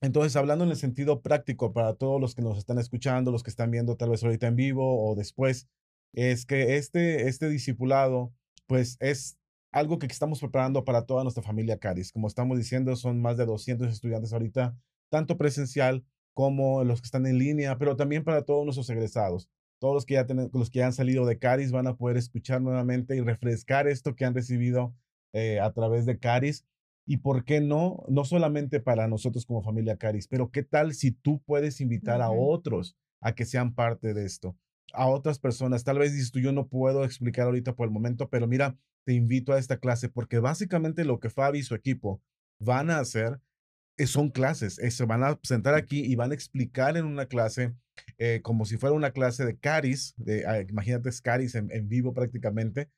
Entonces, 0.01 0.35
hablando 0.35 0.65
en 0.65 0.71
el 0.71 0.75
sentido 0.75 1.21
práctico 1.21 1.71
para 1.71 1.93
todos 1.93 2.19
los 2.19 2.35
que 2.35 2.41
nos 2.41 2.57
están 2.57 2.77
escuchando, 2.77 3.31
los 3.31 3.41
que 3.41 3.51
están 3.51 3.71
viendo 3.71 3.95
tal 3.95 4.09
vez 4.09 4.21
ahorita 4.21 4.47
en 4.47 4.57
vivo 4.57 5.09
o 5.09 5.15
después, 5.15 5.69
es 6.11 6.45
que 6.45 6.75
este, 6.75 7.29
este 7.29 7.47
discipulado, 7.47 8.33
pues 8.67 8.97
es 8.99 9.37
algo 9.75 9.99
que 9.99 10.07
estamos 10.07 10.39
preparando 10.39 10.85
para 10.85 11.05
toda 11.05 11.23
nuestra 11.23 11.43
familia 11.43 11.77
Caris. 11.77 12.13
Como 12.13 12.29
estamos 12.29 12.57
diciendo, 12.57 12.95
son 12.95 13.21
más 13.21 13.35
de 13.35 13.45
200 13.45 13.91
estudiantes 13.91 14.31
ahorita, 14.31 14.73
tanto 15.09 15.37
presencial 15.37 16.05
como 16.33 16.85
los 16.85 17.01
que 17.01 17.07
están 17.07 17.25
en 17.25 17.37
línea, 17.37 17.77
pero 17.77 17.97
también 17.97 18.23
para 18.23 18.43
todos 18.43 18.63
nuestros 18.63 18.89
egresados. 18.89 19.49
Todos 19.79 19.93
los 19.93 20.05
que 20.05 20.13
ya, 20.13 20.25
tienen, 20.25 20.49
los 20.53 20.69
que 20.69 20.79
ya 20.79 20.85
han 20.85 20.93
salido 20.93 21.25
de 21.25 21.39
Caris 21.39 21.73
van 21.73 21.87
a 21.87 21.97
poder 21.97 22.15
escuchar 22.15 22.61
nuevamente 22.61 23.17
y 23.17 23.19
refrescar 23.19 23.89
esto 23.89 24.15
que 24.15 24.23
han 24.23 24.33
recibido 24.33 24.95
eh, 25.33 25.59
a 25.59 25.73
través 25.73 26.05
de 26.05 26.19
Caris. 26.19 26.65
Y 27.05 27.17
por 27.17 27.43
qué 27.43 27.59
no, 27.59 28.05
no 28.07 28.23
solamente 28.23 28.79
para 28.79 29.09
nosotros 29.09 29.45
como 29.45 29.61
familia 29.61 29.97
Caris, 29.97 30.29
pero 30.29 30.51
qué 30.51 30.63
tal 30.63 30.93
si 30.93 31.11
tú 31.11 31.41
puedes 31.45 31.81
invitar 31.81 32.21
a 32.21 32.31
otros 32.31 32.95
a 33.19 33.35
que 33.35 33.43
sean 33.43 33.75
parte 33.75 34.13
de 34.13 34.25
esto, 34.25 34.55
a 34.93 35.07
otras 35.07 35.37
personas. 35.37 35.83
Tal 35.83 35.99
vez 35.99 36.13
dices 36.13 36.31
tú, 36.31 36.39
yo 36.39 36.53
no 36.53 36.69
puedo 36.69 37.03
explicar 37.03 37.47
ahorita 37.47 37.75
por 37.75 37.87
el 37.87 37.93
momento, 37.93 38.29
pero 38.29 38.47
mira, 38.47 38.77
te 39.05 39.13
invito 39.13 39.53
a 39.53 39.59
esta 39.59 39.77
clase 39.77 40.09
porque 40.09 40.39
básicamente 40.39 41.05
lo 41.05 41.19
que 41.19 41.29
Fabi 41.29 41.59
y 41.59 41.63
su 41.63 41.75
equipo 41.75 42.21
van 42.59 42.89
a 42.89 42.99
hacer 42.99 43.39
son 44.05 44.29
clases, 44.29 44.75
se 44.75 45.05
van 45.05 45.23
a 45.23 45.39
sentar 45.43 45.73
aquí 45.75 46.01
y 46.01 46.15
van 46.15 46.31
a 46.31 46.35
explicar 46.35 46.97
en 46.97 47.05
una 47.05 47.27
clase 47.27 47.73
eh, 48.17 48.41
como 48.43 48.65
si 48.65 48.77
fuera 48.77 48.95
una 48.95 49.11
clase 49.11 49.45
de 49.45 49.57
caris, 49.57 50.13
de, 50.17 50.45
ah, 50.45 50.61
imagínate, 50.61 51.09
caris 51.23 51.55
en, 51.55 51.71
en, 51.71 51.87
vivo 51.87 52.13
prácticamente, 52.13 52.89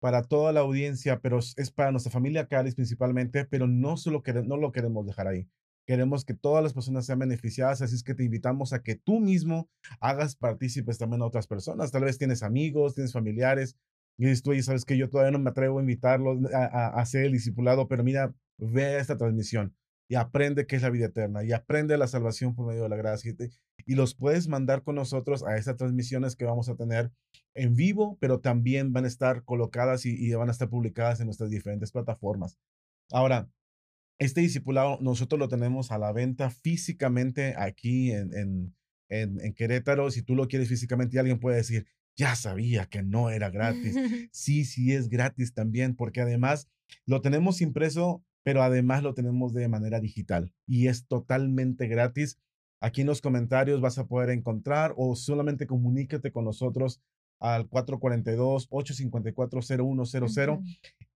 para 0.00 0.22
toda 0.22 0.52
la 0.52 0.60
audiencia, 0.60 1.20
pero 1.20 1.38
es 1.38 1.70
para 1.70 1.90
nuestra 1.90 2.12
familia 2.12 2.46
caris 2.46 2.74
principalmente, 2.74 3.44
pero 3.44 3.66
no 3.66 3.96
solo 3.96 4.22
no 4.44 4.56
lo 4.56 4.72
queremos 4.72 5.06
dejar 5.06 5.26
ahí. 5.26 5.48
Queremos 5.86 6.24
que 6.24 6.34
todas 6.34 6.62
las 6.62 6.74
personas 6.74 7.06
sean 7.06 7.18
beneficiadas, 7.18 7.80
así 7.82 7.94
es 7.94 8.02
que 8.02 8.14
te 8.14 8.24
invitamos 8.24 8.72
a 8.72 8.82
que 8.82 8.94
tú 8.94 9.20
mismo 9.20 9.70
hagas 10.00 10.36
partícipes 10.36 10.98
también 10.98 11.22
a 11.22 11.26
otras 11.26 11.46
personas. 11.46 11.90
Tal 11.90 12.04
vez 12.04 12.18
tienes 12.18 12.42
amigos, 12.42 12.94
tienes 12.94 13.12
familiares, 13.12 13.76
y 14.18 14.24
dices 14.24 14.42
tú, 14.42 14.52
y 14.52 14.62
sabes 14.62 14.84
que 14.84 14.98
yo 14.98 15.08
todavía 15.08 15.30
no 15.30 15.38
me 15.38 15.50
atrevo 15.50 15.78
a 15.78 15.80
invitarlos 15.80 16.52
a, 16.52 16.64
a, 16.64 17.00
hacer 17.00 17.26
el 17.26 17.32
discipulado, 17.32 17.86
pero 17.86 18.02
mira, 18.02 18.34
ve 18.58 18.98
esta 18.98 19.16
transmisión 19.16 19.74
y 20.08 20.16
aprende 20.16 20.66
qué 20.66 20.76
es 20.76 20.82
la 20.82 20.90
vida 20.90 21.06
eterna 21.06 21.44
y 21.44 21.52
aprende 21.52 21.96
la 21.98 22.08
salvación 22.08 22.54
por 22.54 22.66
medio 22.66 22.82
de 22.82 22.88
la 22.88 22.96
gracia. 22.96 23.34
Y, 23.86 23.94
los 23.94 24.14
puedes 24.14 24.48
mandar 24.48 24.82
con 24.82 24.96
nosotros 24.96 25.44
a 25.44 25.56
esas 25.56 25.76
transmisiones 25.76 26.34
que 26.34 26.44
vamos 26.44 26.68
a 26.68 26.76
tener 26.76 27.12
en 27.54 27.74
vivo, 27.74 28.18
pero 28.20 28.40
también 28.40 28.92
van 28.92 29.04
a 29.04 29.08
estar 29.08 29.44
colocadas 29.44 30.04
y, 30.04 30.32
van 30.32 30.48
a 30.48 30.52
estar 30.52 30.68
publicadas 30.68 31.20
en 31.20 31.26
nuestras 31.26 31.50
diferentes 31.50 31.92
plataformas. 31.92 32.58
Ahora, 33.12 33.48
este 34.18 34.40
discipulado 34.40 34.98
nosotros 35.00 35.38
lo 35.38 35.48
tenemos 35.48 35.92
a 35.92 35.98
la 35.98 36.12
venta 36.12 36.50
físicamente 36.50 37.54
aquí 37.56 38.10
en, 38.10 38.34
en, 38.34 38.76
en, 39.08 39.40
en 39.40 39.54
Querétaro. 39.54 40.10
Si 40.10 40.22
tú 40.22 40.34
lo 40.34 40.48
quieres 40.48 40.68
físicamente, 40.68 41.16
y 41.16 41.18
alguien 41.20 41.38
puede 41.38 41.58
decir, 41.58 41.86
ya 42.18 42.36
sabía 42.36 42.84
que 42.84 43.02
no 43.02 43.30
era 43.30 43.48
gratis. 43.48 43.94
Sí, 44.32 44.66
sí 44.66 44.92
es 44.92 45.08
gratis 45.08 45.54
también, 45.54 45.96
porque 45.96 46.20
además 46.20 46.68
lo 47.06 47.22
tenemos 47.22 47.62
impreso 47.62 48.22
pero 48.48 48.62
además 48.62 49.02
lo 49.02 49.12
tenemos 49.12 49.52
de 49.52 49.68
manera 49.68 50.00
digital 50.00 50.54
y 50.66 50.86
es 50.86 51.06
totalmente 51.06 51.86
gratis. 51.86 52.38
Aquí 52.80 53.02
en 53.02 53.08
los 53.08 53.20
comentarios 53.20 53.82
vas 53.82 53.98
a 53.98 54.06
poder 54.06 54.30
encontrar 54.30 54.94
o 54.96 55.14
solamente 55.16 55.66
comunícate 55.66 56.32
con 56.32 56.46
nosotros 56.46 57.02
al 57.40 57.68
442-854-0100. 57.68 60.62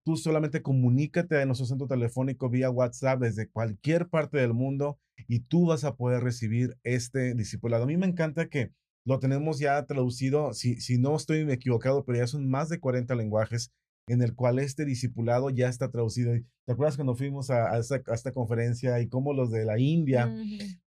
Tú 0.04 0.18
solamente 0.18 0.60
comunícate 0.60 1.40
a 1.40 1.46
nuestro 1.46 1.66
centro 1.66 1.86
telefónico 1.86 2.50
vía 2.50 2.68
WhatsApp 2.68 3.20
desde 3.20 3.48
cualquier 3.48 4.10
parte 4.10 4.36
del 4.36 4.52
mundo 4.52 4.98
y 5.26 5.40
tú 5.40 5.64
vas 5.64 5.84
a 5.84 5.96
poder 5.96 6.22
recibir 6.22 6.76
este 6.82 7.34
discipulado. 7.34 7.84
A 7.84 7.86
mí 7.86 7.96
me 7.96 8.06
encanta 8.06 8.50
que 8.50 8.74
lo 9.04 9.18
tenemos 9.18 9.58
ya 9.58 9.84
traducido, 9.84 10.52
si, 10.52 10.80
si 10.80 10.98
no 10.98 11.16
estoy 11.16 11.40
equivocado, 11.50 12.04
pero 12.04 12.18
ya 12.18 12.26
son 12.26 12.48
más 12.48 12.68
de 12.68 12.80
40 12.80 13.14
lenguajes 13.14 13.72
en 14.08 14.22
el 14.22 14.34
cual 14.34 14.58
este 14.58 14.84
discipulado 14.84 15.50
ya 15.50 15.68
está 15.68 15.90
traducido. 15.90 16.32
¿Te 16.64 16.72
acuerdas 16.72 16.96
cuando 16.96 17.14
fuimos 17.14 17.50
a, 17.50 17.78
esta, 17.78 18.32
conferencia 18.32 19.00
y 19.00 19.08
cómo 19.08 19.32
los 19.32 19.50
de 19.50 19.64
la 19.64 19.78
India, 19.78 20.32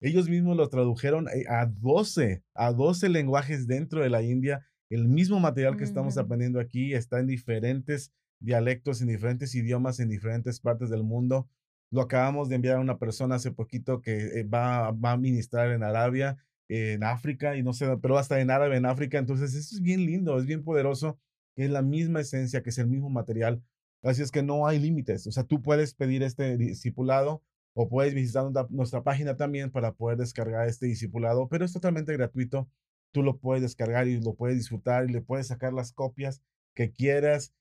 ellos 0.02 0.30
mismos 0.30 0.58
lo 0.58 0.68
tradujeron 0.70 1.28
eh, 1.30 1.46
a 1.50 1.66
12, 1.66 2.44
a 2.54 2.72
12 2.72 3.10
lenguajes 3.10 3.68
dentro 3.68 4.02
de 4.02 4.10
la 4.10 4.22
India? 4.22 4.66
El 4.90 5.08
mismo 5.08 5.40
material 5.40 5.78
que 5.78 5.84
estamos 5.84 6.18
aprendiendo 6.18 6.60
aquí 6.60 6.94
está 6.94 7.20
en 7.20 7.28
diferentes 7.28 8.12
dialectos, 8.40 9.02
en 9.02 9.08
diferentes 9.08 9.56
idiomas, 9.56 10.00
en 10.00 10.10
diferentes 10.10 10.60
partes 10.60 10.90
del 10.90 11.04
mundo. 11.04 11.50
Lo 11.92 12.02
acabamos 12.02 12.50
de 12.50 12.56
enviar 12.56 12.78
a 12.78 12.82
una 12.82 12.98
persona 12.98 13.36
hace 13.36 13.52
poquito 13.52 14.02
que 14.02 14.40
eh, 14.40 14.44
va, 14.44 14.92
va 14.92 15.14
a 15.14 15.18
ministrar 15.18 15.72
en 15.72 15.84
Arabia, 15.84 16.38
en 16.68 17.04
África, 17.04 17.56
y 17.58 17.64
no 17.64 17.74
sé, 17.74 17.88
pero 18.02 18.18
hasta 18.18 18.40
en 18.40 18.52
árabe 18.52 18.78
en 18.78 18.86
África. 18.86 19.18
Entonces, 19.18 19.54
eso 19.54 19.76
es 19.76 19.82
bien 19.82 20.06
lindo, 20.06 20.38
es 20.40 20.46
bien 20.46 20.64
poderoso 20.64 21.20
es 21.56 21.70
la 21.70 21.82
misma 21.82 22.22
esencia, 22.22 22.62
que 22.62 22.70
es 22.70 22.78
el 22.78 22.88
mismo 22.88 23.10
material. 23.10 23.64
Así 24.04 24.22
es 24.22 24.32
que 24.32 24.44
no 24.44 24.68
hay 24.68 24.80
límites. 24.80 25.26
O 25.28 25.32
sea, 25.32 25.44
tú 25.44 25.62
puedes 25.62 25.94
pedir 25.94 26.22
este 26.24 26.58
discipulado 26.58 27.44
o 27.74 27.90
puedes 27.90 28.14
visitar 28.14 28.52
nuestra 28.70 29.04
página 29.04 29.36
también 29.36 29.72
para 29.72 29.94
poder 29.94 30.18
descargar 30.18 30.68
este 30.68 30.86
discipulado, 30.86 31.48
pero 31.50 31.66
es 31.66 31.74
totalmente 31.74 32.14
gratuito. 32.14 32.70
Tú 33.12 33.24
lo 33.24 33.38
puedes 33.38 33.62
descargar 33.64 34.08
y 34.08 34.22
lo 34.22 34.36
puedes 34.36 34.58
disfrutar 34.58 35.10
y 35.10 35.14
le 35.14 35.22
puedes 35.22 35.48
sacar 35.48 35.74
las 35.74 35.92
copias 35.92 36.42
que 36.74 36.92
quieras 36.92 37.54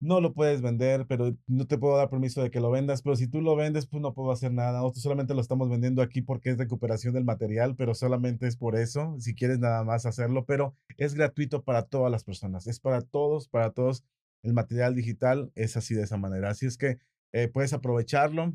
no 0.00 0.20
lo 0.20 0.32
puedes 0.32 0.62
vender, 0.62 1.06
pero 1.06 1.36
no 1.46 1.66
te 1.66 1.76
puedo 1.76 1.96
dar 1.96 2.08
permiso 2.08 2.42
de 2.42 2.50
que 2.50 2.60
lo 2.60 2.70
vendas, 2.70 3.02
pero 3.02 3.16
si 3.16 3.28
tú 3.28 3.42
lo 3.42 3.54
vendes, 3.54 3.86
pues 3.86 4.00
no 4.00 4.14
puedo 4.14 4.32
hacer 4.32 4.50
nada. 4.52 4.80
Nosotros 4.80 5.02
solamente 5.02 5.34
lo 5.34 5.42
estamos 5.42 5.68
vendiendo 5.68 6.00
aquí 6.00 6.22
porque 6.22 6.50
es 6.50 6.58
recuperación 6.58 7.12
del 7.12 7.24
material, 7.24 7.76
pero 7.76 7.94
solamente 7.94 8.46
es 8.46 8.56
por 8.56 8.76
eso, 8.76 9.14
si 9.18 9.34
quieres 9.34 9.58
nada 9.58 9.84
más 9.84 10.06
hacerlo, 10.06 10.46
pero 10.46 10.74
es 10.96 11.14
gratuito 11.14 11.62
para 11.62 11.84
todas 11.84 12.10
las 12.10 12.24
personas, 12.24 12.66
es 12.66 12.80
para 12.80 13.02
todos, 13.02 13.48
para 13.48 13.70
todos. 13.72 14.04
El 14.42 14.54
material 14.54 14.94
digital 14.94 15.52
es 15.54 15.76
así 15.76 15.94
de 15.94 16.04
esa 16.04 16.16
manera. 16.16 16.48
Así 16.48 16.64
es 16.64 16.78
que 16.78 16.98
eh, 17.32 17.48
puedes 17.48 17.74
aprovecharlo 17.74 18.54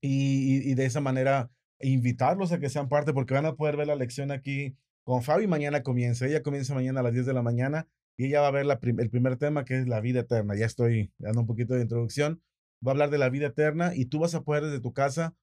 y, 0.00 0.70
y 0.70 0.74
de 0.74 0.86
esa 0.86 1.02
manera 1.02 1.50
invitarlos 1.78 2.52
a 2.52 2.58
que 2.58 2.70
sean 2.70 2.88
parte 2.88 3.12
porque 3.12 3.34
van 3.34 3.44
a 3.44 3.54
poder 3.54 3.76
ver 3.76 3.86
la 3.86 3.96
lección 3.96 4.30
aquí 4.30 4.76
con 5.04 5.22
Fabi. 5.22 5.46
Mañana 5.46 5.82
comienza, 5.82 6.26
ella 6.26 6.42
comienza 6.42 6.74
mañana 6.74 7.00
a 7.00 7.02
las 7.02 7.12
10 7.12 7.26
de 7.26 7.34
la 7.34 7.42
mañana 7.42 7.86
y 8.20 8.26
ella 8.26 8.42
va 8.42 8.48
a 8.48 8.50
ver 8.50 8.66
el 8.66 9.08
primer 9.08 9.38
tema 9.38 9.64
que 9.64 9.78
es 9.78 9.88
la 9.88 10.02
vida 10.02 10.20
eterna. 10.20 10.54
Ya 10.54 10.66
estoy 10.66 11.10
dando 11.16 11.40
un 11.40 11.46
poquito 11.46 11.72
de 11.72 11.80
introducción. 11.80 12.42
Va 12.86 12.90
a 12.90 12.92
hablar 12.92 13.08
de 13.08 13.16
la 13.16 13.30
vida 13.30 13.46
eterna 13.46 13.94
y 13.96 14.04
tú 14.04 14.18
vas 14.18 14.34
a 14.34 14.42
poder 14.42 14.64
desde 14.64 14.78
tu 14.80 14.92
casa 14.92 15.34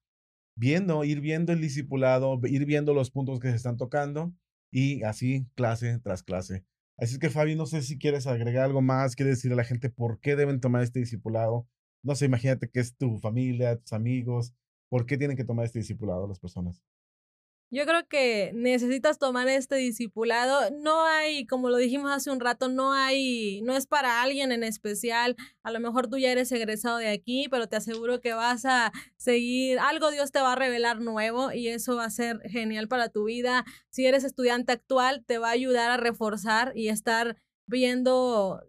viendo, 0.54 1.02
ir 1.02 1.20
viendo 1.20 1.52
el 1.52 1.60
discipulado, 1.60 2.38
ir 2.44 2.66
viendo 2.66 2.94
los 2.94 3.10
puntos 3.10 3.40
que 3.40 3.50
se 3.50 3.56
están 3.56 3.78
tocando 3.78 4.32
y 4.70 5.02
así 5.02 5.48
clase 5.56 5.98
tras 6.04 6.22
clase. 6.22 6.64
Así 6.96 7.14
es 7.14 7.18
que 7.18 7.30
Fabi, 7.30 7.56
no 7.56 7.66
sé 7.66 7.82
si 7.82 7.98
quieres 7.98 8.28
agregar 8.28 8.66
algo 8.66 8.80
más, 8.80 9.16
quieres 9.16 9.38
decirle 9.38 9.54
a 9.54 9.56
la 9.56 9.64
gente 9.64 9.90
por 9.90 10.20
qué 10.20 10.36
deben 10.36 10.60
tomar 10.60 10.84
este 10.84 11.00
discipulado. 11.00 11.66
No 12.04 12.14
sé, 12.14 12.26
imagínate 12.26 12.68
que 12.68 12.78
es 12.78 12.96
tu 12.96 13.18
familia, 13.18 13.74
tus 13.74 13.92
amigos, 13.92 14.54
¿por 14.88 15.04
qué 15.04 15.18
tienen 15.18 15.36
que 15.36 15.44
tomar 15.44 15.66
este 15.66 15.80
discipulado 15.80 16.28
las 16.28 16.38
personas? 16.38 16.80
Yo 17.70 17.84
creo 17.84 18.08
que 18.08 18.50
necesitas 18.54 19.18
tomar 19.18 19.46
este 19.48 19.76
discipulado. 19.76 20.70
No 20.70 21.04
hay, 21.04 21.44
como 21.46 21.68
lo 21.68 21.76
dijimos 21.76 22.10
hace 22.10 22.30
un 22.30 22.40
rato, 22.40 22.68
no 22.68 22.94
hay, 22.94 23.60
no 23.60 23.76
es 23.76 23.86
para 23.86 24.22
alguien 24.22 24.52
en 24.52 24.64
especial. 24.64 25.36
A 25.62 25.70
lo 25.70 25.78
mejor 25.78 26.08
tú 26.08 26.16
ya 26.16 26.32
eres 26.32 26.50
egresado 26.50 26.96
de 26.96 27.08
aquí, 27.08 27.46
pero 27.50 27.68
te 27.68 27.76
aseguro 27.76 28.22
que 28.22 28.32
vas 28.32 28.64
a 28.64 28.90
seguir, 29.18 29.78
algo 29.80 30.10
Dios 30.10 30.32
te 30.32 30.40
va 30.40 30.54
a 30.54 30.56
revelar 30.56 31.02
nuevo 31.02 31.52
y 31.52 31.68
eso 31.68 31.96
va 31.96 32.06
a 32.06 32.10
ser 32.10 32.40
genial 32.48 32.88
para 32.88 33.10
tu 33.10 33.24
vida. 33.24 33.66
Si 33.90 34.06
eres 34.06 34.24
estudiante 34.24 34.72
actual, 34.72 35.24
te 35.26 35.36
va 35.36 35.48
a 35.48 35.52
ayudar 35.52 35.90
a 35.90 35.98
reforzar 35.98 36.72
y 36.74 36.88
estar 36.88 37.36
viendo 37.66 38.62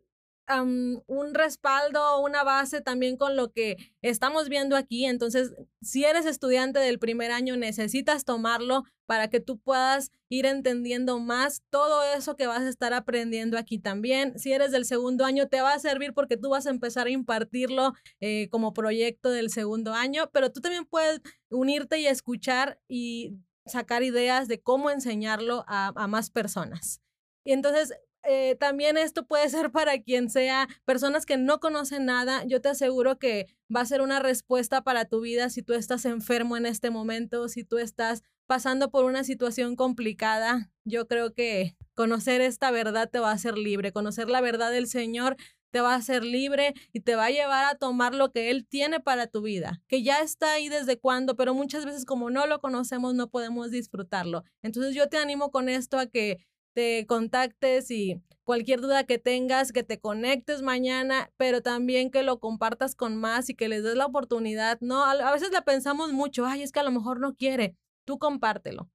un 0.57 1.33
respaldo, 1.33 2.21
una 2.21 2.43
base 2.43 2.81
también 2.81 3.17
con 3.17 3.35
lo 3.35 3.51
que 3.51 3.77
estamos 4.01 4.49
viendo 4.49 4.75
aquí. 4.75 5.05
Entonces, 5.05 5.53
si 5.81 6.05
eres 6.05 6.25
estudiante 6.25 6.79
del 6.79 6.99
primer 6.99 7.31
año, 7.31 7.55
necesitas 7.55 8.25
tomarlo 8.25 8.83
para 9.05 9.29
que 9.29 9.39
tú 9.39 9.59
puedas 9.59 10.11
ir 10.27 10.45
entendiendo 10.45 11.19
más 11.19 11.63
todo 11.69 12.03
eso 12.15 12.35
que 12.35 12.47
vas 12.47 12.61
a 12.61 12.69
estar 12.69 12.93
aprendiendo 12.93 13.57
aquí 13.57 13.79
también. 13.79 14.37
Si 14.39 14.51
eres 14.51 14.71
del 14.71 14.85
segundo 14.85 15.25
año, 15.25 15.47
te 15.47 15.61
va 15.61 15.73
a 15.73 15.79
servir 15.79 16.13
porque 16.13 16.37
tú 16.37 16.49
vas 16.49 16.65
a 16.65 16.71
empezar 16.71 17.07
a 17.07 17.11
impartirlo 17.11 17.93
eh, 18.19 18.49
como 18.49 18.73
proyecto 18.73 19.29
del 19.29 19.49
segundo 19.49 19.93
año, 19.93 20.29
pero 20.31 20.51
tú 20.51 20.61
también 20.61 20.85
puedes 20.85 21.21
unirte 21.49 21.99
y 21.99 22.07
escuchar 22.07 22.79
y 22.87 23.35
sacar 23.65 24.03
ideas 24.03 24.47
de 24.47 24.61
cómo 24.61 24.89
enseñarlo 24.89 25.63
a, 25.67 25.91
a 25.95 26.07
más 26.07 26.31
personas. 26.31 27.01
Y 27.43 27.53
entonces 27.53 27.93
eh, 28.23 28.55
también 28.59 28.97
esto 28.97 29.25
puede 29.25 29.49
ser 29.49 29.71
para 29.71 30.01
quien 30.01 30.29
sea, 30.29 30.67
personas 30.85 31.25
que 31.25 31.37
no 31.37 31.59
conocen 31.59 32.05
nada. 32.05 32.43
Yo 32.45 32.61
te 32.61 32.69
aseguro 32.69 33.17
que 33.17 33.47
va 33.73 33.81
a 33.81 33.85
ser 33.85 34.01
una 34.01 34.19
respuesta 34.19 34.81
para 34.81 35.05
tu 35.05 35.21
vida 35.21 35.49
si 35.49 35.61
tú 35.63 35.73
estás 35.73 36.05
enfermo 36.05 36.57
en 36.57 36.65
este 36.65 36.89
momento, 36.89 37.47
si 37.47 37.63
tú 37.63 37.77
estás 37.77 38.23
pasando 38.47 38.91
por 38.91 39.05
una 39.05 39.23
situación 39.23 39.75
complicada. 39.75 40.71
Yo 40.83 41.07
creo 41.07 41.33
que 41.33 41.75
conocer 41.93 42.41
esta 42.41 42.71
verdad 42.71 43.09
te 43.09 43.19
va 43.19 43.29
a 43.29 43.35
hacer 43.35 43.57
libre, 43.57 43.91
conocer 43.91 44.29
la 44.29 44.41
verdad 44.41 44.71
del 44.71 44.87
Señor 44.87 45.37
te 45.71 45.81
va 45.81 45.93
a 45.93 45.97
hacer 45.97 46.23
libre 46.23 46.73
y 46.93 47.01
te 47.01 47.15
va 47.15 47.25
a 47.25 47.29
llevar 47.29 47.65
a 47.65 47.77
tomar 47.77 48.15
lo 48.15 48.31
que 48.31 48.49
Él 48.49 48.65
tiene 48.67 48.99
para 48.99 49.27
tu 49.27 49.41
vida, 49.41 49.81
que 49.87 50.03
ya 50.03 50.21
está 50.21 50.53
ahí 50.53 50.69
desde 50.69 50.99
cuando, 50.99 51.35
pero 51.35 51.53
muchas 51.53 51.85
veces 51.85 52.05
como 52.05 52.29
no 52.29 52.47
lo 52.47 52.59
conocemos 52.59 53.13
no 53.13 53.29
podemos 53.29 53.71
disfrutarlo. 53.71 54.43
Entonces 54.61 54.95
yo 54.95 55.09
te 55.09 55.17
animo 55.17 55.51
con 55.51 55.69
esto 55.69 55.99
a 55.99 56.07
que 56.07 56.37
te 56.79 57.05
contactes 57.07 57.91
y 57.91 58.23
cualquier 58.45 58.79
duda 58.79 59.03
que 59.03 59.17
tengas, 59.17 59.73
que 59.73 59.83
te 59.83 59.99
conectes 59.99 60.61
mañana, 60.61 61.29
pero 61.35 61.61
también 61.61 62.09
que 62.09 62.23
lo 62.23 62.39
compartas 62.39 62.95
con 62.95 63.17
más 63.17 63.49
y 63.49 63.53
que 63.53 63.67
les 63.67 63.83
des 63.83 63.95
la 63.95 64.05
oportunidad. 64.05 64.77
No, 64.79 65.03
a 65.03 65.31
veces 65.33 65.51
la 65.51 65.63
pensamos 65.63 66.13
mucho, 66.13 66.45
ay, 66.45 66.61
es 66.61 66.71
que 66.71 66.79
a 66.79 66.83
lo 66.83 66.91
mejor 66.91 67.19
no 67.19 67.35
quiere. 67.35 67.75
Tú 68.05 68.17
compártelo. 68.17 68.89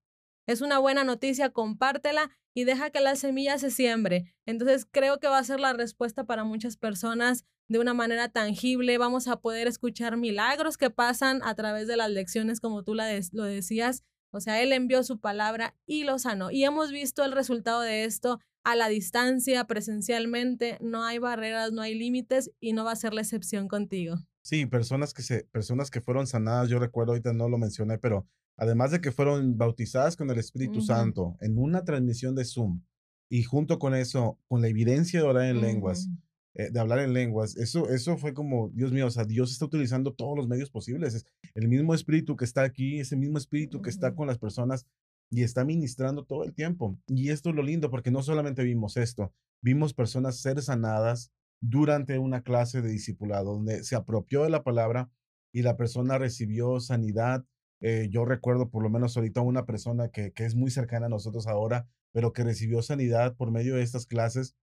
Es 0.46 0.62
una 0.62 0.78
buena 0.78 1.04
noticia, 1.04 1.50
compártela 1.50 2.30
y 2.54 2.64
deja 2.64 2.88
que 2.88 3.00
la 3.00 3.16
semilla 3.16 3.58
se 3.58 3.70
siembre. 3.70 4.34
Entonces 4.46 4.86
creo 4.90 5.20
que 5.20 5.28
va 5.28 5.36
a 5.36 5.44
ser 5.44 5.60
la 5.60 5.74
respuesta 5.74 6.24
para 6.24 6.44
muchas 6.44 6.78
personas 6.78 7.44
de 7.68 7.80
una 7.80 7.92
manera 7.92 8.30
tangible. 8.30 8.96
Vamos 8.96 9.28
a 9.28 9.36
poder 9.36 9.68
escuchar 9.68 10.16
milagros 10.16 10.78
que 10.78 10.88
pasan 10.88 11.42
a 11.44 11.54
través 11.54 11.86
de 11.86 11.98
las 11.98 12.10
lecciones, 12.10 12.60
como 12.60 12.82
tú 12.82 12.94
lo 12.94 13.44
decías, 13.44 14.04
o 14.34 14.40
sea, 14.40 14.62
Él 14.62 14.72
envió 14.72 15.02
su 15.02 15.18
palabra 15.18 15.74
y 15.86 16.04
lo 16.04 16.18
sanó. 16.18 16.50
Y 16.50 16.64
hemos 16.64 16.90
visto 16.90 17.24
el 17.24 17.32
resultado 17.32 17.80
de 17.80 18.04
esto 18.04 18.40
a 18.64 18.76
la 18.76 18.88
distancia, 18.88 19.64
presencialmente. 19.64 20.78
No 20.80 21.04
hay 21.04 21.18
barreras, 21.18 21.72
no 21.72 21.82
hay 21.82 21.94
límites 21.94 22.50
y 22.60 22.72
no 22.72 22.84
va 22.84 22.92
a 22.92 22.96
ser 22.96 23.14
la 23.14 23.20
excepción 23.20 23.68
contigo. 23.68 24.16
Sí, 24.42 24.66
personas 24.66 25.14
que 25.14 25.22
se, 25.22 25.44
personas 25.44 25.90
que 25.90 26.00
fueron 26.00 26.26
sanadas, 26.26 26.68
yo 26.68 26.78
recuerdo, 26.78 27.12
ahorita 27.12 27.32
no 27.32 27.48
lo 27.48 27.56
mencioné, 27.56 27.98
pero 27.98 28.26
además 28.56 28.90
de 28.90 29.00
que 29.00 29.12
fueron 29.12 29.56
bautizadas 29.56 30.16
con 30.16 30.30
el 30.30 30.38
Espíritu 30.38 30.82
Santo 30.82 31.36
en 31.40 31.58
una 31.58 31.84
transmisión 31.84 32.34
de 32.34 32.44
Zoom 32.44 32.82
y 33.30 33.42
junto 33.42 33.78
con 33.78 33.94
eso, 33.94 34.38
con 34.48 34.60
la 34.60 34.68
evidencia 34.68 35.20
de 35.20 35.26
orar 35.26 35.46
en 35.46 35.60
lenguas, 35.60 36.10
eh, 36.56 36.70
de 36.70 36.78
hablar 36.78 37.00
en 37.00 37.12
lenguas, 37.12 37.56
eso, 37.56 37.88
eso 37.88 38.16
fue 38.16 38.32
como, 38.32 38.68
Dios 38.70 38.92
mío, 38.92 39.08
o 39.08 39.10
sea, 39.10 39.24
Dios 39.24 39.50
está 39.50 39.64
utilizando 39.64 40.14
todos 40.14 40.36
los 40.36 40.46
medios 40.46 40.70
posibles. 40.70 41.14
Es 41.14 41.26
el 41.54 41.66
mismo 41.66 41.94
Espíritu 41.94 42.36
que 42.36 42.44
está 42.44 42.62
aquí, 42.62 43.00
ese 43.00 43.16
mismo 43.16 43.38
Espíritu 43.38 43.82
que 43.82 43.90
está 43.90 44.14
con 44.14 44.28
las 44.28 44.38
personas 44.38 44.86
y 45.30 45.42
está 45.42 45.64
ministrando 45.64 46.24
todo 46.24 46.44
el 46.44 46.54
tiempo. 46.54 46.96
Y 47.08 47.30
esto 47.30 47.50
es 47.50 47.56
lo 47.56 47.62
lindo 47.62 47.90
porque 47.90 48.12
no 48.12 48.22
solamente 48.22 48.62
vimos 48.62 48.96
esto, 48.96 49.32
vimos 49.62 49.94
personas 49.94 50.36
ser 50.36 50.62
sanadas 50.62 51.32
durante 51.60 52.18
una 52.20 52.42
clase 52.42 52.82
de 52.82 52.90
discipulado 52.90 53.54
donde 53.54 53.82
se 53.82 53.96
apropió 53.96 54.44
de 54.44 54.50
la 54.50 54.62
palabra 54.62 55.10
y 55.52 55.62
la 55.62 55.76
persona 55.76 56.18
recibió 56.18 56.78
sanidad. 56.78 57.44
Eh, 57.80 58.08
yo 58.10 58.24
recuerdo 58.24 58.70
por 58.70 58.84
lo 58.84 58.90
menos 58.90 59.16
ahorita 59.16 59.40
una 59.40 59.66
persona 59.66 60.08
que, 60.08 60.32
que 60.32 60.44
es 60.44 60.54
muy 60.54 60.70
cercana 60.70 61.06
a 61.06 61.08
nosotros 61.10 61.48
ahora, 61.48 61.88
pero 62.12 62.32
que 62.32 62.44
recibió 62.44 62.80
sanidad 62.80 63.34
por 63.34 63.50
medio 63.50 63.74
de 63.74 63.82
estas 63.82 64.06
clases 64.06 64.54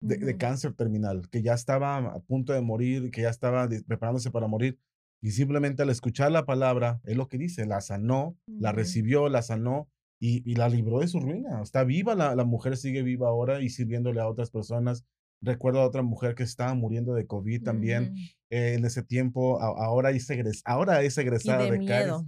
de, 0.00 0.36
cáncer 0.36 0.74
terminal, 0.74 1.28
que 1.30 1.42
ya 1.42 1.54
estaba 1.54 1.96
a 1.98 2.20
punto 2.20 2.52
de 2.52 2.60
morir, 2.60 3.10
que 3.10 3.22
ya 3.22 3.30
estaba 3.30 3.68
preparándose 3.86 4.30
para 4.30 4.46
morir. 4.46 4.78
Y 5.22 5.32
simplemente 5.32 5.82
al 5.82 5.90
escuchar 5.90 6.32
la 6.32 6.46
palabra, 6.46 7.00
es 7.04 7.16
lo 7.16 7.28
que 7.28 7.36
dice, 7.36 7.66
la 7.66 7.80
sanó, 7.80 8.38
la 8.46 8.72
recibió, 8.72 9.28
la 9.28 9.42
sanó 9.42 9.88
y, 10.18 10.54
la 10.54 10.68
libró 10.68 11.00
de 11.00 11.08
su 11.08 11.20
ruina. 11.20 11.60
Está 11.62 11.84
viva, 11.84 12.14
la, 12.14 12.34
la, 12.34 12.44
mujer 12.44 12.76
sigue 12.76 13.02
viva 13.02 13.28
ahora 13.28 13.60
y 13.60 13.68
sirviéndole 13.68 14.20
a 14.20 14.28
otras 14.28 14.50
personas. 14.50 15.04
Recuerdo 15.42 15.80
a 15.80 15.86
otra 15.86 16.02
mujer 16.02 16.34
que 16.34 16.42
estaba 16.42 16.74
muriendo 16.74 17.14
de 17.14 17.26
COVID 17.26 17.62
también 17.62 18.14
eh, 18.50 18.74
en 18.76 18.84
ese 18.84 19.02
tiempo. 19.02 19.60
ahora, 19.60 20.10
es 20.10 20.28
ahora 20.64 21.02
es 21.02 21.16
egresada 21.18 21.66
y 21.66 21.70
de, 21.70 21.78
miedo. 21.78 22.26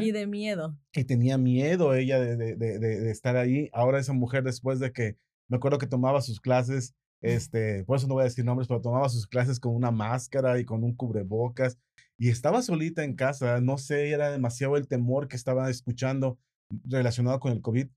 Y 0.00 0.10
de 0.10 0.26
miedo. 0.26 0.76
Y 0.92 1.04
tenía 1.04 1.38
miedo 1.38 1.94
ella 1.94 2.18
de, 2.20 2.36
de, 2.36 2.56
de, 2.56 2.78
de, 2.78 3.10
estar 3.10 3.36
ahí. 3.36 3.70
Ahora 3.72 4.00
esa 4.00 4.12
mujer, 4.12 4.42
después 4.42 4.80
de 4.80 4.92
que, 4.92 5.16
me 5.50 5.56
acuerdo 5.56 5.78
que 5.78 5.86
tomaba 5.86 6.22
sus 6.22 6.40
clases, 6.40 6.94
este, 7.20 7.84
por 7.84 7.98
eso 7.98 8.06
no 8.06 8.14
voy 8.14 8.22
a 8.22 8.24
decir 8.24 8.44
nombres, 8.44 8.68
pero 8.68 8.80
tomaba 8.80 9.08
sus 9.08 9.26
clases 9.26 9.60
con 9.60 9.74
una 9.74 9.90
máscara 9.90 10.58
y 10.58 10.64
con 10.64 10.84
un 10.84 10.94
cubrebocas. 10.94 11.78
Y 12.16 12.28
estaba 12.28 12.62
solita 12.62 13.04
en 13.04 13.14
casa. 13.14 13.60
No 13.60 13.78
sé, 13.78 14.10
era 14.10 14.30
demasiado 14.30 14.76
el 14.76 14.88
temor 14.88 15.28
que 15.28 15.36
estaba 15.36 15.68
escuchando 15.68 16.38
relacionado 16.84 17.40
con 17.40 17.52
el 17.52 17.60
COVID. 17.60 17.88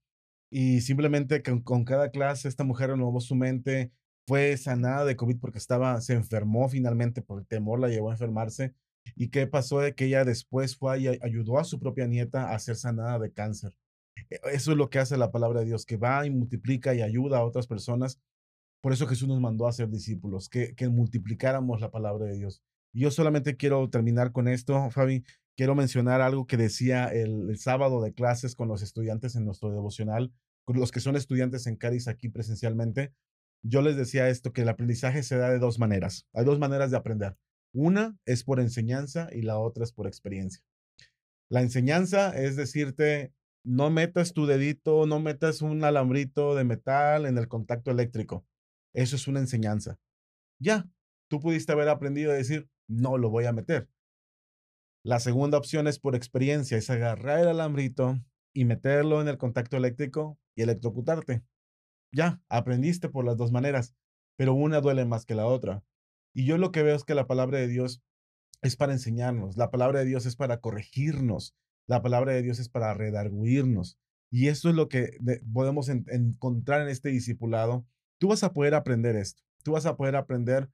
Y 0.51 0.82
simplemente 0.82 1.41
con, 1.41 1.62
con 1.62 1.86
cada 1.86 2.12
clase 2.12 2.47
esta 2.47 2.64
mujer 2.64 2.89
renovó 2.91 3.22
su 3.22 3.36
mente, 3.36 3.91
fue 4.28 4.56
sanada 4.58 5.06
de 5.06 5.16
COVID 5.16 5.39
porque 5.39 5.58
estaba, 5.58 5.99
se 6.01 6.14
enfermó 6.14 6.70
finalmente 6.70 7.22
por 7.22 7.39
el 7.39 7.47
temor, 7.47 7.80
la 7.80 7.89
llevó 7.89 8.10
a 8.10 8.14
enfermarse. 8.14 8.74
¿Y 9.16 9.30
qué 9.30 9.47
pasó? 9.47 9.80
De 9.80 9.95
que 9.95 10.06
ella 10.06 10.26
después 10.26 10.78
fue 10.78 11.01
y 11.01 11.08
ayudó 11.08 11.60
a 11.60 11.66
su 11.66 11.80
propia 11.80 12.08
nieta 12.08 12.54
a 12.54 12.60
ser 12.60 12.76
sanada 12.76 13.20
de 13.20 13.32
cáncer. 13.32 13.74
E, 14.36 14.40
eso 14.54 14.72
es 14.72 14.78
lo 14.78 14.90
que 14.90 15.00
hace 15.00 15.18
la 15.18 15.32
palabra 15.32 15.62
de 15.62 15.66
Dios, 15.68 15.86
que 15.86 15.98
va 15.98 16.26
y 16.26 16.30
multiplica 16.32 16.94
y 16.94 17.02
ayuda 17.02 17.40
a 17.40 17.46
otras 17.46 17.68
personas. 17.68 18.20
Por 18.82 18.94
eso 18.94 19.08
Jesús 19.08 19.28
nos 19.28 19.40
mandó 19.40 19.68
a 19.68 19.72
ser 19.72 19.90
discípulos, 19.90 20.50
que, 20.50 20.76
que 20.76 20.90
multiplicáramos 20.90 21.82
la 21.82 21.92
palabra 21.92 22.26
de 22.26 22.38
Dios. 22.38 22.62
Y 22.94 23.02
yo 23.02 23.12
solamente 23.12 23.56
quiero 23.56 23.90
terminar 23.90 24.32
con 24.32 24.48
esto, 24.48 24.90
Fabi. 24.92 25.24
Quiero 25.56 25.76
mencionar 25.76 26.22
algo 26.22 26.48
que 26.48 26.58
decía 26.58 27.08
el, 27.08 27.50
el 27.50 27.58
sábado 27.58 28.02
de 28.02 28.14
clases 28.14 28.56
con 28.56 28.68
los 28.68 28.82
estudiantes 28.82 29.36
en 29.36 29.46
nuestro 29.46 29.72
devocional, 29.72 30.34
con 30.66 30.80
los 30.80 30.92
que 30.92 31.00
son 31.00 31.16
estudiantes 31.16 31.68
en 31.68 31.76
Cádiz 31.76 32.08
aquí 32.08 32.30
presencialmente 32.30 33.14
yo 33.64 33.82
les 33.82 33.96
decía 33.96 34.30
esto, 34.30 34.52
que 34.52 34.62
el 34.62 34.70
aprendizaje 34.70 35.24
se 35.24 35.38
da 35.38 35.50
de 35.50 35.58
dos 35.58 35.80
maneras. 35.80 36.28
Hay 36.34 36.44
dos 36.44 36.60
maneras 36.60 36.92
de 36.92 36.98
aprender. 36.98 37.38
Una 37.74 38.18
es 38.26 38.44
por 38.44 38.60
enseñanza 38.60 39.30
y 39.32 39.42
la 39.42 39.58
otra 39.58 39.86
es 39.86 39.94
por 39.94 40.06
experiencia. 40.06 40.64
La 41.50 41.62
enseñanza 41.62 42.38
es 42.38 42.56
decirte, 42.56 43.34
no 43.64 43.89
metas 43.89 44.34
tu 44.34 44.45
dedito, 44.45 45.05
no 45.05 45.20
metas 45.20 45.61
un 45.61 45.84
alambrito 45.84 46.55
de 46.55 46.64
metal 46.64 47.26
en 47.26 47.38
el 47.38 47.47
contacto 47.47 47.91
eléctrico. 47.91 48.45
Eso 48.93 49.16
es 49.16 49.28
una 49.28 49.39
enseñanza. 49.39 49.99
Ya, 50.59 50.89
tú 51.30 51.39
pudiste 51.39 51.72
haber 51.72 51.89
aprendido 51.89 52.32
a 52.32 52.36
decir, 52.36 52.70
no 52.88 53.18
lo 53.18 53.30
voy 53.30 53.45
a 53.45 53.53
meter. 53.53 53.89
La 55.03 55.20
segunda 55.20 55.57
opción 55.57 55.88
es 55.88 55.99
por 55.99 56.16
experiencia, 56.16 56.78
es 56.78 56.89
agarrar 56.89 57.39
el 57.39 57.47
alambrito 57.47 58.20
y 58.53 58.66
meterlo 58.66 59.22
en 59.22 59.28
el 59.28 59.38
contacto 59.38 59.78
eléctrico 59.78 60.38
y 60.55 60.61
electrocutarte 60.61 61.43
ya, 62.14 62.41
aprendiste 62.47 63.09
por 63.09 63.26
las 63.26 63.38
dos 63.38 63.51
maneras, 63.51 63.95
pero 64.38 64.53
una 64.53 64.82
duele 64.82 65.03
más 65.03 65.26
que 65.26 65.36
la 65.36 65.47
otra. 65.47 65.84
Y 66.34 66.45
yo 66.45 66.57
lo 66.57 66.72
que 66.72 66.84
veo 66.84 66.95
es 66.95 67.03
que 67.03 67.16
la 67.16 67.28
palabra 67.28 67.57
de 67.57 67.68
Dios 67.68 68.01
es 68.61 68.76
para 68.78 68.93
enseñarnos, 68.93 69.57
la 69.57 69.72
palabra 69.72 69.99
de 69.99 70.05
Dios 70.05 70.26
es 70.26 70.36
para 70.36 70.61
corregirnos, 70.61 71.55
la 71.88 72.02
palabra 72.02 72.34
de 72.34 72.42
Dios 72.42 72.60
es 72.60 72.70
para 72.70 72.94
redarguirnos. 72.94 73.98
Y 74.32 74.48
esto 74.48 74.70
es 74.70 74.76
lo 74.76 74.90
que 74.90 75.18
podemos 75.52 75.90
encontrar 75.90 76.82
en 76.82 76.90
este 76.90 77.10
discipulado. 77.10 77.86
Tú 78.18 78.30
vas 78.30 78.44
a 78.44 78.54
poder 78.54 78.74
aprender 78.74 79.16
esto, 79.16 79.44
tú 79.64 79.74
vas 79.74 79.86
a 79.86 79.96
poder 79.96 80.16
aprender, 80.16 80.70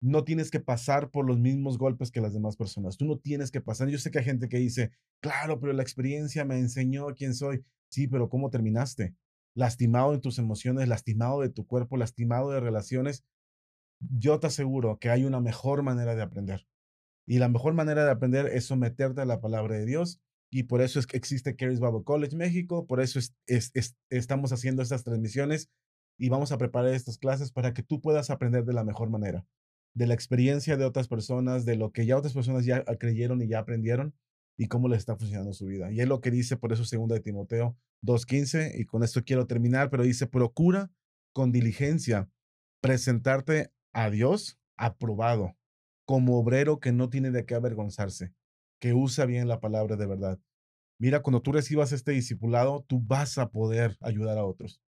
no 0.00 0.24
tienes 0.24 0.50
que 0.50 0.60
pasar 0.60 1.10
por 1.10 1.26
los 1.26 1.38
mismos 1.38 1.78
golpes 1.78 2.10
que 2.10 2.20
las 2.20 2.32
demás 2.32 2.56
personas, 2.56 2.96
tú 2.96 3.04
no 3.04 3.18
tienes 3.18 3.50
que 3.50 3.60
pasar. 3.60 3.88
Yo 3.88 3.98
sé 3.98 4.10
que 4.10 4.18
hay 4.18 4.24
gente 4.24 4.48
que 4.48 4.58
dice, 4.58 4.92
claro, 5.20 5.60
pero 5.60 5.72
la 5.72 5.82
experiencia 5.82 6.44
me 6.44 6.58
enseñó 6.58 7.06
quién 7.14 7.34
soy. 7.34 7.64
Sí, 7.88 8.08
pero 8.08 8.28
¿cómo 8.28 8.50
terminaste? 8.50 9.14
lastimado 9.54 10.14
en 10.14 10.20
tus 10.20 10.38
emociones, 10.38 10.88
lastimado 10.88 11.40
de 11.40 11.50
tu 11.50 11.66
cuerpo, 11.66 11.96
lastimado 11.96 12.50
de 12.50 12.60
relaciones, 12.60 13.24
yo 14.00 14.40
te 14.40 14.48
aseguro 14.48 14.98
que 14.98 15.10
hay 15.10 15.24
una 15.24 15.40
mejor 15.40 15.82
manera 15.82 16.14
de 16.14 16.22
aprender. 16.22 16.66
Y 17.26 17.38
la 17.38 17.48
mejor 17.48 17.74
manera 17.74 18.04
de 18.04 18.10
aprender 18.10 18.46
es 18.46 18.66
someterte 18.66 19.20
a 19.20 19.26
la 19.26 19.40
palabra 19.40 19.76
de 19.76 19.86
Dios. 19.86 20.20
Y 20.54 20.64
por 20.64 20.82
eso 20.82 20.98
es 20.98 21.06
que 21.06 21.16
existe 21.16 21.56
Caris 21.56 21.80
Bible 21.80 22.04
College 22.04 22.36
México, 22.36 22.86
por 22.86 23.00
eso 23.00 23.18
es, 23.18 23.34
estamos 24.10 24.52
haciendo 24.52 24.82
estas 24.82 25.02
transmisiones 25.02 25.70
y 26.18 26.28
vamos 26.28 26.52
a 26.52 26.58
preparar 26.58 26.92
estas 26.92 27.16
clases 27.16 27.50
para 27.50 27.72
que 27.72 27.82
tú 27.82 28.02
puedas 28.02 28.28
aprender 28.28 28.66
de 28.66 28.74
la 28.74 28.84
mejor 28.84 29.08
manera, 29.08 29.46
de 29.94 30.06
la 30.06 30.12
experiencia 30.12 30.76
de 30.76 30.84
otras 30.84 31.08
personas, 31.08 31.64
de 31.64 31.76
lo 31.76 31.90
que 31.90 32.04
ya 32.04 32.18
otras 32.18 32.34
personas 32.34 32.66
ya 32.66 32.84
creyeron 32.84 33.40
y 33.40 33.48
ya 33.48 33.60
aprendieron 33.60 34.14
y 34.58 34.66
cómo 34.66 34.88
les 34.88 34.98
está 34.98 35.16
funcionando 35.16 35.54
su 35.54 35.64
vida. 35.64 35.90
Y 35.90 36.00
es 36.00 36.06
lo 36.06 36.20
que 36.20 36.30
dice 36.30 36.58
por 36.58 36.70
eso 36.74 36.84
segunda 36.84 37.14
de 37.14 37.22
Timoteo 37.22 37.78
2.15, 38.02 38.78
y 38.78 38.84
con 38.84 39.02
esto 39.02 39.24
quiero 39.24 39.46
terminar, 39.46 39.88
pero 39.88 40.02
dice, 40.02 40.26
procura 40.26 40.90
con 41.32 41.50
diligencia 41.50 42.28
presentarte 42.82 43.72
a 43.94 44.10
Dios 44.10 44.58
aprobado, 44.76 45.56
como 46.04 46.38
obrero 46.38 46.78
que 46.78 46.92
no 46.92 47.08
tiene 47.08 47.30
de 47.30 47.46
qué 47.46 47.54
avergonzarse, 47.54 48.34
que 48.82 48.94
usa 48.94 49.26
bien 49.26 49.46
la 49.46 49.60
palabra 49.60 49.94
de 49.94 50.06
verdad. 50.06 50.40
Mira, 50.98 51.22
cuando 51.22 51.40
tú 51.40 51.52
recibas 51.52 51.92
este 51.92 52.10
discipulado, 52.10 52.84
tú 52.88 53.00
vas 53.00 53.38
a 53.38 53.48
poder 53.48 53.96
ayudar 54.00 54.38
a 54.38 54.44
otros. 54.44 54.82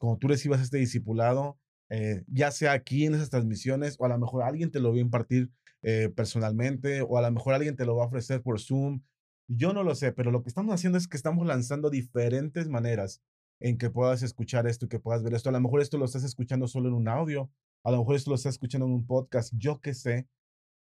Cuando 0.00 0.18
tú 0.18 0.26
recibas 0.26 0.62
este 0.62 0.78
discipulado, 0.78 1.58
eh, 1.90 2.24
ya 2.28 2.50
sea 2.50 2.72
aquí 2.72 3.04
en 3.04 3.14
esas 3.14 3.28
transmisiones, 3.28 3.96
o 3.98 4.06
a 4.06 4.08
lo 4.08 4.18
mejor 4.18 4.42
alguien 4.42 4.70
te 4.70 4.80
lo 4.80 4.90
va 4.90 4.96
a 4.96 5.00
impartir 5.00 5.50
eh, 5.82 6.08
personalmente, 6.16 7.02
o 7.02 7.18
a 7.18 7.22
lo 7.22 7.30
mejor 7.30 7.52
alguien 7.52 7.76
te 7.76 7.84
lo 7.84 7.94
va 7.94 8.04
a 8.04 8.06
ofrecer 8.06 8.40
por 8.40 8.58
Zoom, 8.58 9.02
yo 9.48 9.74
no 9.74 9.84
lo 9.84 9.94
sé, 9.94 10.12
pero 10.12 10.30
lo 10.30 10.42
que 10.42 10.48
estamos 10.48 10.74
haciendo 10.74 10.96
es 10.96 11.06
que 11.06 11.18
estamos 11.18 11.46
lanzando 11.46 11.90
diferentes 11.90 12.68
maneras 12.68 13.20
en 13.60 13.76
que 13.76 13.90
puedas 13.90 14.22
escuchar 14.22 14.66
esto 14.66 14.86
y 14.86 14.88
que 14.88 14.98
puedas 14.98 15.22
ver 15.22 15.34
esto. 15.34 15.50
A 15.50 15.52
lo 15.52 15.60
mejor 15.60 15.82
esto 15.82 15.98
lo 15.98 16.06
estás 16.06 16.24
escuchando 16.24 16.68
solo 16.68 16.88
en 16.88 16.94
un 16.94 17.06
audio, 17.06 17.50
a 17.84 17.90
lo 17.90 17.98
mejor 17.98 18.16
esto 18.16 18.30
lo 18.30 18.36
estás 18.36 18.54
escuchando 18.54 18.86
en 18.86 18.94
un 18.94 19.06
podcast, 19.06 19.52
yo 19.58 19.82
qué 19.82 19.92
sé, 19.92 20.26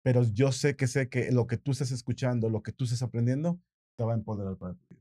pero 0.02 0.22
yo 0.24 0.52
sé 0.52 0.76
que 0.76 0.86
sé 0.86 1.08
que 1.08 1.30
lo 1.32 1.46
que 1.46 1.56
tú 1.56 1.72
estás 1.72 1.90
escuchando, 1.90 2.48
lo 2.48 2.62
que 2.62 2.72
tú 2.72 2.84
estás 2.84 3.02
aprendiendo, 3.02 3.60
te 3.96 4.04
va 4.04 4.12
a 4.12 4.16
empoderar 4.16 4.56
para 4.56 4.74
ti. 4.74 4.98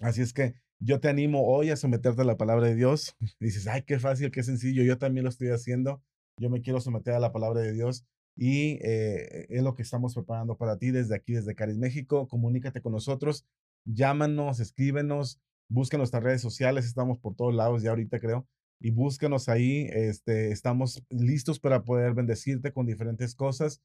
Así 0.00 0.22
es 0.22 0.32
que 0.32 0.54
yo 0.80 1.00
te 1.00 1.08
animo 1.08 1.46
hoy 1.46 1.70
a 1.70 1.76
someterte 1.76 2.22
a 2.22 2.24
la 2.24 2.36
palabra 2.36 2.66
de 2.66 2.74
Dios. 2.74 3.16
Dices, 3.40 3.66
ay, 3.66 3.82
qué 3.82 3.98
fácil, 3.98 4.30
qué 4.30 4.42
sencillo, 4.42 4.82
yo 4.82 4.98
también 4.98 5.24
lo 5.24 5.30
estoy 5.30 5.48
haciendo. 5.48 6.02
Yo 6.40 6.50
me 6.50 6.62
quiero 6.62 6.80
someter 6.80 7.14
a 7.14 7.20
la 7.20 7.32
palabra 7.32 7.60
de 7.60 7.72
Dios 7.72 8.04
y 8.36 8.78
eh, 8.82 9.46
es 9.50 9.62
lo 9.62 9.74
que 9.74 9.82
estamos 9.82 10.14
preparando 10.14 10.56
para 10.56 10.78
ti 10.78 10.92
desde 10.92 11.16
aquí, 11.16 11.32
desde 11.32 11.56
Caris 11.56 11.78
México. 11.78 12.28
Comunícate 12.28 12.80
con 12.80 12.92
nosotros, 12.92 13.44
llámanos, 13.84 14.60
escríbenos, 14.60 15.40
busca 15.68 15.98
nuestras 15.98 16.22
redes 16.22 16.40
sociales, 16.40 16.86
estamos 16.86 17.18
por 17.18 17.34
todos 17.34 17.54
lados 17.54 17.82
ya 17.82 17.90
ahorita 17.90 18.20
creo, 18.20 18.46
y 18.80 18.92
búscanos 18.92 19.48
ahí, 19.48 19.88
este, 19.90 20.52
estamos 20.52 21.02
listos 21.10 21.58
para 21.58 21.82
poder 21.82 22.14
bendecirte 22.14 22.72
con 22.72 22.86
diferentes 22.86 23.34
cosas. 23.34 23.82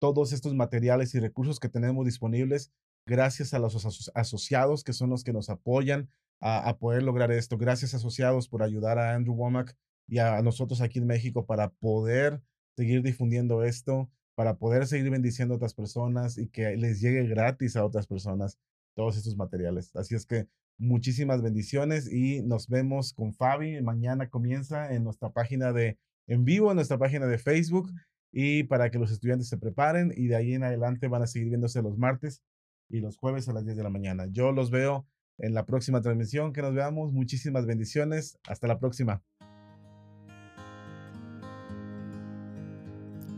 Todos 0.00 0.32
estos 0.32 0.54
materiales 0.54 1.14
y 1.14 1.20
recursos 1.20 1.60
que 1.60 1.68
tenemos 1.68 2.04
disponibles, 2.04 2.72
gracias 3.06 3.54
a 3.54 3.60
los 3.60 4.10
asociados 4.14 4.82
que 4.82 4.92
son 4.92 5.10
los 5.10 5.22
que 5.22 5.32
nos 5.32 5.50
apoyan 5.50 6.10
a, 6.40 6.76
poder 6.78 7.02
lograr 7.02 7.30
esto. 7.30 7.58
Gracias 7.58 7.94
asociados 7.94 8.48
por 8.48 8.62
ayudar 8.62 8.98
a 8.98 9.14
Andrew 9.14 9.34
Womack 9.34 9.76
y 10.08 10.18
a 10.18 10.40
nosotros 10.42 10.80
aquí 10.80 10.98
en 10.98 11.06
México 11.06 11.46
para 11.46 11.68
poder 11.68 12.42
seguir 12.76 13.02
difundiendo 13.02 13.62
esto, 13.62 14.10
para 14.34 14.56
poder 14.56 14.86
seguir 14.86 15.10
bendiciendo 15.10 15.54
a 15.54 15.56
otras 15.58 15.74
personas 15.74 16.38
y 16.38 16.48
que 16.48 16.76
les 16.76 17.00
llegue 17.00 17.26
gratis 17.26 17.76
a 17.76 17.84
otras 17.84 18.06
personas 18.06 18.58
todos 18.94 19.16
estos 19.16 19.36
materiales. 19.36 19.94
Así 19.94 20.14
es 20.14 20.24
que 20.24 20.48
muchísimas 20.78 21.42
bendiciones 21.42 22.10
y 22.10 22.42
nos 22.42 22.68
vemos 22.68 23.12
con 23.12 23.34
Fabi. 23.34 23.82
Mañana 23.82 24.30
comienza 24.30 24.94
en 24.94 25.04
nuestra 25.04 25.30
página 25.30 25.72
de 25.72 25.98
en 26.26 26.44
vivo, 26.44 26.70
en 26.70 26.76
nuestra 26.76 26.96
página 26.96 27.26
de 27.26 27.38
Facebook 27.38 27.90
y 28.32 28.64
para 28.64 28.90
que 28.90 28.98
los 28.98 29.10
estudiantes 29.10 29.48
se 29.48 29.58
preparen 29.58 30.12
y 30.16 30.28
de 30.28 30.36
ahí 30.36 30.54
en 30.54 30.64
adelante 30.64 31.08
van 31.08 31.22
a 31.22 31.26
seguir 31.26 31.48
viéndose 31.48 31.82
los 31.82 31.98
martes 31.98 32.42
y 32.88 33.00
los 33.00 33.16
jueves 33.16 33.48
a 33.48 33.52
las 33.52 33.64
10 33.64 33.76
de 33.76 33.82
la 33.82 33.90
mañana. 33.90 34.26
Yo 34.30 34.52
los 34.52 34.70
veo 34.70 35.06
en 35.38 35.54
la 35.54 35.64
próxima 35.66 36.00
transmisión, 36.00 36.52
que 36.52 36.62
nos 36.62 36.74
veamos. 36.74 37.12
Muchísimas 37.12 37.66
bendiciones. 37.66 38.38
Hasta 38.46 38.66
la 38.66 38.78
próxima. 38.78 39.22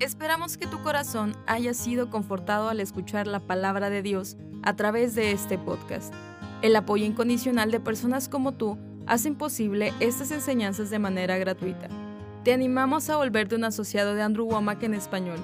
Esperamos 0.01 0.59
que 0.59 0.67
tu 0.67 0.83
corazón 0.83 1.33
haya 1.47 1.75
sido 1.75 2.11
confortado 2.11 2.69
al 2.69 2.81
escuchar 2.81 3.29
la 3.29 3.39
palabra 3.39 3.89
de 3.89 4.03
Dios 4.03 4.37
a 4.65 4.75
través 4.75 5.15
de 5.15 5.31
este 5.31 5.59
podcast. 5.59 6.13
El 6.61 6.75
apoyo 6.75 7.05
incondicional 7.05 7.71
de 7.71 7.79
personas 7.79 8.29
como 8.29 8.53
tú 8.53 8.79
hacen 9.07 9.37
posible 9.37 9.93
estas 10.01 10.33
enseñanzas 10.33 10.91
de 10.91 10.99
manera 10.99 11.39
gratuita. 11.39 12.02
Te 12.45 12.53
animamos 12.53 13.09
a 13.09 13.17
volverte 13.17 13.55
un 13.55 13.63
asociado 13.63 14.17
de 14.17 14.23
Andrew 14.23 14.47
Womack 14.47 14.83
en 14.83 14.95
español. 14.95 15.39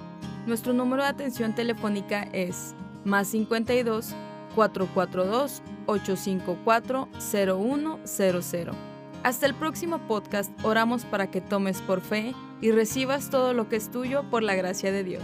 Nuestro 0.46 0.72
número 0.72 1.04
de 1.04 1.08
atención 1.08 1.54
telefónica 1.54 2.24
es 2.32 2.74
más 3.04 3.28
52 3.28 4.16
442 4.56 5.62
854 5.86 7.08
0100. 7.20 8.70
Hasta 9.22 9.46
el 9.46 9.54
próximo 9.54 9.98
podcast 10.08 10.50
oramos 10.64 11.04
para 11.04 11.30
que 11.30 11.40
tomes 11.40 11.80
por 11.82 12.00
fe 12.00 12.34
y 12.60 12.72
recibas 12.72 13.30
todo 13.30 13.52
lo 13.52 13.68
que 13.68 13.76
es 13.76 13.92
tuyo 13.92 14.28
por 14.28 14.42
la 14.42 14.56
gracia 14.56 14.90
de 14.90 15.04
Dios. 15.04 15.22